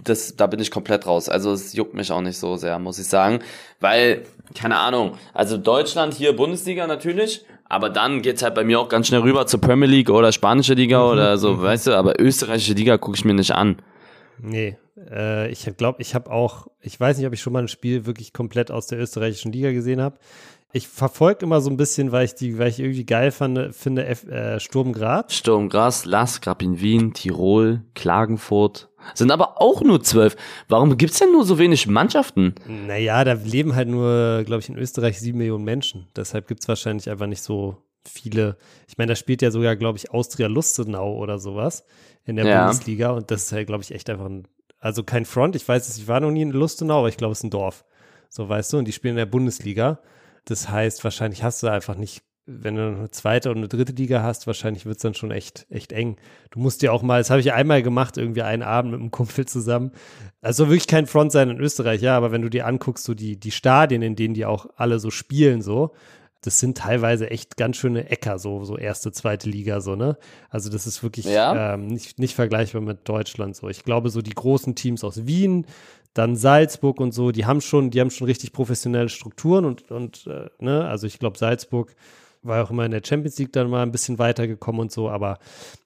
das, 0.04 0.36
da 0.36 0.46
bin 0.46 0.60
ich 0.60 0.70
komplett 0.70 1.06
raus. 1.06 1.28
Also 1.28 1.52
es 1.52 1.72
juckt 1.72 1.94
mich 1.94 2.10
auch 2.10 2.20
nicht 2.20 2.38
so 2.38 2.56
sehr, 2.56 2.78
muss 2.78 2.98
ich 2.98 3.06
sagen, 3.06 3.40
weil, 3.80 4.22
keine 4.54 4.78
Ahnung, 4.78 5.12
also 5.34 5.56
Deutschland 5.56 6.14
hier 6.14 6.34
Bundesliga 6.34 6.86
natürlich, 6.86 7.44
aber 7.68 7.90
dann 7.90 8.22
geht's 8.22 8.42
halt 8.42 8.54
bei 8.54 8.64
mir 8.64 8.80
auch 8.80 8.88
ganz 8.88 9.08
schnell 9.08 9.20
rüber 9.20 9.46
zur 9.46 9.60
Premier 9.60 9.88
League 9.88 10.10
oder 10.10 10.32
spanische 10.32 10.74
Liga 10.74 11.08
oder 11.08 11.38
so, 11.38 11.62
weißt 11.62 11.88
du, 11.88 11.94
aber 11.94 12.20
österreichische 12.20 12.74
Liga 12.74 12.98
gucke 12.98 13.16
ich 13.16 13.24
mir 13.24 13.34
nicht 13.34 13.52
an. 13.52 13.76
Nee, 14.38 14.76
äh, 15.10 15.50
ich 15.50 15.68
glaube, 15.76 16.02
ich 16.02 16.14
habe 16.14 16.30
auch, 16.30 16.66
ich 16.80 16.98
weiß 16.98 17.18
nicht, 17.18 17.26
ob 17.26 17.32
ich 17.32 17.40
schon 17.40 17.52
mal 17.52 17.62
ein 17.62 17.68
Spiel 17.68 18.06
wirklich 18.06 18.32
komplett 18.32 18.70
aus 18.70 18.86
der 18.86 18.98
österreichischen 18.98 19.52
Liga 19.52 19.72
gesehen 19.72 20.00
habe. 20.00 20.18
Ich 20.72 20.88
verfolge 20.88 21.44
immer 21.46 21.60
so 21.60 21.70
ein 21.70 21.76
bisschen, 21.76 22.12
weil 22.12 22.24
ich 22.26 22.34
die, 22.34 22.58
weil 22.58 22.68
ich 22.68 22.80
irgendwie 22.80 23.06
geil 23.06 23.30
fand, 23.30 23.74
finde, 23.74 24.04
F, 24.06 24.24
äh, 24.26 24.60
Sturm 24.60 24.92
Graz. 24.92 25.32
Sturm 25.34 25.68
Graz, 25.68 26.04
Lask, 26.04 26.46
Rapin 26.46 26.80
Wien, 26.80 27.14
Tirol, 27.14 27.82
Klagenfurt. 27.94 28.88
Sind 29.14 29.30
aber 29.30 29.60
auch 29.62 29.82
nur 29.82 30.02
zwölf. 30.02 30.36
Warum 30.68 30.96
gibt's 30.98 31.18
denn 31.20 31.30
nur 31.32 31.44
so 31.44 31.58
wenig 31.58 31.86
Mannschaften? 31.86 32.56
Naja, 32.66 33.22
da 33.24 33.34
leben 33.34 33.76
halt 33.76 33.88
nur, 33.88 34.42
glaube 34.44 34.60
ich, 34.60 34.68
in 34.68 34.76
Österreich 34.76 35.20
sieben 35.20 35.38
Millionen 35.38 35.64
Menschen. 35.64 36.08
Deshalb 36.16 36.48
gibt's 36.48 36.66
wahrscheinlich 36.66 37.08
einfach 37.08 37.28
nicht 37.28 37.42
so 37.42 37.76
viele. 38.04 38.56
Ich 38.88 38.98
meine, 38.98 39.10
da 39.12 39.16
spielt 39.16 39.42
ja 39.42 39.52
sogar, 39.52 39.76
glaube 39.76 39.98
ich, 39.98 40.10
Austria 40.10 40.48
Lustenau 40.48 41.16
oder 41.16 41.38
sowas 41.38 41.84
in 42.24 42.36
der 42.36 42.46
Ja. 42.46 42.64
Bundesliga. 42.64 43.10
Und 43.10 43.30
das 43.30 43.44
ist 43.44 43.52
halt, 43.52 43.68
glaube 43.68 43.84
ich, 43.84 43.92
echt 43.92 44.10
einfach 44.10 44.26
ein, 44.26 44.48
also 44.80 45.04
kein 45.04 45.24
Front. 45.24 45.54
Ich 45.54 45.66
weiß 45.66 45.88
es, 45.88 45.96
ich 45.98 46.08
war 46.08 46.18
noch 46.20 46.32
nie 46.32 46.42
in 46.42 46.50
Lustenau, 46.50 46.98
aber 46.98 47.08
ich 47.08 47.16
glaube, 47.16 47.32
es 47.32 47.38
ist 47.38 47.44
ein 47.44 47.50
Dorf. 47.50 47.84
So, 48.28 48.48
weißt 48.48 48.72
du, 48.72 48.78
und 48.78 48.86
die 48.86 48.92
spielen 48.92 49.12
in 49.12 49.18
der 49.18 49.26
Bundesliga. 49.26 50.00
Das 50.46 50.68
heißt, 50.70 51.04
wahrscheinlich 51.04 51.42
hast 51.42 51.62
du 51.62 51.68
einfach 51.68 51.96
nicht, 51.96 52.22
wenn 52.46 52.76
du 52.76 52.86
eine 52.86 53.10
zweite 53.10 53.50
und 53.50 53.56
eine 53.58 53.68
dritte 53.68 53.92
Liga 53.92 54.22
hast, 54.22 54.46
wahrscheinlich 54.46 54.86
wird's 54.86 55.02
dann 55.02 55.14
schon 55.14 55.32
echt, 55.32 55.66
echt 55.68 55.92
eng. 55.92 56.16
Du 56.50 56.60
musst 56.60 56.80
dir 56.80 56.92
auch 56.92 57.02
mal, 57.02 57.18
das 57.20 57.30
habe 57.30 57.40
ich 57.40 57.52
einmal 57.52 57.82
gemacht, 57.82 58.16
irgendwie 58.16 58.42
einen 58.42 58.62
Abend 58.62 58.92
mit 58.92 59.00
einem 59.00 59.10
Kumpel 59.10 59.46
zusammen. 59.46 59.90
Also 60.40 60.68
wirklich 60.68 60.86
kein 60.86 61.06
Front 61.06 61.32
sein 61.32 61.50
in 61.50 61.58
Österreich, 61.58 62.00
ja, 62.00 62.16
aber 62.16 62.30
wenn 62.30 62.42
du 62.42 62.48
dir 62.48 62.66
anguckst, 62.66 63.04
so 63.04 63.14
die, 63.14 63.38
die 63.38 63.50
Stadien, 63.50 64.02
in 64.02 64.14
denen 64.14 64.34
die 64.34 64.46
auch 64.46 64.66
alle 64.76 65.00
so 65.00 65.10
spielen, 65.10 65.60
so, 65.60 65.92
das 66.42 66.60
sind 66.60 66.78
teilweise 66.78 67.28
echt 67.30 67.56
ganz 67.56 67.76
schöne 67.78 68.08
Äcker, 68.08 68.38
so, 68.38 68.62
so 68.62 68.78
erste, 68.78 69.10
zweite 69.10 69.50
Liga, 69.50 69.80
so, 69.80 69.96
ne? 69.96 70.16
Also 70.48 70.70
das 70.70 70.86
ist 70.86 71.02
wirklich 71.02 71.26
Ja. 71.26 71.74
ähm, 71.74 71.88
nicht, 71.88 72.20
nicht 72.20 72.36
vergleichbar 72.36 72.82
mit 72.82 73.08
Deutschland, 73.08 73.56
so. 73.56 73.68
Ich 73.68 73.82
glaube, 73.82 74.10
so 74.10 74.22
die 74.22 74.34
großen 74.34 74.76
Teams 74.76 75.02
aus 75.02 75.26
Wien, 75.26 75.66
dann 76.18 76.36
Salzburg 76.36 77.00
und 77.00 77.12
so, 77.12 77.30
die 77.30 77.46
haben 77.46 77.60
schon, 77.60 77.90
die 77.90 78.00
haben 78.00 78.10
schon 78.10 78.26
richtig 78.26 78.52
professionelle 78.52 79.08
Strukturen 79.08 79.64
und, 79.64 79.90
und 79.90 80.26
äh, 80.26 80.48
ne, 80.58 80.86
also 80.86 81.06
ich 81.06 81.18
glaube, 81.18 81.38
Salzburg 81.38 81.94
war 82.42 82.62
auch 82.64 82.70
immer 82.70 82.84
in 82.84 82.92
der 82.92 83.02
Champions 83.04 83.38
League 83.38 83.52
dann 83.52 83.68
mal 83.68 83.82
ein 83.82 83.92
bisschen 83.92 84.18
weitergekommen 84.18 84.80
und 84.80 84.92
so, 84.92 85.10
aber 85.10 85.38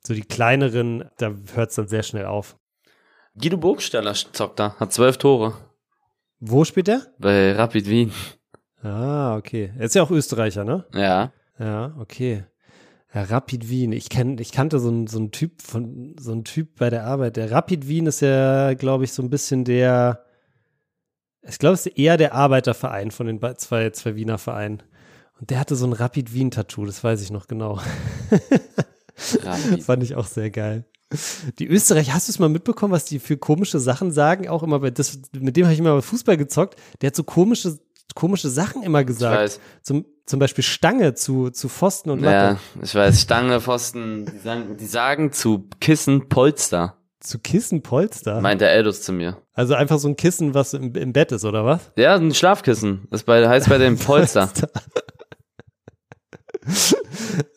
so 0.06 0.14
die 0.14 0.22
kleineren, 0.22 1.04
da 1.18 1.32
hört 1.54 1.70
es 1.70 1.76
dann 1.76 1.88
sehr 1.88 2.02
schnell 2.02 2.26
auf. 2.26 2.56
Guido 3.34 3.56
Burgstaller 3.56 4.14
zockt 4.14 4.58
da, 4.60 4.74
hat 4.78 4.92
zwölf 4.92 5.16
Tore 5.16 5.54
Wo 6.38 6.64
spielt 6.64 6.88
der? 6.88 7.06
bei 7.18 7.52
Rapid 7.52 7.88
Wien. 7.88 8.12
Ah, 8.82 9.36
okay. 9.36 9.72
Er 9.78 9.86
ist 9.86 9.94
ja 9.94 10.02
auch 10.02 10.10
Österreicher, 10.10 10.64
ne? 10.64 10.86
Ja. 10.94 11.32
Ja, 11.58 11.94
okay. 11.98 12.44
Ja, 13.12 13.22
Rapid 13.24 13.68
Wien. 13.68 13.92
Ich 13.92 14.08
kenn, 14.08 14.38
ich 14.38 14.52
kannte 14.52 14.78
so 14.78 14.88
einen 14.88 15.06
so 15.06 15.18
einen 15.18 15.32
Typ 15.32 15.62
von 15.62 16.14
so 16.18 16.32
einen 16.32 16.44
Typ 16.44 16.76
bei 16.78 16.90
der 16.90 17.04
Arbeit. 17.04 17.36
Der 17.36 17.50
Rapid 17.50 17.88
Wien 17.88 18.06
ist 18.06 18.20
ja, 18.20 18.74
glaube 18.74 19.04
ich, 19.04 19.12
so 19.12 19.22
ein 19.22 19.30
bisschen 19.30 19.64
der. 19.64 20.24
Ich 21.42 21.58
glaube, 21.58 21.74
es 21.74 21.86
ist 21.86 21.98
eher 21.98 22.16
der 22.16 22.34
Arbeiterverein 22.34 23.10
von 23.10 23.26
den 23.26 23.40
zwei, 23.56 23.90
zwei 23.90 24.14
Wiener 24.14 24.38
Vereinen. 24.38 24.82
Und 25.40 25.50
der 25.50 25.58
hatte 25.58 25.74
so 25.74 25.86
ein 25.86 25.94
Rapid 25.94 26.34
Wien 26.34 26.50
Tattoo, 26.50 26.84
das 26.84 27.02
weiß 27.02 27.22
ich 27.22 27.30
noch 27.30 27.46
genau. 27.46 27.80
Rapid. 29.42 29.82
Fand 29.82 30.02
ich 30.02 30.14
auch 30.14 30.26
sehr 30.26 30.50
geil. 30.50 30.84
Die 31.58 31.66
Österreicher, 31.66 32.14
hast 32.14 32.28
du 32.28 32.32
es 32.32 32.38
mal 32.38 32.48
mitbekommen, 32.48 32.92
was 32.92 33.06
die 33.06 33.18
für 33.18 33.36
komische 33.36 33.80
Sachen 33.80 34.12
sagen? 34.12 34.48
Auch 34.48 34.62
immer 34.62 34.78
bei 34.78 34.90
das, 34.90 35.18
mit 35.32 35.56
dem 35.56 35.64
habe 35.64 35.72
ich 35.72 35.80
immer 35.80 35.94
bei 35.94 36.02
Fußball 36.02 36.36
gezockt. 36.36 36.78
Der 37.00 37.08
hat 37.08 37.16
so 37.16 37.24
komische, 37.24 37.78
komische 38.14 38.48
Sachen 38.48 38.82
immer 38.82 39.04
gesagt. 39.04 39.60
Zum, 39.82 40.04
zum 40.26 40.38
Beispiel 40.38 40.64
Stange 40.64 41.14
zu, 41.14 41.50
zu 41.50 41.68
Pfosten 41.68 42.10
und 42.10 42.20
Latte. 42.20 42.58
Ja, 42.58 42.82
ich 42.82 42.94
weiß. 42.94 43.20
Stange, 43.20 43.60
Pfosten, 43.60 44.26
die 44.26 44.38
sagen, 44.38 44.76
die 44.76 44.86
sagen 44.86 45.32
zu 45.32 45.68
Kissen 45.80 46.28
Polster, 46.28 46.96
Zu 47.20 47.38
Kissen 47.38 47.82
Polster. 47.82 48.40
meint 48.40 48.60
der 48.60 48.72
Eldus 48.72 49.02
zu 49.02 49.12
mir. 49.12 49.36
also 49.52 49.74
einfach 49.74 49.98
so 49.98 50.08
ein 50.08 50.16
Kissen, 50.16 50.54
was 50.54 50.72
im, 50.74 50.94
im 50.94 51.12
Bett 51.12 51.32
ist, 51.32 51.44
oder 51.44 51.64
was? 51.64 51.90
Ja, 51.96 52.14
ein 52.14 52.32
Schlafkissen. 52.34 53.06
Das 53.10 53.24
bei, 53.24 53.46
heißt 53.48 53.68
bei 53.68 53.78
dem 53.78 53.98
Polster. 53.98 54.50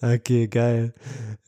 Okay, 0.02 0.48
geil. 0.48 0.94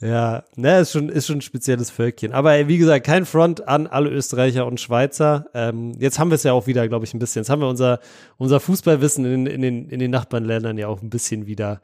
Ja, 0.02 0.44
ne, 0.58 0.80
ist 0.82 0.92
schon, 0.92 1.08
ist 1.08 1.26
schon 1.28 1.38
ein 1.38 1.42
spezielles 1.42 1.90
Völkchen. 1.90 2.34
Aber 2.34 2.68
wie 2.68 2.78
gesagt, 2.78 3.06
kein 3.06 3.26
Front 3.26 3.68
an 3.68 3.88
alle 3.88 4.10
Österreicher 4.10 4.66
und 4.68 4.82
Schweizer. 4.82 5.46
Ähm, 5.54 5.94
jetzt 6.00 6.20
haben 6.20 6.30
wir 6.32 6.36
es 6.36 6.44
ja 6.44 6.52
auch 6.52 6.68
wieder, 6.68 6.88
glaube 6.90 7.06
ich, 7.06 7.14
ein 7.14 7.20
bisschen. 7.20 7.42
Jetzt 7.42 7.50
haben 7.50 7.62
wir 7.62 7.70
unser, 7.70 8.00
unser 8.38 8.60
Fußballwissen 8.60 9.24
in, 9.26 9.46
in, 9.46 9.62
den, 9.62 9.90
in 9.90 10.00
den 10.00 10.12
Nachbarländern 10.12 10.78
ja 10.78 10.90
auch 10.90 11.02
ein 11.02 11.10
bisschen 11.10 11.48
wieder 11.48 11.82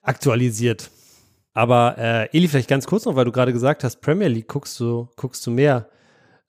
aktualisiert. 0.00 0.90
Aber 1.52 1.96
äh, 1.98 2.28
Eli, 2.36 2.46
vielleicht 2.46 2.68
ganz 2.68 2.86
kurz 2.86 3.04
noch, 3.04 3.16
weil 3.16 3.24
du 3.24 3.32
gerade 3.32 3.52
gesagt 3.52 3.82
hast, 3.82 4.00
Premier 4.00 4.28
League 4.28 4.46
guckst 4.48 4.78
du, 4.78 5.08
guckst 5.16 5.44
du 5.44 5.50
mehr. 5.50 5.88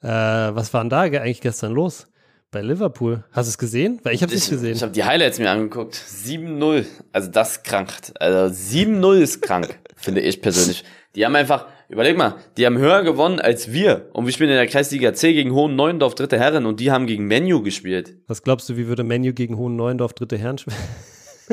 Äh, 0.04 0.08
was 0.08 0.72
war 0.74 0.84
denn 0.84 0.90
da 0.92 1.08
ge- 1.08 1.20
eigentlich 1.20 1.42
gestern 1.42 1.74
los? 1.74 2.11
Bei 2.52 2.62
Liverpool. 2.62 3.24
Hast 3.32 3.48
du 3.48 3.52
es 3.52 3.58
gesehen? 3.58 4.00
Weil 4.04 4.14
ich 4.14 4.22
habe 4.24 4.34
es 4.34 4.42
nicht 4.42 4.50
gesehen. 4.50 4.76
Ich 4.76 4.82
habe 4.84 4.92
die 4.92 5.06
Highlights 5.06 5.40
mir 5.40 5.50
angeguckt. 5.50 5.96
7-0. 5.96 6.86
Also 7.14 7.32
das 7.32 7.64
krankt. 7.64 8.12
Also 8.20 8.54
7-0 8.54 9.20
ist 9.22 9.42
krank, 9.42 9.80
finde 9.96 10.20
ich 10.20 10.42
persönlich. 10.42 10.84
Die 11.16 11.26
haben 11.26 11.36
einfach, 11.36 11.68
überleg 11.88 12.18
mal, 12.18 12.36
die 12.58 12.66
haben 12.66 12.78
höher 12.78 13.04
gewonnen 13.04 13.40
als 13.40 13.72
wir. 13.72 14.10
Und 14.12 14.26
wir 14.26 14.34
spielen 14.34 14.50
in 14.50 14.58
der 14.58 14.68
Kreisliga 14.68 15.14
C 15.14 15.34
gegen 15.34 15.54
Hohen 15.54 15.78
Neuendorf 15.78 16.14
dritte 16.16 16.38
Herren 16.38 16.66
und 16.66 16.82
die 16.82 16.92
haben 16.92 17.08
gegen 17.08 17.26
Menu 17.26 17.62
gespielt. 17.64 18.18
Was 18.28 18.44
glaubst 18.44 18.68
du, 18.68 18.76
wie 18.76 18.88
würde 18.88 19.04
Menu 19.06 19.32
gegen 19.34 19.58
Hohen 19.58 19.78
Neuendorf 19.78 20.12
dritte 20.14 20.38
Herren 20.38 20.58
spielen? 20.58 20.78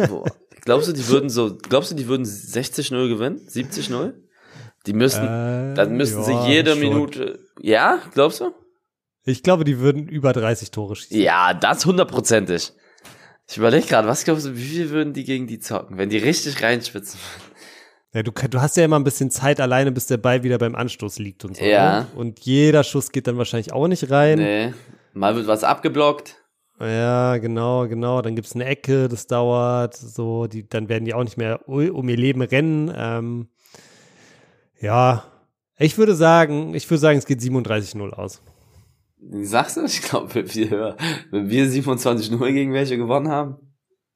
Boah. 0.09 0.25
Glaubst 0.65 0.89
du, 0.89 0.93
die 0.93 1.07
würden 1.07 1.31
so, 1.31 1.57
glaubst 1.57 1.93
du, 1.93 1.95
die 1.95 2.09
würden 2.09 2.27
60-0 2.27 3.09
gewinnen? 3.09 3.41
70-0? 3.49 4.15
Die 4.87 4.93
müssen, 4.93 5.25
Äh, 5.25 5.75
dann 5.75 5.97
müssen 5.97 6.23
ja, 6.23 6.25
sie 6.25 6.51
jede 6.53 6.71
schon. 6.73 6.81
Minute, 6.81 7.39
ja, 7.61 8.01
glaubst 8.15 8.41
du? 8.41 8.53
Ich 9.29 9.43
glaube, 9.43 9.65
die 9.65 9.79
würden 9.79 10.09
über 10.09 10.33
30 10.33 10.71
Tore 10.71 10.97
schießen. 10.97 11.21
Ja, 11.21 11.55
das 11.55 11.85
hundertprozentig. 11.85 12.73
Ich 13.49 13.57
überlege 13.57 13.87
gerade, 13.87 14.09
was 14.09 14.25
glaubst 14.25 14.47
du, 14.47 14.57
wie 14.57 14.65
viel 14.65 14.91
würden 14.91 15.13
die 15.13 15.25
gegen 15.25 15.47
die 15.47 15.59
zocken, 15.59 15.99
wenn 15.99 16.11
die 16.11 16.19
richtig 16.19 16.63
reinschwitzen? 16.63 17.19
Ja, 18.15 18.23
du, 18.23 18.31
du 18.33 18.61
hast 18.61 18.77
ja 18.77 18.85
immer 18.85 18.99
ein 18.99 19.05
bisschen 19.05 19.31
Zeit 19.31 19.61
alleine, 19.61 19.93
bis 19.93 20.07
der 20.07 20.17
Ball 20.17 20.43
wieder 20.43 20.59
beim 20.59 20.75
Anstoß 20.75 21.19
liegt 21.19 21.45
und 21.45 21.57
so. 21.57 21.65
Ja. 21.65 22.01
Ne? 22.01 22.07
Und 22.15 22.41
jeder 22.41 22.85
Schuss 22.85 23.13
geht 23.13 23.27
dann 23.27 23.37
wahrscheinlich 23.37 23.73
auch 23.73 23.87
nicht 23.87 24.11
rein. 24.11 24.39
Nee. 24.39 24.75
Mal 25.13 25.37
wird 25.37 25.47
was 25.47 25.65
abgeblockt. 25.65 26.37
Ja, 26.81 27.37
genau, 27.39 27.87
genau. 27.89 28.23
Dann 28.23 28.35
gibt's 28.35 28.55
eine 28.55 28.65
Ecke, 28.65 29.09
das 29.09 29.27
dauert. 29.27 29.97
So, 29.97 30.47
die, 30.47 30.69
dann 30.69 30.89
werden 30.89 31.05
die 31.05 31.13
auch 31.13 31.25
nicht 31.25 31.37
mehr 31.37 31.69
um 31.69 32.09
ihr 32.09 32.17
Leben 32.17 32.41
rennen. 32.41 32.93
Ähm, 32.97 33.49
ja, 34.81 35.25
ich 35.77 35.99
würde 35.99 36.15
sagen, 36.15 36.75
ich 36.75 36.89
würde 36.89 37.01
sagen, 37.01 37.19
es 37.19 37.27
geht 37.27 37.41
37-0 37.41 38.11
aus. 38.13 38.41
Sagst 39.43 39.77
du? 39.77 39.85
Ich 39.85 40.03
glaube, 40.03 40.47
viel 40.47 40.71
höher. 40.71 40.97
Wenn 41.31 41.51
wir 41.51 41.67
27-0 41.67 42.53
gegen 42.53 42.73
welche 42.73 42.97
gewonnen 42.97 43.29
haben. 43.29 43.57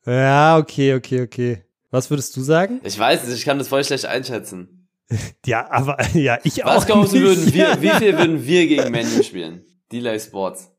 Ja, 0.07 0.57
okay, 0.59 0.95
okay, 0.95 1.23
okay. 1.23 1.65
Was 1.91 2.11
würdest 2.11 2.37
du 2.37 2.41
sagen? 2.41 2.81
Ich 2.85 2.99
weiß 2.99 3.27
nicht, 3.27 3.37
ich 3.37 3.45
kann 3.45 3.59
das 3.59 3.69
voll 3.69 3.85
schlecht 3.85 4.07
einschätzen. 4.07 4.79
Ja, 5.45 5.71
aber 5.71 5.99
ja, 6.15 6.39
ich 6.43 6.65
auch. 6.65 6.77
Was 6.77 6.87
glaubst 6.87 7.13
du, 7.13 7.19
nicht. 7.19 7.27
würden 7.27 7.53
wir, 7.53 7.77
wie 7.83 7.91
viel 7.91 8.17
würden 8.17 8.47
wir 8.47 8.67
gegen 8.67 8.91
Menu 8.91 9.23
spielen? 9.23 9.63
Delay 9.91 10.19
Sports. 10.19 10.73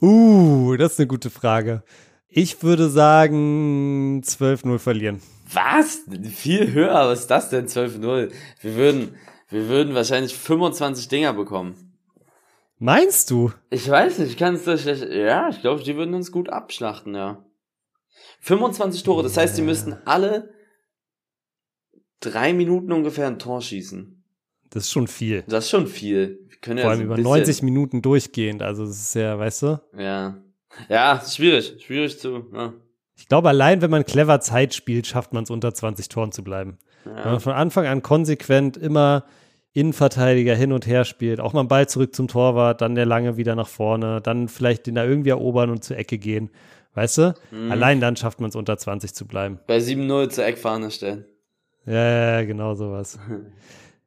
Uh, 0.00 0.74
das 0.76 0.92
ist 0.92 1.00
eine 1.00 1.06
gute 1.06 1.28
Frage. 1.28 1.82
Ich 2.28 2.62
würde 2.62 2.88
sagen 2.88 4.22
12-0 4.24 4.78
verlieren. 4.78 5.20
Was? 5.52 6.00
Viel 6.34 6.72
höher, 6.72 6.94
was 7.08 7.20
ist 7.20 7.30
das 7.30 7.50
denn? 7.50 7.66
12-0. 7.66 8.32
Wir 8.62 8.74
würden, 8.74 9.16
wir 9.50 9.68
würden 9.68 9.94
wahrscheinlich 9.94 10.34
25 10.34 11.08
Dinger 11.08 11.34
bekommen. 11.34 11.91
Meinst 12.82 13.30
du? 13.30 13.52
Ich 13.70 13.88
weiß 13.88 14.18
nicht, 14.18 14.32
ich 14.32 14.36
kann 14.36 14.56
es 14.56 14.82
schlecht. 14.82 15.04
Ja, 15.08 15.48
ich 15.48 15.60
glaube, 15.60 15.84
die 15.84 15.94
würden 15.94 16.16
uns 16.16 16.32
gut 16.32 16.48
abschlachten, 16.48 17.14
ja. 17.14 17.44
25 18.40 19.04
Tore, 19.04 19.22
das 19.22 19.36
heißt, 19.36 19.56
die 19.56 19.62
müssten 19.62 19.94
alle 20.04 20.52
drei 22.18 22.52
Minuten 22.52 22.90
ungefähr 22.90 23.28
ein 23.28 23.38
Tor 23.38 23.62
schießen. 23.62 24.24
Das 24.70 24.84
ist 24.84 24.90
schon 24.90 25.06
viel. 25.06 25.44
Das 25.46 25.66
ist 25.66 25.70
schon 25.70 25.86
viel. 25.86 26.40
Wir 26.48 26.56
können 26.56 26.78
Vor 26.78 26.90
ja 26.90 26.96
allem 26.96 27.06
über 27.06 27.18
90 27.18 27.62
Minuten 27.62 28.02
durchgehend. 28.02 28.62
Also, 28.62 28.84
das 28.84 29.00
ist 29.00 29.14
ja, 29.14 29.38
weißt 29.38 29.62
du? 29.62 29.80
Ja. 29.96 30.42
Ja, 30.88 31.22
schwierig. 31.24 31.76
Schwierig 31.86 32.18
zu. 32.18 32.50
Ja. 32.52 32.72
Ich 33.16 33.28
glaube, 33.28 33.48
allein 33.48 33.80
wenn 33.80 33.92
man 33.92 34.04
clever 34.04 34.40
Zeit 34.40 34.74
spielt, 34.74 35.06
schafft 35.06 35.32
man 35.32 35.44
es 35.44 35.50
unter 35.50 35.72
20 35.72 36.08
Toren 36.08 36.32
zu 36.32 36.42
bleiben. 36.42 36.78
Ja. 37.04 37.24
Wenn 37.24 37.32
man 37.32 37.40
von 37.40 37.52
Anfang 37.52 37.86
an 37.86 38.02
konsequent 38.02 38.76
immer 38.76 39.24
Innenverteidiger 39.74 40.54
hin 40.54 40.72
und 40.72 40.86
her 40.86 41.04
spielt, 41.04 41.40
auch 41.40 41.54
mal 41.54 41.60
einen 41.60 41.68
Ball 41.68 41.88
zurück 41.88 42.14
zum 42.14 42.28
Torwart, 42.28 42.80
dann 42.80 42.94
der 42.94 43.06
lange 43.06 43.36
wieder 43.36 43.54
nach 43.54 43.68
vorne, 43.68 44.20
dann 44.20 44.48
vielleicht 44.48 44.86
den 44.86 44.96
da 44.96 45.04
irgendwie 45.04 45.30
erobern 45.30 45.70
und 45.70 45.82
zur 45.82 45.96
Ecke 45.96 46.18
gehen. 46.18 46.50
Weißt 46.94 47.18
du? 47.18 47.34
Mhm. 47.50 47.72
Allein 47.72 48.00
dann 48.00 48.16
schafft 48.16 48.40
man 48.40 48.50
es 48.50 48.56
unter 48.56 48.76
20 48.76 49.14
zu 49.14 49.26
bleiben. 49.26 49.58
Bei 49.66 49.78
7-0 49.78 50.28
zur 50.28 50.44
Eckfahne 50.44 50.90
stellen. 50.90 51.24
Ja, 51.86 52.40
ja, 52.40 52.44
genau 52.44 52.74
sowas. 52.74 53.18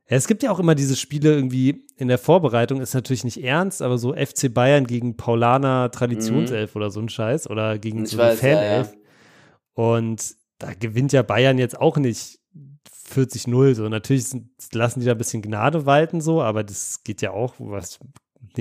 es 0.06 0.28
gibt 0.28 0.44
ja 0.44 0.52
auch 0.52 0.60
immer 0.60 0.76
diese 0.76 0.96
Spiele 0.96 1.34
irgendwie 1.34 1.84
in 1.98 2.08
der 2.08 2.20
Vorbereitung, 2.20 2.80
ist 2.80 2.94
natürlich 2.94 3.24
nicht 3.24 3.44
ernst, 3.44 3.82
aber 3.82 3.98
so 3.98 4.14
FC 4.14 4.54
Bayern 4.54 4.86
gegen 4.86 5.18
Paulaner 5.18 5.90
Traditionself 5.90 6.76
mhm. 6.76 6.82
oder 6.82 6.92
so 6.92 7.00
ein 7.00 7.10
Scheiß 7.10 7.50
oder 7.50 7.80
gegen 7.80 8.04
ich 8.04 8.12
so 8.12 8.22
eine 8.22 8.36
Fanelf. 8.36 8.62
Ja, 8.62 8.84
ja. 8.84 8.88
Und 9.74 10.36
da 10.60 10.74
gewinnt 10.74 11.12
ja 11.12 11.24
Bayern 11.24 11.58
jetzt 11.58 11.80
auch 11.80 11.98
nicht 11.98 12.40
40-0. 13.16 13.76
So, 13.76 13.90
natürlich 13.90 14.28
sind, 14.28 14.50
lassen 14.74 15.00
die 15.00 15.06
da 15.06 15.14
ein 15.14 15.18
bisschen 15.18 15.42
Gnade 15.42 15.86
walten, 15.86 16.22
so, 16.22 16.42
aber 16.42 16.64
das 16.64 17.04
geht 17.04 17.22
ja 17.22 17.32
auch, 17.32 17.56
was, 17.60 18.00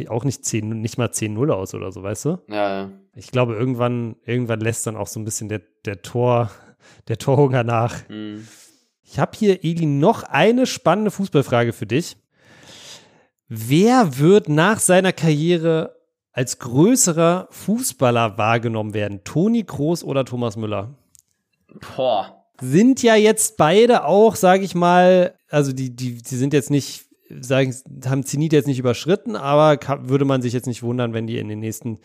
auch 0.08 0.24
nicht 0.24 0.44
10, 0.44 0.68
nicht 0.80 0.98
mal 0.98 1.08
10-0 1.08 1.50
aus 1.50 1.74
oder 1.74 1.92
so, 1.92 2.02
weißt 2.02 2.24
du? 2.26 2.38
Ja, 2.48 2.82
ja. 2.82 2.90
Ich 3.14 3.30
glaube, 3.30 3.54
irgendwann, 3.54 4.16
irgendwann 4.24 4.60
lässt 4.60 4.86
dann 4.86 4.96
auch 4.96 5.06
so 5.06 5.20
ein 5.20 5.24
bisschen 5.24 5.48
der, 5.48 5.62
der 5.84 6.02
Tor, 6.02 6.50
der 7.08 7.18
Torhunger 7.18 7.64
nach. 7.64 8.08
Mhm. 8.08 8.46
Ich 9.02 9.18
habe 9.18 9.32
hier, 9.36 9.62
Eli, 9.64 9.86
noch 9.86 10.22
eine 10.24 10.66
spannende 10.66 11.10
Fußballfrage 11.10 11.72
für 11.72 11.86
dich. 11.86 12.16
Wer 13.48 14.18
wird 14.18 14.48
nach 14.48 14.80
seiner 14.80 15.12
Karriere 15.12 15.96
als 16.32 16.58
größerer 16.58 17.48
Fußballer 17.50 18.38
wahrgenommen 18.38 18.94
werden? 18.94 19.22
Toni 19.22 19.64
Kroos 19.64 20.02
oder 20.02 20.24
Thomas 20.24 20.56
Müller? 20.56 20.94
Boah. 21.96 22.43
Sind 22.60 23.02
ja 23.02 23.16
jetzt 23.16 23.56
beide 23.56 24.04
auch, 24.04 24.36
sage 24.36 24.64
ich 24.64 24.74
mal, 24.74 25.34
also 25.48 25.72
die, 25.72 25.94
die, 25.94 26.22
die 26.22 26.36
sind 26.36 26.52
jetzt 26.52 26.70
nicht, 26.70 27.06
sagen, 27.40 27.74
haben 28.06 28.24
Zenit 28.24 28.52
jetzt 28.52 28.66
nicht 28.66 28.78
überschritten, 28.78 29.36
aber 29.36 29.76
kann, 29.76 30.08
würde 30.08 30.24
man 30.24 30.42
sich 30.42 30.52
jetzt 30.52 30.66
nicht 30.66 30.82
wundern, 30.82 31.14
wenn 31.14 31.26
die 31.26 31.38
in 31.38 31.48
den 31.48 31.60
nächsten 31.60 31.98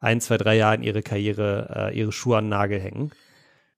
ein, 0.00 0.20
zwei, 0.20 0.36
drei 0.36 0.56
Jahren 0.56 0.82
ihre 0.82 1.02
Karriere, 1.02 1.90
äh, 1.92 1.98
ihre 1.98 2.12
Schuhe 2.12 2.38
an 2.38 2.44
den 2.44 2.50
Nagel 2.50 2.80
hängen. 2.80 3.10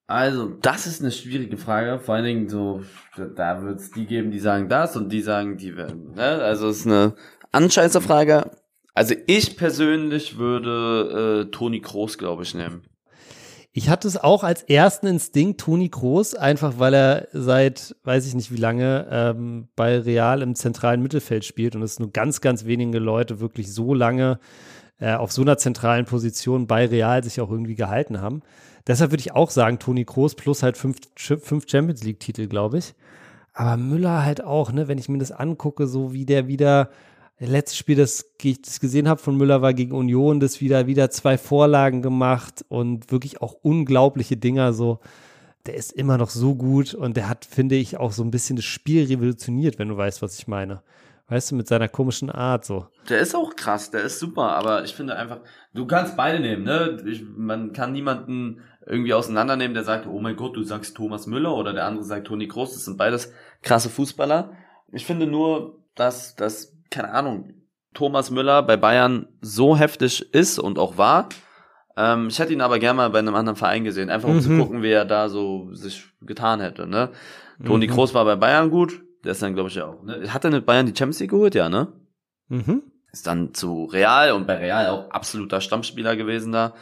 Also, 0.07 0.48
das 0.61 0.87
ist 0.87 1.01
eine 1.01 1.11
schwierige 1.11 1.57
Frage. 1.57 1.98
Vor 1.98 2.14
allen 2.14 2.25
Dingen 2.25 2.48
so, 2.48 2.83
da 3.16 3.62
wird 3.62 3.81
es 3.81 3.90
die 3.92 4.07
geben, 4.07 4.31
die 4.31 4.40
sagen 4.40 4.68
das 4.68 4.96
und 4.96 5.11
die 5.11 5.22
sagen, 5.22 5.57
die 5.57 5.77
werden. 5.77 6.12
Ne? 6.14 6.22
Also, 6.22 6.68
es 6.68 6.81
ist 6.81 6.87
eine 6.87 7.14
Anscheißerfrage. 7.53 8.51
Also, 8.94 9.14
ich 9.27 9.57
persönlich 9.57 10.37
würde 10.37 11.46
äh, 11.46 11.51
Toni 11.51 11.81
Kroos, 11.81 12.18
glaube 12.18 12.42
ich, 12.42 12.55
nehmen. 12.55 12.83
Ich 13.75 13.89
hatte 13.89 14.07
es 14.07 14.19
auch 14.19 14.45
als 14.45 14.63
ersten 14.65 15.07
Instinkt 15.07 15.63
Toni 15.63 15.89
Kroos, 15.89 16.35
einfach 16.35 16.75
weil 16.79 16.93
er 16.93 17.29
seit, 17.33 17.97
weiß 18.05 18.27
ich 18.27 18.35
nicht 18.35 18.53
wie 18.53 18.59
lange, 18.59 19.09
ähm, 19.11 19.69
bei 19.77 19.99
Real 19.99 20.43
im 20.43 20.55
zentralen 20.55 21.01
Mittelfeld 21.01 21.47
spielt 21.47 21.75
und 21.75 21.83
es 21.83 21.99
nur 21.99 22.13
ganz, 22.13 22.43
ganz 22.43 22.67
wenige 22.67 22.99
Leute 22.99 23.41
wirklich 23.41 23.73
so 23.73 23.95
lange 23.95 24.39
äh, 25.01 25.15
auf 25.15 25.33
so 25.33 25.41
einer 25.41 25.57
zentralen 25.57 26.05
Position 26.05 26.67
bei 26.67 26.85
Real 26.85 27.25
sich 27.25 27.41
auch 27.41 27.51
irgendwie 27.51 27.75
gehalten 27.75 28.21
haben. 28.21 28.43
Deshalb 28.87 29.11
würde 29.11 29.23
ich 29.23 29.33
auch 29.33 29.51
sagen, 29.51 29.79
Toni 29.79 30.05
Kroos 30.05 30.35
plus 30.35 30.63
halt 30.63 30.77
fünf, 30.77 30.99
fünf 31.17 31.65
Champions 31.67 32.05
League-Titel, 32.05 32.49
glaube 32.49 32.77
ich. 32.77 32.95
Aber 33.55 33.79
Müller 33.79 34.23
halt 34.23 34.45
auch, 34.45 34.71
ne, 34.73 34.87
wenn 34.87 34.99
ich 34.99 35.09
mir 35.09 35.19
das 35.19 35.33
angucke, 35.33 35.87
so 35.87 36.13
wie 36.13 36.27
der 36.27 36.47
wieder 36.47 36.91
letztes 37.38 37.77
Spiel, 37.77 37.97
das 37.97 38.33
ich 38.42 38.62
das 38.62 38.81
gesehen 38.81 39.09
habe 39.09 39.21
von 39.21 39.37
Müller, 39.37 39.62
war 39.62 39.75
gegen 39.75 39.92
Union, 39.92 40.40
das 40.40 40.61
wieder, 40.61 40.87
wieder 40.87 41.11
zwei 41.11 41.38
Vorlagen 41.38 42.03
gemacht 42.03 42.64
und 42.68 43.11
wirklich 43.11 43.40
auch 43.40 43.55
unglaubliche 43.62 44.37
Dinger 44.37 44.73
so. 44.73 45.01
Der 45.66 45.75
ist 45.75 45.92
immer 45.92 46.18
noch 46.18 46.31
so 46.31 46.55
gut 46.57 46.92
und 46.95 47.16
der 47.16 47.29
hat, 47.29 47.45
finde 47.45 47.77
ich, 47.77 47.97
auch 47.97 48.12
so 48.12 48.25
ein 48.25 48.33
bisschen 48.33 48.57
das 48.57 48.64
Spiel 48.64 49.07
revolutioniert, 49.07 49.79
wenn 49.79 49.88
du 49.88 49.97
weißt, 49.97 50.21
was 50.23 50.38
ich 50.38 50.49
meine. 50.49 50.83
Weißt 51.29 51.53
du, 51.53 51.55
mit 51.55 51.68
seiner 51.68 51.88
komischen 51.88 52.31
Art 52.31 52.64
so. 52.64 52.88
Der 53.09 53.21
ist 53.21 53.35
auch 53.35 53.55
krass, 53.55 53.90
der 53.90 54.03
ist 54.03 54.18
super, 54.18 54.51
aber 54.57 54.85
ich 54.85 54.92
finde 54.92 55.16
einfach, 55.16 55.40
du 55.73 55.87
kannst 55.87 56.16
beide 56.16 56.40
nehmen, 56.40 56.64
ne? 56.64 57.01
Ich, 57.07 57.25
man 57.25 57.73
kann 57.73 57.92
niemanden 57.92 58.61
irgendwie 58.87 59.14
auseinandernehmen, 59.14 59.75
der 59.75 59.85
sagt, 59.85 60.07
oh 60.07 60.21
mein 60.21 60.37
Gott, 60.37 60.57
du 60.57 60.62
sagst 60.62 60.97
Thomas 60.97 61.27
Müller 61.27 61.55
oder 61.55 61.73
der 61.73 61.87
andere 61.87 62.05
sagt 62.05 62.27
Toni 62.27 62.49
Kroos, 62.49 62.75
das 62.75 62.85
sind 62.85 62.99
beides 62.99 63.33
krasse 63.62 63.88
Fußballer. 63.88 64.53
Ich 64.90 65.07
finde 65.07 65.27
nur, 65.27 65.79
dass, 65.95 66.35
dass 66.35 66.77
keine 66.92 67.11
Ahnung, 67.11 67.55
Thomas 67.94 68.31
Müller 68.31 68.62
bei 68.62 68.76
Bayern 68.76 69.26
so 69.40 69.76
heftig 69.76 70.33
ist 70.33 70.59
und 70.59 70.78
auch 70.78 70.96
war. 70.96 71.28
Ähm, 71.96 72.28
ich 72.28 72.38
hätte 72.38 72.52
ihn 72.52 72.61
aber 72.61 72.78
gerne 72.78 72.96
mal 72.96 73.11
bei 73.11 73.18
einem 73.18 73.35
anderen 73.35 73.57
Verein 73.57 73.85
gesehen, 73.85 74.11
einfach 74.11 74.28
um 74.28 74.37
mhm. 74.37 74.40
zu 74.40 74.57
gucken, 74.57 74.83
wie 74.83 74.90
er 74.90 75.05
da 75.05 75.28
so 75.28 75.72
sich 75.72 76.05
getan 76.22 76.61
hätte. 76.61 76.87
Ne? 76.87 77.11
Toni 77.64 77.87
mhm. 77.87 77.92
Kroos 77.92 78.14
war 78.14 78.24
bei 78.24 78.37
Bayern 78.37 78.70
gut, 78.70 79.02
der 79.24 79.33
ist 79.33 79.42
dann, 79.42 79.55
glaube 79.55 79.68
ich, 79.68 79.74
ja 79.74 79.87
auch. 79.87 80.02
Ne? 80.02 80.33
Hat 80.33 80.44
er 80.44 80.50
mit 80.50 80.64
Bayern 80.64 80.87
die 80.87 80.96
Champions 80.96 81.20
League 81.20 81.31
geholt, 81.31 81.55
ja, 81.55 81.68
ne? 81.68 81.88
Mhm. 82.48 82.83
Ist 83.12 83.26
dann 83.26 83.52
zu 83.52 83.85
Real 83.85 84.33
und 84.33 84.46
bei 84.46 84.57
Real 84.57 84.88
auch 84.88 85.11
absoluter 85.11 85.61
Stammspieler 85.61 86.16
gewesen 86.16 86.52
da. 86.52 86.74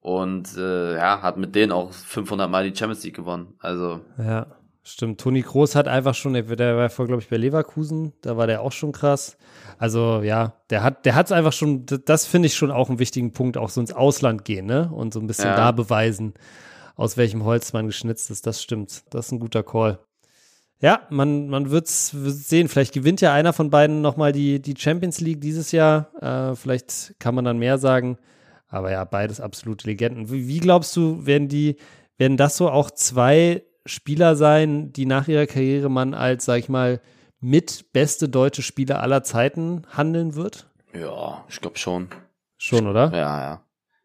Und 0.00 0.56
äh, 0.56 0.96
ja, 0.96 1.22
hat 1.22 1.36
mit 1.36 1.54
denen 1.54 1.72
auch 1.72 1.92
500 1.92 2.50
Mal 2.50 2.68
die 2.68 2.76
Champions 2.76 3.04
League 3.04 3.16
gewonnen. 3.16 3.54
Also. 3.60 4.00
Ja, 4.18 4.46
stimmt. 4.82 5.20
Toni 5.20 5.42
Kroos 5.42 5.74
hat 5.76 5.86
einfach 5.86 6.14
schon, 6.14 6.34
der 6.34 6.76
war 6.76 6.90
vor, 6.90 7.06
glaube 7.06 7.22
ich, 7.22 7.28
bei 7.28 7.36
Leverkusen, 7.36 8.12
da 8.22 8.36
war 8.36 8.46
der 8.48 8.62
auch 8.62 8.72
schon 8.72 8.92
krass. 8.92 9.36
Also 9.78 10.22
ja, 10.22 10.54
der 10.70 10.82
hat, 10.82 11.04
der 11.04 11.14
hat 11.14 11.26
es 11.26 11.32
einfach 11.32 11.52
schon, 11.52 11.84
das 11.86 12.26
finde 12.26 12.46
ich 12.46 12.54
schon 12.54 12.70
auch 12.70 12.88
einen 12.88 12.98
wichtigen 12.98 13.32
Punkt, 13.32 13.56
auch 13.56 13.68
so 13.68 13.80
ins 13.80 13.92
Ausland 13.92 14.44
gehen, 14.44 14.66
ne? 14.66 14.90
Und 14.92 15.12
so 15.12 15.20
ein 15.20 15.26
bisschen 15.26 15.50
ja. 15.50 15.56
da 15.56 15.72
beweisen, 15.72 16.34
aus 16.94 17.16
welchem 17.16 17.44
Holz 17.44 17.72
man 17.72 17.86
geschnitzt 17.86 18.30
ist. 18.30 18.46
Das 18.46 18.62
stimmt. 18.62 19.04
Das 19.10 19.26
ist 19.26 19.32
ein 19.32 19.40
guter 19.40 19.62
Call. 19.62 19.98
Ja, 20.80 21.02
man, 21.08 21.48
man 21.48 21.70
wird 21.70 21.86
es 21.88 22.10
sehen. 22.10 22.68
Vielleicht 22.68 22.92
gewinnt 22.92 23.20
ja 23.20 23.32
einer 23.32 23.52
von 23.52 23.70
beiden 23.70 24.02
nochmal 24.02 24.32
die, 24.32 24.60
die 24.60 24.74
Champions 24.76 25.20
League 25.20 25.40
dieses 25.40 25.72
Jahr. 25.72 26.10
Äh, 26.20 26.54
vielleicht 26.54 27.14
kann 27.18 27.34
man 27.34 27.44
dann 27.44 27.58
mehr 27.58 27.78
sagen. 27.78 28.18
Aber 28.68 28.90
ja, 28.90 29.04
beides 29.04 29.40
absolute 29.40 29.86
Legenden. 29.86 30.30
Wie, 30.30 30.48
wie 30.48 30.58
glaubst 30.58 30.94
du, 30.96 31.24
werden 31.24 31.48
die, 31.48 31.76
werden 32.18 32.36
das 32.36 32.56
so 32.56 32.70
auch 32.70 32.90
zwei 32.90 33.62
Spieler 33.86 34.36
sein, 34.36 34.92
die 34.92 35.06
nach 35.06 35.28
ihrer 35.28 35.46
Karriere 35.46 35.88
man 35.88 36.12
als, 36.12 36.44
sag 36.44 36.58
ich 36.58 36.68
mal, 36.68 37.00
mit 37.40 37.92
beste 37.92 38.28
deutsche 38.28 38.62
Spieler 38.62 39.00
aller 39.00 39.22
Zeiten 39.22 39.82
handeln 39.90 40.34
wird? 40.34 40.68
Ja, 40.92 41.44
ich 41.48 41.60
glaube 41.60 41.78
schon. 41.78 42.08
Schon, 42.58 42.86
oder? 42.86 43.12
Ja, 43.12 43.40
ja. 43.40 43.62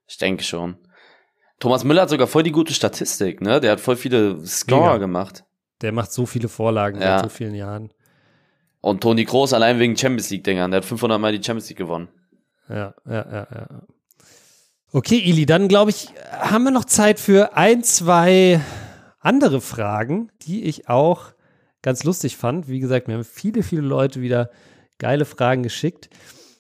Ich 0.08 0.18
denke 0.18 0.44
schon. 0.44 0.76
Thomas 1.60 1.84
Müller 1.84 2.04
hat 2.04 2.10
sogar 2.10 2.28
voll 2.28 2.44
die 2.44 2.52
gute 2.52 2.74
Statistik, 2.74 3.40
ne? 3.40 3.62
Der 3.62 3.74
hat 3.74 3.80
voll 3.80 3.96
viele 3.96 4.46
Scorer 4.46 5.00
gemacht. 5.00 5.46
Der 5.82 5.92
macht 5.92 6.12
so 6.12 6.26
viele 6.26 6.50
Vorlagen 6.50 7.00
ja. 7.00 7.20
seit 7.20 7.32
so 7.32 7.38
vielen 7.38 7.56
Jahren. 7.56 7.92
Und 8.82 9.02
Toni 9.02 9.24
Groß 9.24 9.54
allein 9.54 9.80
wegen 9.80 9.96
Champions 9.96 10.32
League-Dingern. 10.32 10.72
Der 10.72 10.80
hat 10.80 10.86
500 10.86 11.20
Mal 11.20 11.38
die 11.38 11.44
Champions 11.44 11.70
League 11.70 11.78
gewonnen. 11.78 12.10
Ja, 12.68 12.94
ja, 13.06 13.26
ja, 13.32 13.48
ja. 13.52 13.68
Okay, 14.92 15.20
Ili, 15.20 15.46
dann 15.46 15.68
glaube 15.68 15.92
ich, 15.92 16.10
haben 16.32 16.64
wir 16.64 16.72
noch 16.72 16.86
Zeit 16.86 17.20
für 17.20 17.56
ein, 17.56 17.84
zwei 17.84 18.60
andere 19.20 19.62
Fragen, 19.62 20.32
die 20.42 20.64
ich 20.64 20.90
auch 20.90 21.28
ganz 21.82 22.04
lustig 22.04 22.38
fand. 22.38 22.68
Wie 22.68 22.80
gesagt, 22.80 23.08
mir 23.08 23.16
haben 23.16 23.24
viele, 23.24 23.64
viele 23.64 23.82
Leute 23.82 24.22
wieder 24.22 24.50
geile 25.00 25.26
Fragen 25.26 25.64
geschickt. 25.64 26.10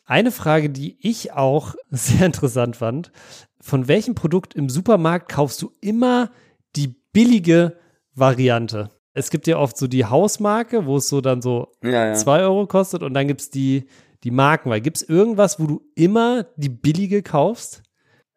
Eine 0.05 0.31
Frage, 0.31 0.69
die 0.69 0.97
ich 1.01 1.33
auch 1.33 1.75
sehr 1.89 2.25
interessant 2.25 2.75
fand. 2.75 3.11
Von 3.59 3.87
welchem 3.87 4.15
Produkt 4.15 4.55
im 4.55 4.69
Supermarkt 4.69 5.31
kaufst 5.31 5.61
du 5.61 5.71
immer 5.81 6.31
die 6.75 6.95
billige 7.13 7.77
Variante? 8.15 8.89
Es 9.13 9.29
gibt 9.29 9.45
ja 9.45 9.57
oft 9.57 9.77
so 9.77 9.87
die 9.87 10.05
Hausmarke, 10.05 10.85
wo 10.85 10.97
es 10.97 11.09
so 11.09 11.21
dann 11.21 11.41
so 11.41 11.67
2 11.81 11.89
ja, 11.89 12.13
ja. 12.13 12.43
Euro 12.47 12.65
kostet 12.65 13.03
und 13.03 13.13
dann 13.13 13.27
gibt 13.27 13.41
es 13.41 13.49
die, 13.49 13.87
die 14.23 14.31
Markenwahl. 14.31 14.81
Gibt 14.81 14.97
es 14.97 15.03
irgendwas, 15.03 15.59
wo 15.59 15.67
du 15.67 15.81
immer 15.95 16.45
die 16.55 16.69
billige 16.69 17.21
kaufst? 17.21 17.83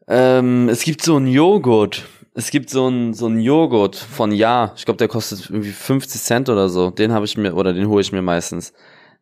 Ähm, 0.09 0.69
es 0.69 0.83
gibt 0.83 1.03
so 1.03 1.17
einen 1.17 1.29
Joghurt 1.29 2.07
es 2.35 2.51
gibt 2.51 2.69
so 2.69 2.87
einen 2.87 3.15
so 3.15 3.27
einen 3.27 3.41
Joghurt 3.41 3.97
von 3.97 4.33
Ja. 4.33 4.73
Ich 4.77 4.85
glaube, 4.85 4.99
der 4.99 5.09
kostet 5.09 5.49
irgendwie 5.49 5.71
50 5.71 6.21
Cent 6.21 6.49
oder 6.49 6.69
so. 6.69 6.91
Den 6.91 7.13
habe 7.13 7.25
ich 7.25 7.37
mir, 7.37 7.55
oder 7.55 7.73
den 7.73 7.89
hole 7.89 8.03
ich 8.03 8.13
mir 8.13 8.23
meistens. 8.23 8.73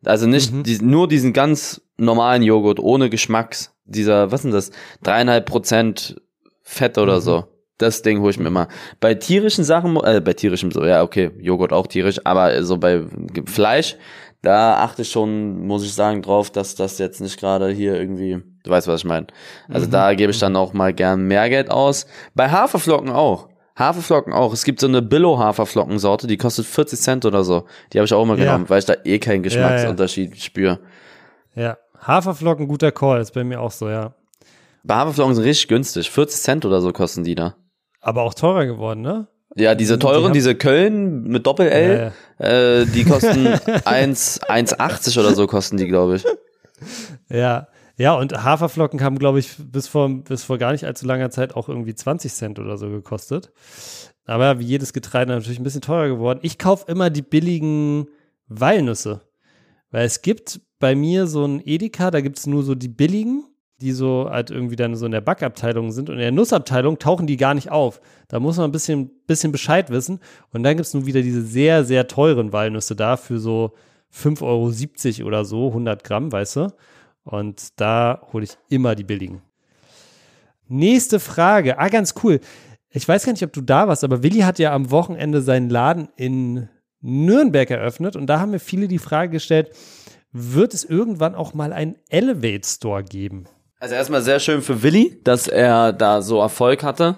Also 0.03 0.27
nicht 0.27 0.51
mhm. 0.51 0.63
die, 0.63 0.79
nur 0.79 1.07
diesen 1.07 1.31
ganz 1.31 1.81
normalen 1.97 2.41
Joghurt 2.41 2.79
ohne 2.79 3.09
Geschmacks. 3.09 3.73
Dieser, 3.85 4.31
was 4.31 4.41
ist 4.41 4.45
denn 4.45 4.51
das? 4.51 4.71
Dreieinhalb 5.03 5.45
Prozent 5.45 6.21
Fett 6.61 6.97
oder 6.97 7.17
mhm. 7.17 7.21
so. 7.21 7.43
Das 7.77 8.01
Ding 8.01 8.19
hole 8.19 8.31
ich 8.31 8.39
mir 8.39 8.47
immer. 8.47 8.67
Bei 8.99 9.13
tierischen 9.13 9.63
Sachen, 9.63 9.95
äh, 10.03 10.21
bei 10.23 10.33
tierischem 10.33 10.71
so, 10.71 10.83
ja, 10.85 11.03
okay, 11.03 11.31
Joghurt 11.39 11.73
auch 11.73 11.87
tierisch, 11.87 12.19
aber 12.23 12.63
so 12.63 12.77
bei 12.77 13.03
Fleisch, 13.45 13.97
da 14.41 14.77
achte 14.77 15.01
ich 15.03 15.11
schon, 15.11 15.65
muss 15.65 15.83
ich 15.83 15.93
sagen, 15.93 16.21
drauf, 16.21 16.51
dass 16.51 16.75
das 16.75 16.99
jetzt 16.99 17.19
nicht 17.19 17.39
gerade 17.39 17.69
hier 17.69 17.95
irgendwie, 17.95 18.41
du 18.63 18.71
weißt, 18.71 18.87
was 18.87 19.01
ich 19.01 19.05
meine. 19.05 19.27
Also 19.69 19.87
mhm. 19.87 19.91
da 19.91 20.13
gebe 20.13 20.31
ich 20.31 20.39
dann 20.39 20.55
auch 20.55 20.73
mal 20.73 20.93
gern 20.93 21.23
mehr 21.27 21.49
Geld 21.49 21.69
aus. 21.71 22.05
Bei 22.35 22.49
Haferflocken 22.49 23.09
auch. 23.11 23.49
Haferflocken 23.77 24.33
auch. 24.33 24.53
Es 24.53 24.63
gibt 24.65 24.79
so 24.79 24.87
eine 24.87 25.01
Billo-Haferflockensorte, 25.01 26.27
die 26.27 26.37
kostet 26.37 26.65
40 26.65 26.99
Cent 26.99 27.25
oder 27.25 27.43
so. 27.43 27.65
Die 27.91 27.97
habe 27.97 28.05
ich 28.05 28.13
auch 28.13 28.21
immer 28.23 28.37
Ja. 28.37 28.45
genommen, 28.45 28.69
weil 28.69 28.79
ich 28.79 28.85
da 28.85 28.93
eh 29.03 29.19
keinen 29.19 29.43
Geschmacksunterschied 29.43 30.39
spüre. 30.41 30.79
Ja. 31.55 31.77
Haferflocken, 32.05 32.67
guter 32.67 32.91
Call, 32.91 33.21
ist 33.21 33.33
bei 33.33 33.43
mir 33.43 33.61
auch 33.61 33.71
so, 33.71 33.89
ja. 33.89 34.13
Bei 34.83 34.95
Haferflocken 34.95 35.35
sind 35.35 35.43
richtig 35.45 35.69
günstig. 35.69 36.09
40 36.11 36.41
Cent 36.41 36.65
oder 36.65 36.81
so 36.81 36.91
kosten 36.91 37.23
die 37.23 37.35
da. 37.35 37.55
Aber 38.01 38.23
auch 38.23 38.33
teurer 38.33 38.65
geworden, 38.65 39.01
ne? 39.01 39.27
Ja, 39.55 39.75
diese 39.75 39.97
Die 39.97 40.05
teuren, 40.05 40.25
haben- 40.25 40.33
diese 40.33 40.55
Köln 40.55 41.23
mit 41.23 41.45
Doppel-L, 41.47 42.11
äh, 42.39 42.85
die 42.85 43.05
kosten 43.05 43.47
1 43.85 44.41
1,80 44.41 45.19
oder 45.19 45.33
so 45.35 45.47
kosten 45.47 45.77
die, 45.77 45.87
glaube 45.87 46.15
ich. 46.17 46.25
Ja. 47.29 47.67
Ja, 47.97 48.15
und 48.15 48.43
Haferflocken 48.43 49.01
haben, 49.01 49.19
glaube 49.19 49.39
ich, 49.39 49.55
bis 49.57 49.87
vor, 49.87 50.09
bis 50.09 50.43
vor 50.43 50.57
gar 50.57 50.71
nicht 50.71 50.85
allzu 50.85 51.05
langer 51.05 51.29
Zeit 51.29 51.55
auch 51.55 51.69
irgendwie 51.69 51.93
20 51.93 52.33
Cent 52.33 52.59
oder 52.59 52.77
so 52.77 52.89
gekostet. 52.89 53.51
Aber 54.25 54.59
wie 54.59 54.65
jedes 54.65 54.93
Getreide 54.93 55.31
natürlich 55.31 55.59
ein 55.59 55.63
bisschen 55.63 55.81
teurer 55.81 56.07
geworden. 56.07 56.39
Ich 56.41 56.57
kaufe 56.57 56.85
immer 56.91 57.09
die 57.09 57.21
billigen 57.21 58.07
Walnüsse. 58.47 59.21
Weil 59.91 60.05
es 60.05 60.21
gibt 60.21 60.61
bei 60.79 60.95
mir 60.95 61.27
so 61.27 61.45
ein 61.45 61.61
Edeka, 61.63 62.09
da 62.09 62.21
gibt 62.21 62.39
es 62.39 62.47
nur 62.47 62.63
so 62.63 62.73
die 62.73 62.87
billigen, 62.87 63.45
die 63.79 63.91
so 63.91 64.27
halt 64.29 64.49
irgendwie 64.49 64.75
dann 64.75 64.95
so 64.95 65.05
in 65.05 65.11
der 65.11 65.21
Backabteilung 65.21 65.91
sind. 65.91 66.09
Und 66.09 66.15
in 66.15 66.21
der 66.21 66.31
Nussabteilung 66.31 66.97
tauchen 66.97 67.27
die 67.27 67.37
gar 67.37 67.53
nicht 67.53 67.69
auf. 67.69 68.01
Da 68.27 68.39
muss 68.39 68.57
man 68.57 68.69
ein 68.69 68.71
bisschen, 68.71 69.11
bisschen 69.27 69.51
Bescheid 69.51 69.91
wissen. 69.91 70.19
Und 70.51 70.63
dann 70.63 70.77
gibt 70.77 70.87
es 70.87 70.93
nun 70.95 71.05
wieder 71.05 71.21
diese 71.21 71.43
sehr, 71.43 71.83
sehr 71.83 72.07
teuren 72.07 72.53
Walnüsse 72.53 72.95
da 72.95 73.17
für 73.17 73.39
so 73.39 73.73
5,70 74.11 75.19
Euro 75.19 75.27
oder 75.27 75.45
so, 75.45 75.67
100 75.67 76.03
Gramm, 76.03 76.31
weißt 76.31 76.55
du? 76.55 76.73
Und 77.23 77.79
da 77.79 78.21
hole 78.33 78.43
ich 78.43 78.57
immer 78.69 78.95
die 78.95 79.03
billigen. 79.03 79.41
Nächste 80.67 81.19
Frage. 81.19 81.77
Ah, 81.77 81.89
ganz 81.89 82.15
cool. 82.23 82.39
Ich 82.89 83.07
weiß 83.07 83.25
gar 83.25 83.33
nicht, 83.33 83.43
ob 83.43 83.53
du 83.53 83.61
da 83.61 83.87
warst, 83.87 84.03
aber 84.03 84.23
Willi 84.23 84.39
hat 84.39 84.59
ja 84.59 84.73
am 84.73 84.91
Wochenende 84.91 85.41
seinen 85.41 85.69
Laden 85.69 86.09
in 86.15 86.69
Nürnberg 87.01 87.69
eröffnet 87.69 88.15
und 88.15 88.27
da 88.27 88.39
haben 88.39 88.51
mir 88.51 88.59
viele 88.59 88.87
die 88.87 88.99
Frage 88.99 89.31
gestellt, 89.31 89.71
wird 90.31 90.73
es 90.73 90.83
irgendwann 90.83 91.35
auch 91.35 91.53
mal 91.53 91.73
einen 91.73 91.95
Elevate 92.09 92.67
Store 92.67 93.03
geben? 93.03 93.45
Also 93.79 93.95
erstmal 93.95 94.21
sehr 94.21 94.39
schön 94.39 94.61
für 94.61 94.81
Willi, 94.81 95.19
dass 95.23 95.47
er 95.47 95.91
da 95.91 96.21
so 96.21 96.39
Erfolg 96.39 96.83
hatte. 96.83 97.17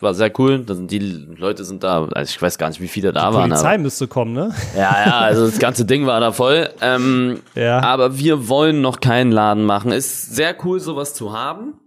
War 0.00 0.12
sehr 0.14 0.30
cool. 0.38 0.58
Da 0.60 0.74
sind 0.74 0.90
die 0.90 0.98
Leute 0.98 1.64
sind 1.64 1.82
da, 1.84 2.04
also 2.12 2.30
ich 2.30 2.40
weiß 2.40 2.58
gar 2.58 2.68
nicht, 2.68 2.80
wie 2.80 2.88
viele 2.88 3.12
da 3.12 3.30
Die 3.30 3.34
waren. 3.36 3.50
Polizei 3.50 3.74
Aber, 3.74 3.78
müsste 3.78 4.06
kommen, 4.08 4.32
ne? 4.34 4.52
ja, 4.76 5.06
ja, 5.06 5.18
also 5.20 5.46
das 5.46 5.58
ganze 5.58 5.84
Ding 5.84 6.06
war 6.06 6.20
da 6.20 6.32
voll. 6.32 6.68
Ähm, 6.80 7.40
Ja. 7.54 7.80
Aber 7.80 8.18
wir 8.18 8.48
wollen 8.48 8.80
noch 8.80 9.00
keinen 9.00 9.32
Laden 9.32 9.64
machen. 9.64 9.92
Ist 9.92 10.34
sehr 10.34 10.54
cool, 10.64 10.80
sowas 10.80 11.14
zu 11.14 11.32
haben. 11.32 11.80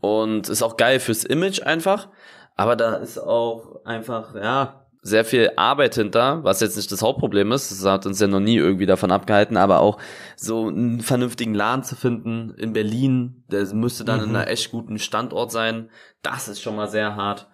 Und 0.00 0.48
ist 0.48 0.62
auch 0.62 0.76
geil 0.76 1.00
fürs 1.00 1.24
Image 1.24 1.62
einfach. 1.62 2.08
Aber 2.54 2.76
da 2.76 2.94
ist 2.96 3.18
auch 3.18 3.84
einfach, 3.84 4.34
ja, 4.34 4.85
sehr 5.02 5.24
viel 5.24 5.52
Arbeit 5.56 5.94
hinter, 5.94 6.42
was 6.42 6.60
jetzt 6.60 6.76
nicht 6.76 6.90
das 6.90 7.02
Hauptproblem 7.02 7.52
ist. 7.52 7.70
Das 7.70 7.84
hat 7.84 8.06
uns 8.06 8.20
ja 8.20 8.26
noch 8.26 8.40
nie 8.40 8.56
irgendwie 8.56 8.86
davon 8.86 9.12
abgehalten, 9.12 9.56
aber 9.56 9.80
auch 9.80 9.98
so 10.36 10.66
einen 10.66 11.00
vernünftigen 11.00 11.54
Laden 11.54 11.84
zu 11.84 11.96
finden 11.96 12.54
in 12.56 12.72
Berlin, 12.72 13.44
der 13.50 13.66
müsste 13.74 14.04
dann 14.04 14.22
in 14.22 14.30
einer 14.30 14.48
echt 14.48 14.70
guten 14.70 14.98
Standort 14.98 15.52
sein. 15.52 15.90
Das 16.22 16.48
ist 16.48 16.60
schon 16.60 16.76
mal 16.76 16.88
sehr 16.88 17.16
hart. 17.16 17.48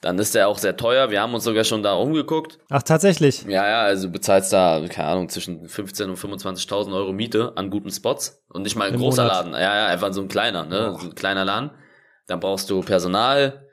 Dann 0.00 0.18
ist 0.20 0.36
der 0.36 0.46
auch 0.46 0.58
sehr 0.58 0.76
teuer. 0.76 1.10
Wir 1.10 1.20
haben 1.20 1.34
uns 1.34 1.42
sogar 1.42 1.64
schon 1.64 1.82
da 1.82 1.94
umgeguckt. 1.94 2.60
Ach, 2.70 2.82
tatsächlich. 2.84 3.42
Ja, 3.44 3.66
ja, 3.66 3.80
also 3.82 4.06
du 4.06 4.12
bezahlst 4.12 4.52
da, 4.52 4.80
keine 4.88 5.08
Ahnung, 5.08 5.28
zwischen 5.28 5.66
15.000 5.66 6.04
und 6.10 6.18
25.000 6.18 6.94
Euro 6.94 7.12
Miete 7.12 7.52
an 7.56 7.68
guten 7.68 7.90
Spots 7.90 8.44
und 8.48 8.62
nicht 8.62 8.76
mal 8.76 8.86
ein 8.86 8.94
Im 8.94 9.00
großer 9.00 9.24
Monat. 9.24 9.36
Laden. 9.38 9.52
Ja, 9.54 9.76
ja, 9.76 9.86
einfach 9.86 10.12
so 10.12 10.20
ein 10.20 10.28
kleiner, 10.28 10.64
ne, 10.64 10.96
so 11.00 11.08
ein 11.08 11.14
kleiner 11.16 11.44
Laden. 11.44 11.72
Dann 12.28 12.38
brauchst 12.38 12.70
du 12.70 12.80
Personal, 12.82 13.67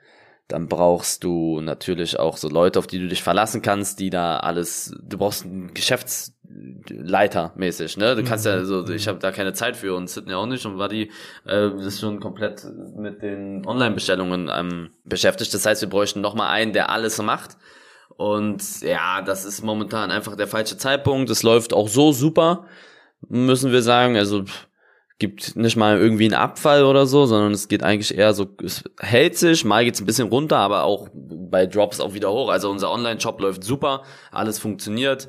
dann 0.48 0.68
brauchst 0.68 1.24
du 1.24 1.60
natürlich 1.60 2.18
auch 2.18 2.36
so 2.36 2.48
Leute, 2.48 2.78
auf 2.78 2.86
die 2.86 2.98
du 2.98 3.08
dich 3.08 3.22
verlassen 3.22 3.62
kannst, 3.62 3.98
die 3.98 4.10
da 4.10 4.38
alles, 4.38 4.94
du 5.02 5.18
brauchst 5.18 5.44
einen 5.44 5.74
Geschäftsleiter 5.74 7.52
mäßig, 7.56 7.96
ne? 7.96 8.14
Du 8.14 8.22
kannst 8.22 8.46
ja 8.46 8.64
so, 8.64 8.88
ich 8.88 9.08
habe 9.08 9.18
da 9.18 9.32
keine 9.32 9.54
Zeit 9.54 9.76
für 9.76 9.94
und 9.96 10.08
Sydney 10.08 10.34
auch 10.34 10.46
nicht 10.46 10.64
und 10.64 10.78
Wadi 10.78 11.10
äh, 11.46 11.68
ist 11.78 12.00
schon 12.00 12.20
komplett 12.20 12.64
mit 12.96 13.22
den 13.22 13.66
Online-Bestellungen 13.66 14.48
ähm, 14.52 14.90
beschäftigt. 15.04 15.52
Das 15.52 15.66
heißt, 15.66 15.82
wir 15.82 15.88
bräuchten 15.88 16.20
noch 16.20 16.34
mal 16.34 16.48
einen, 16.48 16.72
der 16.72 16.90
alles 16.90 17.20
macht. 17.20 17.56
Und 18.16 18.80
ja, 18.80 19.20
das 19.22 19.44
ist 19.44 19.62
momentan 19.62 20.10
einfach 20.10 20.36
der 20.36 20.46
falsche 20.46 20.78
Zeitpunkt. 20.78 21.28
Es 21.28 21.42
läuft 21.42 21.74
auch 21.74 21.88
so 21.88 22.12
super, 22.12 22.66
müssen 23.28 23.72
wir 23.72 23.82
sagen. 23.82 24.16
Also 24.16 24.44
pff, 24.44 24.68
gibt 25.18 25.56
nicht 25.56 25.76
mal 25.76 25.98
irgendwie 25.98 26.26
einen 26.26 26.34
Abfall 26.34 26.84
oder 26.84 27.06
so, 27.06 27.26
sondern 27.26 27.52
es 27.52 27.68
geht 27.68 27.82
eigentlich 27.82 28.16
eher 28.16 28.34
so, 28.34 28.46
es 28.62 28.84
hält 29.00 29.36
sich, 29.36 29.64
mal 29.64 29.84
geht's 29.84 30.00
ein 30.00 30.06
bisschen 30.06 30.28
runter, 30.28 30.58
aber 30.58 30.84
auch 30.84 31.08
bei 31.14 31.66
Drops 31.66 32.00
auch 32.00 32.14
wieder 32.14 32.30
hoch. 32.30 32.50
Also 32.50 32.70
unser 32.70 32.90
Online-Shop 32.90 33.40
läuft 33.40 33.64
super, 33.64 34.02
alles 34.30 34.58
funktioniert. 34.58 35.28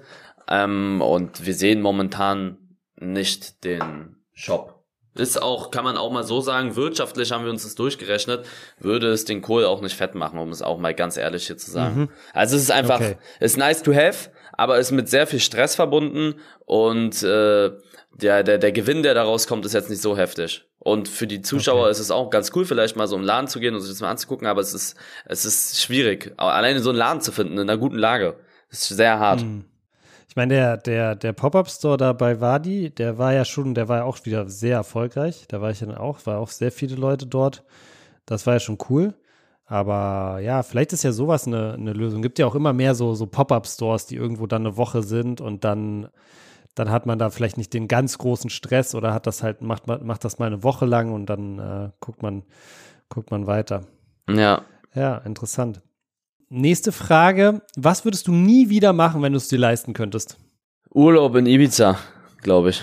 Ähm, 0.50 1.02
und 1.02 1.46
wir 1.46 1.54
sehen 1.54 1.82
momentan 1.82 2.58
nicht 3.00 3.64
den 3.64 4.18
Shop. 4.34 4.77
Ist 5.18 5.42
auch, 5.42 5.72
kann 5.72 5.84
man 5.84 5.98
auch 5.98 6.12
mal 6.12 6.24
so 6.24 6.42
sagen, 6.42 6.76
wirtschaftlich 6.76 7.32
haben 7.32 7.44
wir 7.44 7.52
uns 7.52 7.64
das 7.64 7.76
durchgerechnet, 7.76 8.46
würde 8.80 9.08
es 9.10 9.26
den 9.26 9.42
Kohl 9.42 9.66
auch 9.66 9.82
nicht 9.82 9.96
fett 9.96 10.16
machen, 10.16 10.40
um 10.40 10.50
es 10.50 10.62
auch 10.62 10.78
mal 10.78 10.94
ganz 10.94 11.18
ehrlich 11.18 11.48
hier 11.48 11.58
zu 11.58 11.72
sagen. 11.72 12.10
Also 12.34 12.56
es 12.56 12.64
ist 12.64 12.72
einfach, 12.72 13.00
Okay. 13.00 13.18
ist 13.40 13.58
nice 13.58 13.82
to 13.84 13.94
have, 13.94 14.30
aber 14.54 14.78
ist 14.78 14.92
mit 14.92 15.10
sehr 15.10 15.28
viel 15.28 15.40
Stress 15.40 15.76
verbunden 15.76 16.36
und 16.66 17.24
äh, 17.24 17.72
der, 18.14 18.44
der, 18.44 18.58
der 18.58 18.72
Gewinn, 18.72 19.04
der 19.04 19.14
daraus 19.14 19.48
kommt, 19.48 19.66
ist 19.66 19.74
jetzt 19.74 19.90
nicht 19.90 20.02
so 20.02 20.18
heftig. 20.18 20.64
Und 20.80 21.08
für 21.08 21.28
die 21.28 21.42
Zuschauer 21.42 21.82
Okay. 21.84 21.92
ist 21.92 22.00
es 22.00 22.12
auch 22.12 22.30
ganz 22.30 22.52
cool, 22.56 22.66
vielleicht 22.66 22.96
mal 22.96 23.08
so 23.08 23.16
im 23.16 23.24
Laden 23.24 23.48
zu 23.48 23.60
gehen 23.60 23.76
und 23.76 23.82
sich 23.82 23.92
das 23.92 24.00
mal 24.02 24.10
anzugucken, 24.10 24.48
aber 24.48 24.62
es 24.62 24.74
ist, 24.74 24.96
es 25.26 25.46
ist 25.46 25.82
schwierig, 25.82 26.34
alleine 26.38 26.80
so 26.80 26.90
einen 26.90 26.98
Laden 26.98 27.22
zu 27.22 27.32
finden, 27.32 27.54
in 27.54 27.60
einer 27.62 27.78
guten 27.78 27.98
Lage. 27.98 28.36
Das 28.70 28.82
ist 28.82 28.98
sehr 28.98 29.20
hart. 29.20 29.42
Hm. 29.42 29.66
Ich 30.38 30.40
meine, 30.40 30.54
der, 30.54 30.78
der, 30.78 31.16
der 31.16 31.34
Pop-Up-Store 31.34 31.98
da 31.98 32.14
bei 32.14 32.40
Wadi, 32.40 32.92
der 32.92 33.18
war 33.18 33.34
ja 33.34 33.44
schon, 33.44 33.74
der 33.74 33.88
war 33.88 33.98
ja 33.98 34.04
auch 34.04 34.24
wieder 34.24 34.48
sehr 34.48 34.76
erfolgreich. 34.76 35.46
Da 35.48 35.62
war 35.62 35.72
ich 35.72 35.80
dann 35.80 35.96
auch, 35.96 36.28
war 36.28 36.38
auch 36.38 36.50
sehr 36.50 36.72
viele 36.72 36.96
Leute 36.96 37.26
dort. 37.26 37.64
Das 38.28 38.46
war 38.46 38.54
ja 38.54 38.60
schon 38.60 38.78
cool. 38.88 39.16
Aber 39.66 40.38
ja, 40.40 40.62
vielleicht 40.62 40.94
ist 40.94 41.02
ja 41.02 41.12
sowas 41.12 41.48
eine, 41.48 41.74
eine 41.74 41.92
Lösung. 41.92 42.22
Gibt 42.22 42.38
ja 42.38 42.46
auch 42.46 42.54
immer 42.54 42.72
mehr 42.72 42.94
so, 42.94 43.16
so 43.16 43.26
Pop-Up-Stores, 43.26 44.06
die 44.06 44.16
irgendwo 44.16 44.46
dann 44.46 44.68
eine 44.68 44.78
Woche 44.78 45.02
sind 45.02 45.42
und 45.42 45.64
dann, 45.64 46.08
dann 46.76 46.92
hat 46.92 47.08
man 47.08 47.18
da 47.18 47.32
vielleicht 47.32 47.58
nicht 47.58 47.74
den 47.74 47.88
ganz 47.88 48.20
großen 48.20 48.52
Stress 48.52 48.94
oder 48.94 49.16
hat 49.16 49.26
das 49.26 49.42
halt, 49.42 49.64
macht, 49.64 49.88
macht 49.88 50.24
das 50.24 50.38
mal 50.38 50.46
eine 50.46 50.62
Woche 50.62 50.86
lang 50.86 51.14
und 51.14 51.26
dann 51.26 51.58
äh, 51.58 51.90
guckt 52.00 52.22
man, 52.22 52.44
guckt 53.10 53.32
man 53.32 53.48
weiter. 53.48 53.86
Ja. 54.30 54.62
Ja, 54.94 55.18
interessant. 55.18 55.82
Nächste 56.50 56.94
Frage. 56.94 57.62
Was 57.76 58.06
würdest 58.06 58.28
du 58.28 58.32
nie 58.32 58.70
wieder 58.70 58.94
machen, 58.94 59.22
wenn 59.22 59.34
du 59.34 59.38
es 59.38 59.50
dir 59.50 59.60
leisten 59.60 59.94
könntest? 59.94 60.38
Urlaub 60.94 61.36
in 61.36 61.46
Ibiza, 61.46 61.98
glaube 62.42 62.70
ich. 62.70 62.82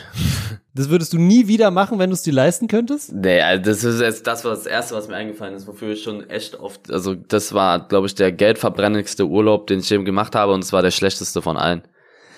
Das 0.74 0.90
würdest 0.90 1.14
du 1.14 1.18
nie 1.18 1.48
wieder 1.48 1.70
machen, 1.70 1.98
wenn 1.98 2.10
du 2.10 2.14
es 2.14 2.22
dir 2.22 2.34
leisten 2.34 2.68
könntest? 2.68 3.14
Nee, 3.14 3.40
also 3.40 3.62
das 3.70 3.84
ist 3.84 4.00
jetzt 4.00 4.26
das, 4.26 4.44
was 4.44 4.64
das 4.64 4.66
erste, 4.66 4.94
was 4.94 5.08
mir 5.08 5.16
eingefallen 5.16 5.54
ist, 5.54 5.66
wofür 5.66 5.92
ich 5.92 6.02
schon 6.02 6.28
echt 6.28 6.60
oft, 6.60 6.90
also 6.90 7.14
das 7.14 7.54
war, 7.54 7.88
glaube 7.88 8.06
ich, 8.06 8.14
der 8.14 8.32
geldverbrennendste 8.32 9.26
Urlaub, 9.26 9.66
den 9.66 9.78
ich 9.78 9.90
eben 9.92 10.04
gemacht 10.04 10.34
habe 10.34 10.52
und 10.52 10.62
es 10.62 10.72
war 10.72 10.82
der 10.82 10.90
schlechteste 10.90 11.40
von 11.40 11.56
allen. 11.56 11.82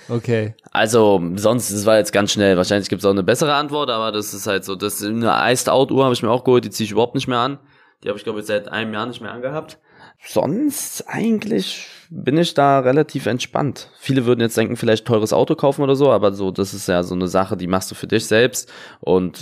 Okay. 0.08 0.54
Also, 0.70 1.20
sonst, 1.34 1.72
das 1.72 1.86
war 1.86 1.96
jetzt 1.96 2.12
ganz 2.12 2.30
schnell. 2.30 2.56
Wahrscheinlich 2.56 2.88
gibt 2.88 3.02
es 3.02 3.06
auch 3.06 3.10
eine 3.10 3.24
bessere 3.24 3.54
Antwort, 3.54 3.90
aber 3.90 4.12
das 4.12 4.32
ist 4.32 4.46
halt 4.46 4.64
so. 4.64 4.76
Das 4.76 5.02
eine 5.02 5.32
Iced 5.50 5.68
Out 5.68 5.90
Uhr 5.90 6.04
habe 6.04 6.14
ich 6.14 6.22
mir 6.22 6.30
auch 6.30 6.44
geholt, 6.44 6.64
die 6.64 6.70
ziehe 6.70 6.84
ich 6.84 6.92
überhaupt 6.92 7.16
nicht 7.16 7.26
mehr 7.26 7.38
an. 7.38 7.58
Die 8.04 8.08
habe 8.08 8.16
ich, 8.16 8.22
glaube 8.22 8.38
ich, 8.38 8.46
seit 8.46 8.68
einem 8.68 8.94
Jahr 8.94 9.06
nicht 9.06 9.20
mehr 9.20 9.32
angehabt. 9.32 9.80
Sonst 10.24 11.04
eigentlich 11.06 11.86
bin 12.10 12.38
ich 12.38 12.54
da 12.54 12.80
relativ 12.80 13.26
entspannt. 13.26 13.90
Viele 13.98 14.26
würden 14.26 14.40
jetzt 14.40 14.56
denken, 14.56 14.76
vielleicht 14.76 15.06
teures 15.06 15.32
Auto 15.32 15.54
kaufen 15.54 15.82
oder 15.82 15.96
so, 15.96 16.10
aber 16.10 16.32
so, 16.32 16.50
das 16.50 16.72
ist 16.74 16.88
ja 16.88 17.02
so 17.02 17.14
eine 17.14 17.28
Sache, 17.28 17.56
die 17.56 17.66
machst 17.66 17.90
du 17.90 17.94
für 17.94 18.06
dich 18.06 18.26
selbst. 18.26 18.70
Und 19.00 19.38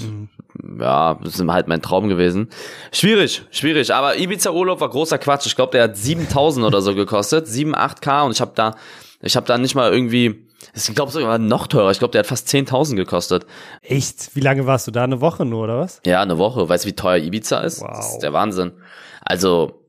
ja, 0.78 1.14
das 1.22 1.38
ist 1.38 1.46
halt 1.46 1.68
mein 1.68 1.82
Traum 1.82 2.08
gewesen. 2.08 2.48
Schwierig, 2.92 3.42
schwierig. 3.50 3.92
Aber 3.92 4.18
Ibiza 4.18 4.50
Urlaub 4.50 4.80
war 4.80 4.90
großer 4.90 5.18
Quatsch. 5.18 5.46
Ich 5.46 5.56
glaube, 5.56 5.72
der 5.72 5.84
hat 5.84 5.96
7000 5.96 6.64
oder 6.64 6.80
so 6.80 6.94
gekostet. 6.94 7.46
7, 7.48 7.74
8K 7.74 8.24
und 8.24 8.32
ich 8.32 8.40
habe 8.40 8.52
da, 8.54 8.76
ich 9.20 9.36
habe 9.36 9.46
da 9.46 9.58
nicht 9.58 9.74
mal 9.74 9.92
irgendwie, 9.92 10.46
ich 10.74 10.94
glaube 10.94 11.12
sogar 11.12 11.38
noch 11.38 11.66
teurer. 11.66 11.90
Ich 11.90 11.98
glaube, 11.98 12.12
der 12.12 12.20
hat 12.20 12.26
fast 12.26 12.48
10.000 12.48 12.96
gekostet. 12.96 13.46
Echt? 13.82 14.34
Wie 14.34 14.40
lange 14.40 14.66
warst 14.66 14.86
du 14.86 14.90
da? 14.90 15.04
Eine 15.04 15.20
Woche 15.20 15.44
nur, 15.44 15.64
oder 15.64 15.78
was? 15.78 16.00
Ja, 16.06 16.22
eine 16.22 16.38
Woche. 16.38 16.68
Weißt 16.68 16.84
du, 16.84 16.88
wie 16.88 16.96
teuer 16.96 17.18
Ibiza 17.18 17.60
ist? 17.60 17.82
Wow. 17.82 17.90
Das 17.94 18.12
ist 18.12 18.18
der 18.20 18.32
Wahnsinn. 18.32 18.72
Also, 19.20 19.83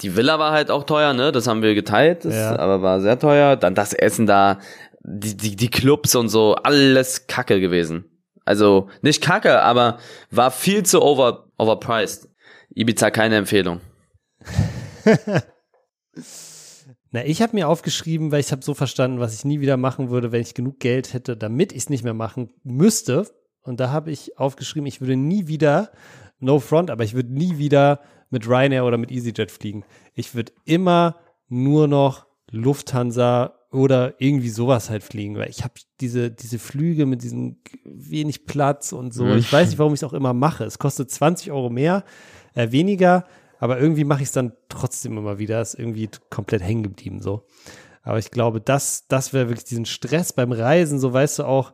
die 0.00 0.16
Villa 0.16 0.38
war 0.38 0.52
halt 0.52 0.70
auch 0.70 0.84
teuer, 0.84 1.12
ne? 1.14 1.32
Das 1.32 1.46
haben 1.46 1.62
wir 1.62 1.74
geteilt, 1.74 2.24
das 2.24 2.34
Ja. 2.34 2.56
aber 2.58 2.82
war 2.82 3.00
sehr 3.00 3.18
teuer. 3.18 3.56
Dann 3.56 3.74
das 3.74 3.92
Essen 3.92 4.26
da, 4.26 4.58
die, 5.02 5.36
die, 5.36 5.56
die 5.56 5.68
Clubs 5.70 6.14
und 6.14 6.28
so, 6.28 6.54
alles 6.56 7.26
Kacke 7.26 7.60
gewesen. 7.60 8.04
Also, 8.44 8.88
nicht 9.02 9.22
Kacke, 9.22 9.62
aber 9.62 9.98
war 10.30 10.50
viel 10.50 10.82
zu 10.84 11.00
over, 11.02 11.46
overpriced. 11.58 12.28
Ibiza 12.74 13.10
keine 13.10 13.36
Empfehlung. 13.36 13.80
Na, 17.10 17.24
ich 17.24 17.42
habe 17.42 17.54
mir 17.54 17.68
aufgeschrieben, 17.68 18.32
weil 18.32 18.40
ich 18.40 18.50
habe 18.50 18.64
so 18.64 18.74
verstanden, 18.74 19.20
was 19.20 19.34
ich 19.34 19.44
nie 19.44 19.60
wieder 19.60 19.76
machen 19.76 20.10
würde, 20.10 20.32
wenn 20.32 20.40
ich 20.42 20.54
genug 20.54 20.80
Geld 20.80 21.12
hätte, 21.12 21.36
damit 21.36 21.72
ich 21.72 21.78
es 21.78 21.90
nicht 21.90 22.02
mehr 22.04 22.14
machen 22.14 22.50
müsste. 22.64 23.26
Und 23.62 23.78
da 23.80 23.90
habe 23.90 24.10
ich 24.10 24.36
aufgeschrieben, 24.38 24.86
ich 24.86 25.00
würde 25.00 25.16
nie 25.16 25.46
wieder, 25.46 25.90
no 26.40 26.58
front, 26.58 26.90
aber 26.90 27.04
ich 27.04 27.14
würde 27.14 27.32
nie 27.32 27.56
wieder 27.58 28.00
mit 28.34 28.48
Ryanair 28.48 28.84
oder 28.84 28.98
mit 28.98 29.10
EasyJet 29.12 29.50
fliegen. 29.50 29.84
Ich 30.12 30.34
würde 30.34 30.52
immer 30.64 31.16
nur 31.48 31.86
noch 31.88 32.26
Lufthansa 32.50 33.54
oder 33.70 34.14
irgendwie 34.18 34.50
sowas 34.50 34.90
halt 34.90 35.04
fliegen, 35.04 35.36
weil 35.36 35.48
ich 35.48 35.62
habe 35.64 35.74
diese, 36.00 36.30
diese 36.30 36.58
Flüge 36.58 37.06
mit 37.06 37.22
diesem 37.22 37.56
wenig 37.84 38.44
Platz 38.44 38.92
und 38.92 39.14
so. 39.14 39.26
Ich 39.34 39.52
weiß 39.52 39.68
nicht, 39.68 39.78
warum 39.78 39.94
ich 39.94 40.00
es 40.00 40.04
auch 40.04 40.12
immer 40.12 40.34
mache. 40.34 40.64
Es 40.64 40.78
kostet 40.78 41.10
20 41.10 41.52
Euro 41.52 41.70
mehr, 41.70 42.04
äh, 42.54 42.72
weniger, 42.72 43.24
aber 43.60 43.78
irgendwie 43.78 44.04
mache 44.04 44.22
ich 44.22 44.28
es 44.28 44.32
dann 44.32 44.52
trotzdem 44.68 45.16
immer 45.16 45.38
wieder. 45.38 45.62
Ist 45.62 45.78
irgendwie 45.78 46.10
komplett 46.28 46.62
hängen 46.62 46.82
geblieben 46.82 47.22
so. 47.22 47.46
Aber 48.02 48.18
ich 48.18 48.30
glaube, 48.30 48.60
das, 48.60 49.06
das 49.06 49.32
wäre 49.32 49.48
wirklich 49.48 49.64
diesen 49.64 49.86
Stress 49.86 50.32
beim 50.32 50.52
Reisen, 50.52 50.98
so 50.98 51.12
weißt 51.12 51.38
du 51.38 51.44
auch, 51.44 51.72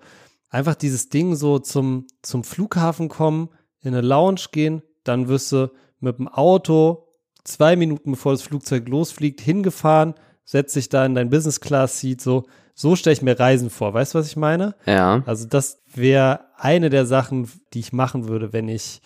einfach 0.50 0.74
dieses 0.74 1.08
Ding 1.08 1.36
so 1.36 1.58
zum, 1.58 2.06
zum 2.22 2.44
Flughafen 2.44 3.08
kommen, 3.08 3.48
in 3.80 3.94
eine 3.94 4.06
Lounge 4.06 4.42
gehen, 4.52 4.82
dann 5.04 5.28
wirst 5.28 5.52
du 5.52 5.70
mit 6.00 6.18
dem 6.18 6.28
Auto 6.28 7.06
zwei 7.44 7.76
Minuten 7.76 8.12
bevor 8.12 8.32
das 8.32 8.42
Flugzeug 8.42 8.88
losfliegt, 8.88 9.40
hingefahren, 9.40 10.14
setzt 10.44 10.76
dich 10.76 10.88
da 10.88 11.04
in 11.06 11.14
dein 11.14 11.30
Business 11.30 11.60
Class 11.60 12.00
Seat, 12.00 12.20
so, 12.20 12.44
so 12.74 12.96
stelle 12.96 13.14
ich 13.14 13.22
mir 13.22 13.38
Reisen 13.38 13.70
vor. 13.70 13.94
Weißt 13.94 14.14
du, 14.14 14.18
was 14.18 14.26
ich 14.26 14.36
meine? 14.36 14.74
Ja. 14.86 15.22
Also 15.26 15.46
das 15.46 15.82
wäre 15.94 16.40
eine 16.56 16.90
der 16.90 17.06
Sachen, 17.06 17.50
die 17.72 17.80
ich 17.80 17.92
machen 17.92 18.28
würde, 18.28 18.52
wenn 18.52 18.68
ich, 18.68 19.00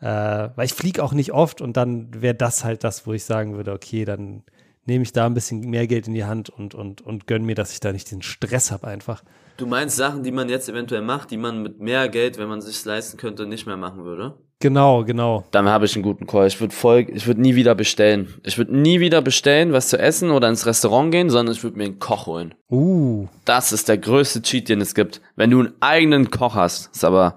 äh, 0.00 0.06
weil 0.06 0.64
ich 0.64 0.74
fliege 0.74 1.02
auch 1.02 1.12
nicht 1.12 1.32
oft 1.32 1.60
und 1.60 1.76
dann 1.76 2.08
wäre 2.22 2.34
das 2.34 2.64
halt 2.64 2.84
das, 2.84 3.06
wo 3.06 3.12
ich 3.12 3.24
sagen 3.24 3.54
würde, 3.54 3.72
okay, 3.72 4.04
dann 4.04 4.42
nehme 4.86 5.02
ich 5.02 5.12
da 5.12 5.26
ein 5.26 5.34
bisschen 5.34 5.60
mehr 5.60 5.86
Geld 5.86 6.08
in 6.08 6.14
die 6.14 6.24
Hand 6.24 6.50
und, 6.50 6.74
und, 6.74 7.02
und 7.02 7.26
gönn 7.26 7.44
mir, 7.44 7.54
dass 7.54 7.72
ich 7.72 7.80
da 7.80 7.92
nicht 7.92 8.10
den 8.10 8.22
Stress 8.22 8.72
habe 8.72 8.88
einfach. 8.88 9.22
Du 9.58 9.66
meinst 9.66 9.96
Sachen, 9.96 10.22
die 10.22 10.32
man 10.32 10.48
jetzt 10.48 10.68
eventuell 10.68 11.02
macht, 11.02 11.30
die 11.30 11.36
man 11.36 11.62
mit 11.62 11.78
mehr 11.78 12.08
Geld, 12.08 12.38
wenn 12.38 12.48
man 12.48 12.62
sich 12.62 12.82
leisten 12.84 13.18
könnte, 13.18 13.46
nicht 13.46 13.66
mehr 13.66 13.76
machen 13.76 14.04
würde? 14.04 14.38
Genau, 14.62 15.04
genau. 15.04 15.44
Dann 15.52 15.70
habe 15.70 15.86
ich 15.86 15.96
einen 15.96 16.02
guten 16.02 16.26
Call. 16.26 16.46
Ich 16.46 16.60
würde 16.60 16.74
voll, 16.74 17.06
ich 17.10 17.26
würde 17.26 17.40
nie 17.40 17.54
wieder 17.54 17.74
bestellen. 17.74 18.34
Ich 18.44 18.58
würde 18.58 18.76
nie 18.76 19.00
wieder 19.00 19.22
bestellen, 19.22 19.72
was 19.72 19.88
zu 19.88 19.98
essen 19.98 20.30
oder 20.30 20.50
ins 20.50 20.66
Restaurant 20.66 21.10
gehen, 21.12 21.30
sondern 21.30 21.54
ich 21.54 21.62
würde 21.64 21.78
mir 21.78 21.84
einen 21.84 21.98
Koch 21.98 22.26
holen. 22.26 22.54
Uh. 22.70 23.26
Das 23.46 23.72
ist 23.72 23.88
der 23.88 23.96
größte 23.96 24.42
Cheat, 24.42 24.68
den 24.68 24.82
es 24.82 24.94
gibt. 24.94 25.22
Wenn 25.34 25.50
du 25.50 25.60
einen 25.60 25.72
eigenen 25.80 26.30
Koch 26.30 26.56
hast, 26.56 26.94
ist 26.94 27.06
aber 27.06 27.36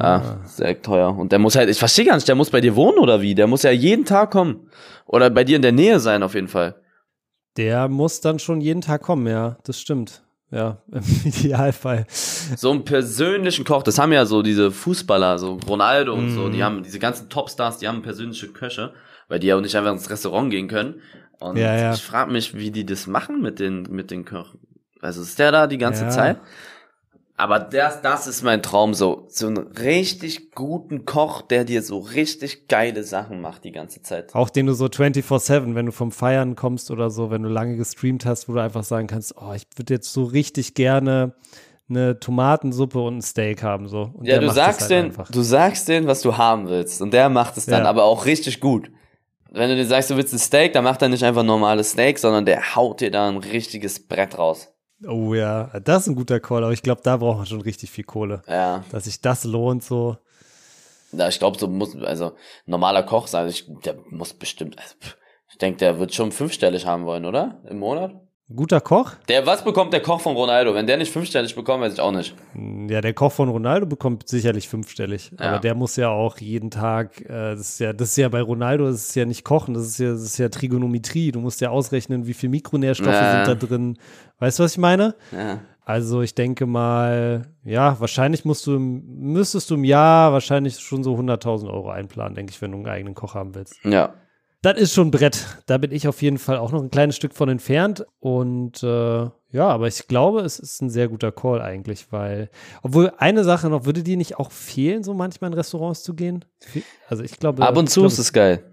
ja, 0.00 0.38
sehr 0.46 0.80
teuer. 0.80 1.14
Und 1.14 1.30
der 1.30 1.38
muss 1.38 1.56
halt, 1.56 1.68
ich 1.68 1.78
verstehe 1.78 2.06
gar 2.06 2.14
nicht, 2.14 2.26
der 2.26 2.36
muss 2.36 2.48
bei 2.48 2.62
dir 2.62 2.74
wohnen 2.74 2.98
oder 2.98 3.20
wie? 3.20 3.34
Der 3.34 3.46
muss 3.46 3.64
ja 3.64 3.70
jeden 3.70 4.06
Tag 4.06 4.30
kommen. 4.30 4.70
Oder 5.04 5.28
bei 5.28 5.44
dir 5.44 5.56
in 5.56 5.62
der 5.62 5.72
Nähe 5.72 6.00
sein, 6.00 6.22
auf 6.22 6.34
jeden 6.34 6.48
Fall. 6.48 6.76
Der 7.58 7.90
muss 7.90 8.22
dann 8.22 8.38
schon 8.38 8.62
jeden 8.62 8.80
Tag 8.80 9.02
kommen, 9.02 9.26
ja, 9.26 9.58
das 9.64 9.78
stimmt. 9.78 10.22
Ja, 10.52 10.76
im 10.92 11.02
Idealfall. 11.24 12.06
So 12.56 12.70
einen 12.70 12.84
persönlichen 12.84 13.64
Koch, 13.64 13.82
das 13.82 13.98
haben 13.98 14.12
ja 14.12 14.26
so 14.26 14.42
diese 14.42 14.70
Fußballer, 14.70 15.38
so 15.38 15.58
Ronaldo 15.66 16.12
und 16.12 16.30
so, 16.30 16.50
die 16.50 16.62
haben 16.62 16.82
diese 16.82 16.98
ganzen 16.98 17.30
Topstars, 17.30 17.78
die 17.78 17.88
haben 17.88 18.02
persönliche 18.02 18.48
Köche, 18.48 18.92
weil 19.28 19.38
die 19.40 19.46
ja 19.46 19.56
auch 19.56 19.60
nicht 19.62 19.74
einfach 19.74 19.92
ins 19.92 20.10
Restaurant 20.10 20.50
gehen 20.50 20.68
können. 20.68 20.96
Und 21.40 21.56
Ja, 21.56 21.74
ja. 21.74 21.94
ich 21.94 22.02
frage 22.02 22.30
mich, 22.30 22.54
wie 22.54 22.70
die 22.70 22.84
das 22.84 23.06
machen 23.06 23.40
mit 23.40 23.58
den, 23.60 23.84
mit 23.90 24.10
den 24.10 24.24
Köchen. 24.26 24.60
Also 25.00 25.22
ist 25.22 25.38
der 25.38 25.50
da 25.52 25.66
die 25.66 25.78
ganze 25.78 26.04
Ja. 26.04 26.10
Zeit? 26.10 26.38
Aber 27.42 27.58
das, 27.58 28.02
das 28.02 28.28
ist 28.28 28.44
mein 28.44 28.62
Traum, 28.62 28.94
so, 28.94 29.26
so 29.28 29.48
einen 29.48 29.58
richtig 29.58 30.52
guten 30.52 31.06
Koch, 31.06 31.42
der 31.42 31.64
dir 31.64 31.82
so 31.82 31.98
richtig 31.98 32.68
geile 32.68 33.02
Sachen 33.02 33.40
macht 33.40 33.64
die 33.64 33.72
ganze 33.72 34.00
Zeit. 34.00 34.32
Auch 34.32 34.48
den 34.48 34.66
du 34.66 34.74
so 34.74 34.84
24-7, 34.84 35.74
wenn 35.74 35.86
du 35.86 35.90
vom 35.92 36.12
Feiern 36.12 36.54
kommst 36.54 36.92
oder 36.92 37.10
so, 37.10 37.32
wenn 37.32 37.42
du 37.42 37.48
lange 37.48 37.76
gestreamt 37.76 38.26
hast, 38.26 38.48
wo 38.48 38.52
du 38.52 38.60
einfach 38.62 38.84
sagen 38.84 39.08
kannst, 39.08 39.34
oh, 39.36 39.52
ich 39.56 39.64
würde 39.74 39.92
jetzt 39.92 40.12
so 40.12 40.22
richtig 40.22 40.74
gerne 40.74 41.34
eine 41.88 42.20
Tomatensuppe 42.20 43.00
und 43.00 43.16
ein 43.18 43.22
Steak 43.22 43.64
haben, 43.64 43.88
so. 43.88 44.12
Und 44.14 44.24
Ja, 44.24 44.38
du 44.38 44.48
sagst 44.48 44.82
halt 44.82 44.90
den, 44.92 45.04
einfach. 45.06 45.28
du 45.28 45.42
sagst 45.42 45.88
den, 45.88 46.06
was 46.06 46.20
du 46.20 46.36
haben 46.36 46.68
willst. 46.68 47.02
Und 47.02 47.12
der 47.12 47.28
macht 47.28 47.56
es 47.56 47.66
dann 47.66 47.82
Ja. 47.82 47.90
aber 47.90 48.04
auch 48.04 48.24
richtig 48.24 48.60
gut. 48.60 48.88
Wenn 49.50 49.68
du 49.68 49.74
dir 49.74 49.84
sagst, 49.86 50.10
du 50.10 50.16
willst 50.16 50.32
ein 50.32 50.38
Steak, 50.38 50.74
dann 50.74 50.84
macht 50.84 51.02
er 51.02 51.08
nicht 51.08 51.24
einfach 51.24 51.40
ein 51.40 51.46
normales 51.46 51.90
Steak, 51.90 52.20
sondern 52.20 52.46
der 52.46 52.76
haut 52.76 53.00
dir 53.00 53.10
da 53.10 53.28
ein 53.28 53.38
richtiges 53.38 54.06
Brett 54.06 54.38
raus. 54.38 54.68
Oh 55.06 55.34
ja, 55.34 55.70
das 55.80 56.02
ist 56.02 56.08
ein 56.08 56.14
guter 56.14 56.40
Call, 56.40 56.62
aber 56.64 56.72
ich 56.72 56.82
glaube, 56.82 57.00
da 57.02 57.16
braucht 57.16 57.38
man 57.38 57.46
schon 57.46 57.60
richtig 57.60 57.90
viel 57.90 58.04
Kohle. 58.04 58.42
Ja. 58.46 58.84
Dass 58.90 59.04
sich 59.04 59.20
das 59.20 59.44
lohnt, 59.44 59.82
so. 59.82 60.16
Ja, 61.12 61.28
ich 61.28 61.38
glaube, 61.38 61.58
so 61.58 61.68
muss, 61.68 61.94
also 61.96 62.32
normaler 62.66 63.02
Koch, 63.02 63.32
also 63.32 63.48
ich, 63.48 63.66
der 63.84 63.96
muss 64.10 64.32
bestimmt, 64.32 64.78
also, 64.78 64.94
ich 65.50 65.58
denke, 65.58 65.78
der 65.78 65.98
wird 65.98 66.14
schon 66.14 66.32
fünfstellig 66.32 66.86
haben 66.86 67.04
wollen, 67.04 67.26
oder? 67.26 67.62
Im 67.68 67.78
Monat? 67.78 68.14
Guter 68.54 68.80
Koch? 68.80 69.12
Der, 69.28 69.46
was 69.46 69.64
bekommt 69.64 69.92
der 69.92 70.00
Koch 70.02 70.20
von 70.20 70.34
Ronaldo? 70.36 70.74
Wenn 70.74 70.86
der 70.86 70.96
nicht 70.96 71.12
fünfstellig 71.12 71.54
bekommt, 71.54 71.82
weiß 71.82 71.94
ich 71.94 72.00
auch 72.00 72.12
nicht. 72.12 72.34
Ja, 72.88 73.00
der 73.00 73.14
Koch 73.14 73.32
von 73.32 73.48
Ronaldo 73.48 73.86
bekommt 73.86 74.28
sicherlich 74.28 74.68
fünfstellig. 74.68 75.32
Ja. 75.38 75.50
Aber 75.50 75.58
der 75.58 75.74
muss 75.74 75.96
ja 75.96 76.08
auch 76.08 76.38
jeden 76.38 76.70
Tag, 76.70 77.20
äh, 77.22 77.28
das 77.54 77.60
ist 77.60 77.78
ja, 77.80 77.92
das 77.92 78.10
ist 78.10 78.16
ja 78.16 78.28
bei 78.28 78.42
Ronaldo, 78.42 78.86
das 78.86 79.08
ist 79.08 79.14
ja 79.14 79.24
nicht 79.24 79.44
Kochen, 79.44 79.74
das 79.74 79.86
ist 79.86 79.98
ja, 79.98 80.10
das 80.12 80.22
ist 80.22 80.38
ja 80.38 80.48
Trigonometrie. 80.48 81.32
Du 81.32 81.40
musst 81.40 81.60
ja 81.60 81.70
ausrechnen, 81.70 82.26
wie 82.26 82.34
viel 82.34 82.48
Mikronährstoffe 82.48 83.12
Ja. 83.12 83.44
sind 83.44 83.62
da 83.62 83.66
drin. 83.66 83.96
Weißt 84.38 84.58
du, 84.58 84.64
was 84.64 84.72
ich 84.72 84.78
meine? 84.78 85.14
Ja. 85.30 85.58
Also 85.84 86.22
ich 86.22 86.34
denke 86.36 86.64
mal, 86.64 87.42
ja, 87.64 87.98
wahrscheinlich 87.98 88.44
musst 88.44 88.66
du, 88.68 88.76
im- 88.76 89.32
müsstest 89.32 89.68
du 89.70 89.74
im 89.74 89.82
Jahr 89.84 90.32
wahrscheinlich 90.32 90.78
schon 90.78 91.02
so 91.02 91.16
100.000 91.16 91.68
Euro 91.72 91.90
einplanen, 91.90 92.34
denke 92.36 92.50
ich, 92.52 92.62
wenn 92.62 92.70
du 92.70 92.76
einen 92.78 92.86
eigenen 92.86 93.14
Koch 93.16 93.34
haben 93.34 93.54
willst. 93.56 93.84
Ja. 93.84 94.14
Das 94.62 94.78
ist 94.78 94.94
schon 94.94 95.08
ein 95.08 95.10
Brett. 95.10 95.44
Da 95.66 95.76
bin 95.76 95.90
ich 95.90 96.06
auf 96.06 96.22
jeden 96.22 96.38
Fall 96.38 96.56
auch 96.56 96.70
noch 96.70 96.80
ein 96.80 96.90
kleines 96.90 97.16
Stück 97.16 97.34
von 97.34 97.48
entfernt. 97.48 98.06
Und 98.20 98.82
äh, 98.84 99.28
ja, 99.50 99.68
aber 99.68 99.88
ich 99.88 100.06
glaube, 100.06 100.42
es 100.42 100.60
ist 100.60 100.80
ein 100.80 100.88
sehr 100.88 101.08
guter 101.08 101.32
Call 101.32 101.60
eigentlich, 101.60 102.12
weil, 102.12 102.48
obwohl 102.82 103.12
eine 103.18 103.42
Sache 103.42 103.68
noch, 103.68 103.86
würde 103.86 104.04
dir 104.04 104.16
nicht 104.16 104.38
auch 104.38 104.52
fehlen, 104.52 105.02
so 105.02 105.14
manchmal 105.14 105.50
in 105.50 105.54
Restaurants 105.54 106.04
zu 106.04 106.14
gehen? 106.14 106.44
Also 107.08 107.24
ich 107.24 107.38
glaube. 107.38 107.66
Ab 107.66 107.76
und 107.76 107.90
zu 107.90 108.00
glaube, 108.00 108.12
ist 108.12 108.18
es 108.18 108.32
geil. 108.32 108.64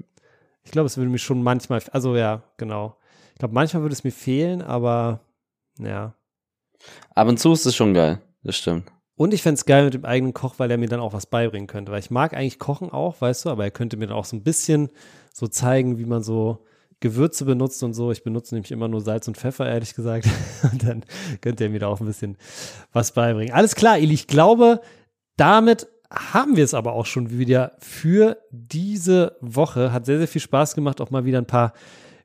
Ich 0.64 0.72
glaube, 0.72 0.86
es 0.86 0.96
würde 0.96 1.10
mir 1.10 1.18
schon 1.18 1.42
manchmal, 1.42 1.82
also 1.92 2.16
ja, 2.16 2.44
genau. 2.58 2.96
Ich 3.34 3.40
glaube, 3.40 3.56
manchmal 3.56 3.82
würde 3.82 3.94
es 3.94 4.04
mir 4.04 4.12
fehlen, 4.12 4.62
aber 4.62 5.22
ja. 5.80 6.14
Ab 7.16 7.28
und 7.28 7.40
zu 7.40 7.52
ist 7.52 7.66
es 7.66 7.76
schon 7.76 7.96
geil. 7.96 8.22
Das 8.44 8.56
stimmt. 8.56 8.92
Und 9.20 9.34
ich 9.34 9.42
fände 9.42 9.56
es 9.56 9.66
geil 9.66 9.84
mit 9.84 9.94
dem 9.94 10.06
eigenen 10.06 10.34
Koch, 10.34 10.56
weil 10.60 10.72
er 10.72 10.78
mir 10.78 10.88
dann 10.88 11.02
auch 11.02 11.12
was 11.12 11.26
beibringen 11.26 11.68
könnte. 11.68 11.92
Weil 11.92 12.00
ich 12.00 12.10
mag 12.10 12.34
eigentlich 12.34 12.58
Kochen 12.58 12.90
auch, 12.90 13.20
weißt 13.20 13.44
du, 13.44 13.50
aber 13.50 13.66
er 13.66 13.70
könnte 13.70 13.98
mir 13.98 14.08
dann 14.08 14.16
auch 14.16 14.24
so 14.24 14.38
ein 14.38 14.44
bisschen 14.44 14.88
so 15.34 15.48
zeigen, 15.48 16.00
wie 16.00 16.06
man 16.06 16.24
so 16.24 16.64
Gewürze 17.02 17.44
benutzt 17.44 17.84
und 17.84 17.94
so. 17.94 18.14
Ich 18.14 18.24
benutze 18.24 18.56
nämlich 18.56 18.72
immer 18.72 18.88
nur 18.88 19.02
Salz 19.02 19.28
und 19.28 19.36
Pfeffer, 19.36 19.68
ehrlich 19.68 19.94
gesagt. 19.94 20.26
Und 20.72 20.88
dann 20.88 21.04
könnte 21.42 21.66
er 21.66 21.70
mir 21.70 21.80
da 21.80 21.88
auch 21.88 22.00
ein 22.00 22.06
bisschen 22.06 22.38
was 22.94 23.12
beibringen. 23.12 23.54
Alles 23.54 23.76
klar, 23.76 23.98
Eli, 23.98 24.14
ich 24.14 24.28
glaube, 24.28 24.80
damit 25.36 25.90
haben 26.10 26.56
wir 26.56 26.64
es 26.64 26.74
aber 26.74 26.94
auch 26.94 27.06
schon 27.06 27.30
wieder 27.30 27.74
für 27.80 28.38
diese 28.52 29.36
Woche. 29.42 29.92
Hat 29.92 30.06
sehr, 30.06 30.20
sehr 30.20 30.30
viel 30.30 30.40
Spaß 30.40 30.76
gemacht, 30.76 31.02
auch 31.02 31.12
mal 31.12 31.26
wieder 31.26 31.40
ein 31.40 31.46
paar 31.46 31.74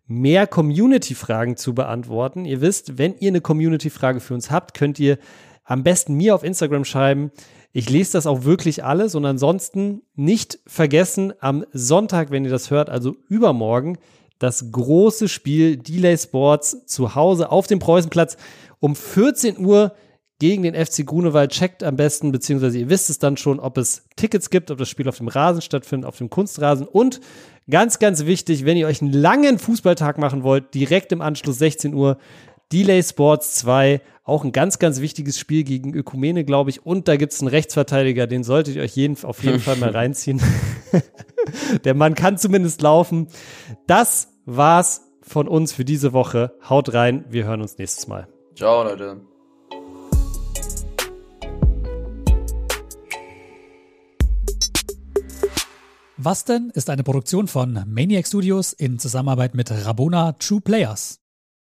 mehr 0.07 0.47
Community-Fragen 0.47 1.57
zu 1.57 1.75
beantworten. 1.75 2.45
Ihr 2.45 2.61
wisst, 2.61 2.99
wenn 2.99 3.17
ihr 3.19 3.31
eine 3.31 3.41
Community-Frage 3.41 4.21
für 4.21 4.35
uns 4.35 4.53
habt, 4.53 4.75
könnt 4.75 5.01
ihr 5.01 5.19
am 5.65 5.83
besten 5.83 6.15
mir 6.15 6.35
auf 6.35 6.45
Instagram 6.45 6.85
schreiben. 6.85 7.31
Ich 7.73 7.91
lese 7.91 8.13
das 8.13 8.27
auch 8.27 8.45
wirklich 8.45 8.85
alles 8.85 9.15
und 9.15 9.25
ansonsten 9.25 10.03
nicht 10.15 10.61
vergessen, 10.67 11.33
am 11.41 11.65
Sonntag, 11.73 12.31
wenn 12.31 12.45
ihr 12.45 12.51
das 12.51 12.71
hört, 12.71 12.89
also 12.89 13.17
übermorgen, 13.29 13.99
das 14.39 14.71
große 14.71 15.29
Spiel 15.29 15.77
Delay 15.77 16.17
Sports 16.17 16.87
zu 16.87 17.15
Hause 17.15 17.51
auf 17.51 17.67
dem 17.67 17.79
Preußenplatz 17.79 18.37
um 18.79 18.95
14 18.95 19.59
Uhr 19.59 19.95
gegen 20.39 20.63
den 20.63 20.75
FC 20.75 21.07
Grunewald. 21.07 21.53
Checkt 21.53 21.83
am 21.83 21.97
besten, 21.97 22.33
beziehungsweise 22.33 22.79
ihr 22.79 22.91
wisst 22.91 23.11
es 23.11 23.19
dann 23.19 23.37
schon, 23.37 23.61
ob 23.61 23.79
es 23.79 24.05
Tickets 24.17 24.51
gibt, 24.51 24.71
ob 24.71 24.79
das 24.79 24.89
Spiel 24.89 25.09
auf 25.09 25.19
dem 25.19 25.29
Rasen 25.29 25.63
stattfindet, 25.63 26.09
auf 26.09 26.19
dem 26.19 26.31
Kunstrasen. 26.31 26.87
Und 26.87 27.21
ganz, 27.71 27.99
ganz 27.99 28.27
wichtig, 28.27 28.65
wenn 28.65 28.77
ihr 28.77 28.87
euch 28.87 29.01
einen 29.01 29.13
langen 29.13 29.59
Fußballtag 29.59 30.19
machen 30.19 30.43
wollt, 30.43 30.75
direkt 30.75 31.13
im 31.13 31.23
Anschluss 31.23 31.59
16 31.59 31.95
Uhr, 31.95 32.19
Delay 32.73 33.03
Sports 33.03 33.55
2, 33.57 34.01
auch 34.25 34.45
ein 34.45 34.53
ganz, 34.53 34.79
ganz 34.79 35.01
wichtiges 35.01 35.39
Spiel 35.39 35.65
gegen 35.65 35.95
Ökumene, 35.95 36.45
glaube 36.45 36.71
ich. 36.71 36.85
Und 36.85 37.09
da 37.09 37.17
gibt 37.17 37.33
es 37.33 37.41
einen 37.41 37.49
Rechtsverteidiger, 37.49 38.27
den 38.27 38.43
solltet 38.43 38.77
ihr 38.77 38.83
euch 38.83 38.97
jeden, 38.97 39.23
auf 39.25 39.43
jeden 39.43 39.61
Fall 39.61 39.77
mal 39.77 39.91
reinziehen. 39.95 40.41
Der 41.85 41.95
Mann 41.95 42.15
kann 42.15 42.39
zumindest 42.39 42.81
laufen. 42.83 43.29
Das 43.87 44.29
war's 44.47 45.03
von 45.21 45.49
uns 45.49 45.73
für 45.73 45.85
diese 45.85 46.13
Woche. 46.13 46.57
Haut 46.69 46.95
rein, 46.95 47.25
wir 47.29 47.45
hören 47.45 47.61
uns 47.61 47.79
nächstes 47.79 48.07
Mal. 48.07 48.29
Ciao, 48.55 48.85
Leute. 48.85 49.21
Was 56.17 56.45
denn 56.45 56.71
ist 56.73 56.89
eine 56.89 57.03
Produktion 57.03 57.49
von 57.49 57.85
Maniac 57.87 58.27
Studios 58.27 58.73
in 58.73 58.99
Zusammenarbeit 58.99 59.55
mit 59.55 59.71
Rabona 59.71 60.33
True 60.33 60.61
Players. 60.61 61.24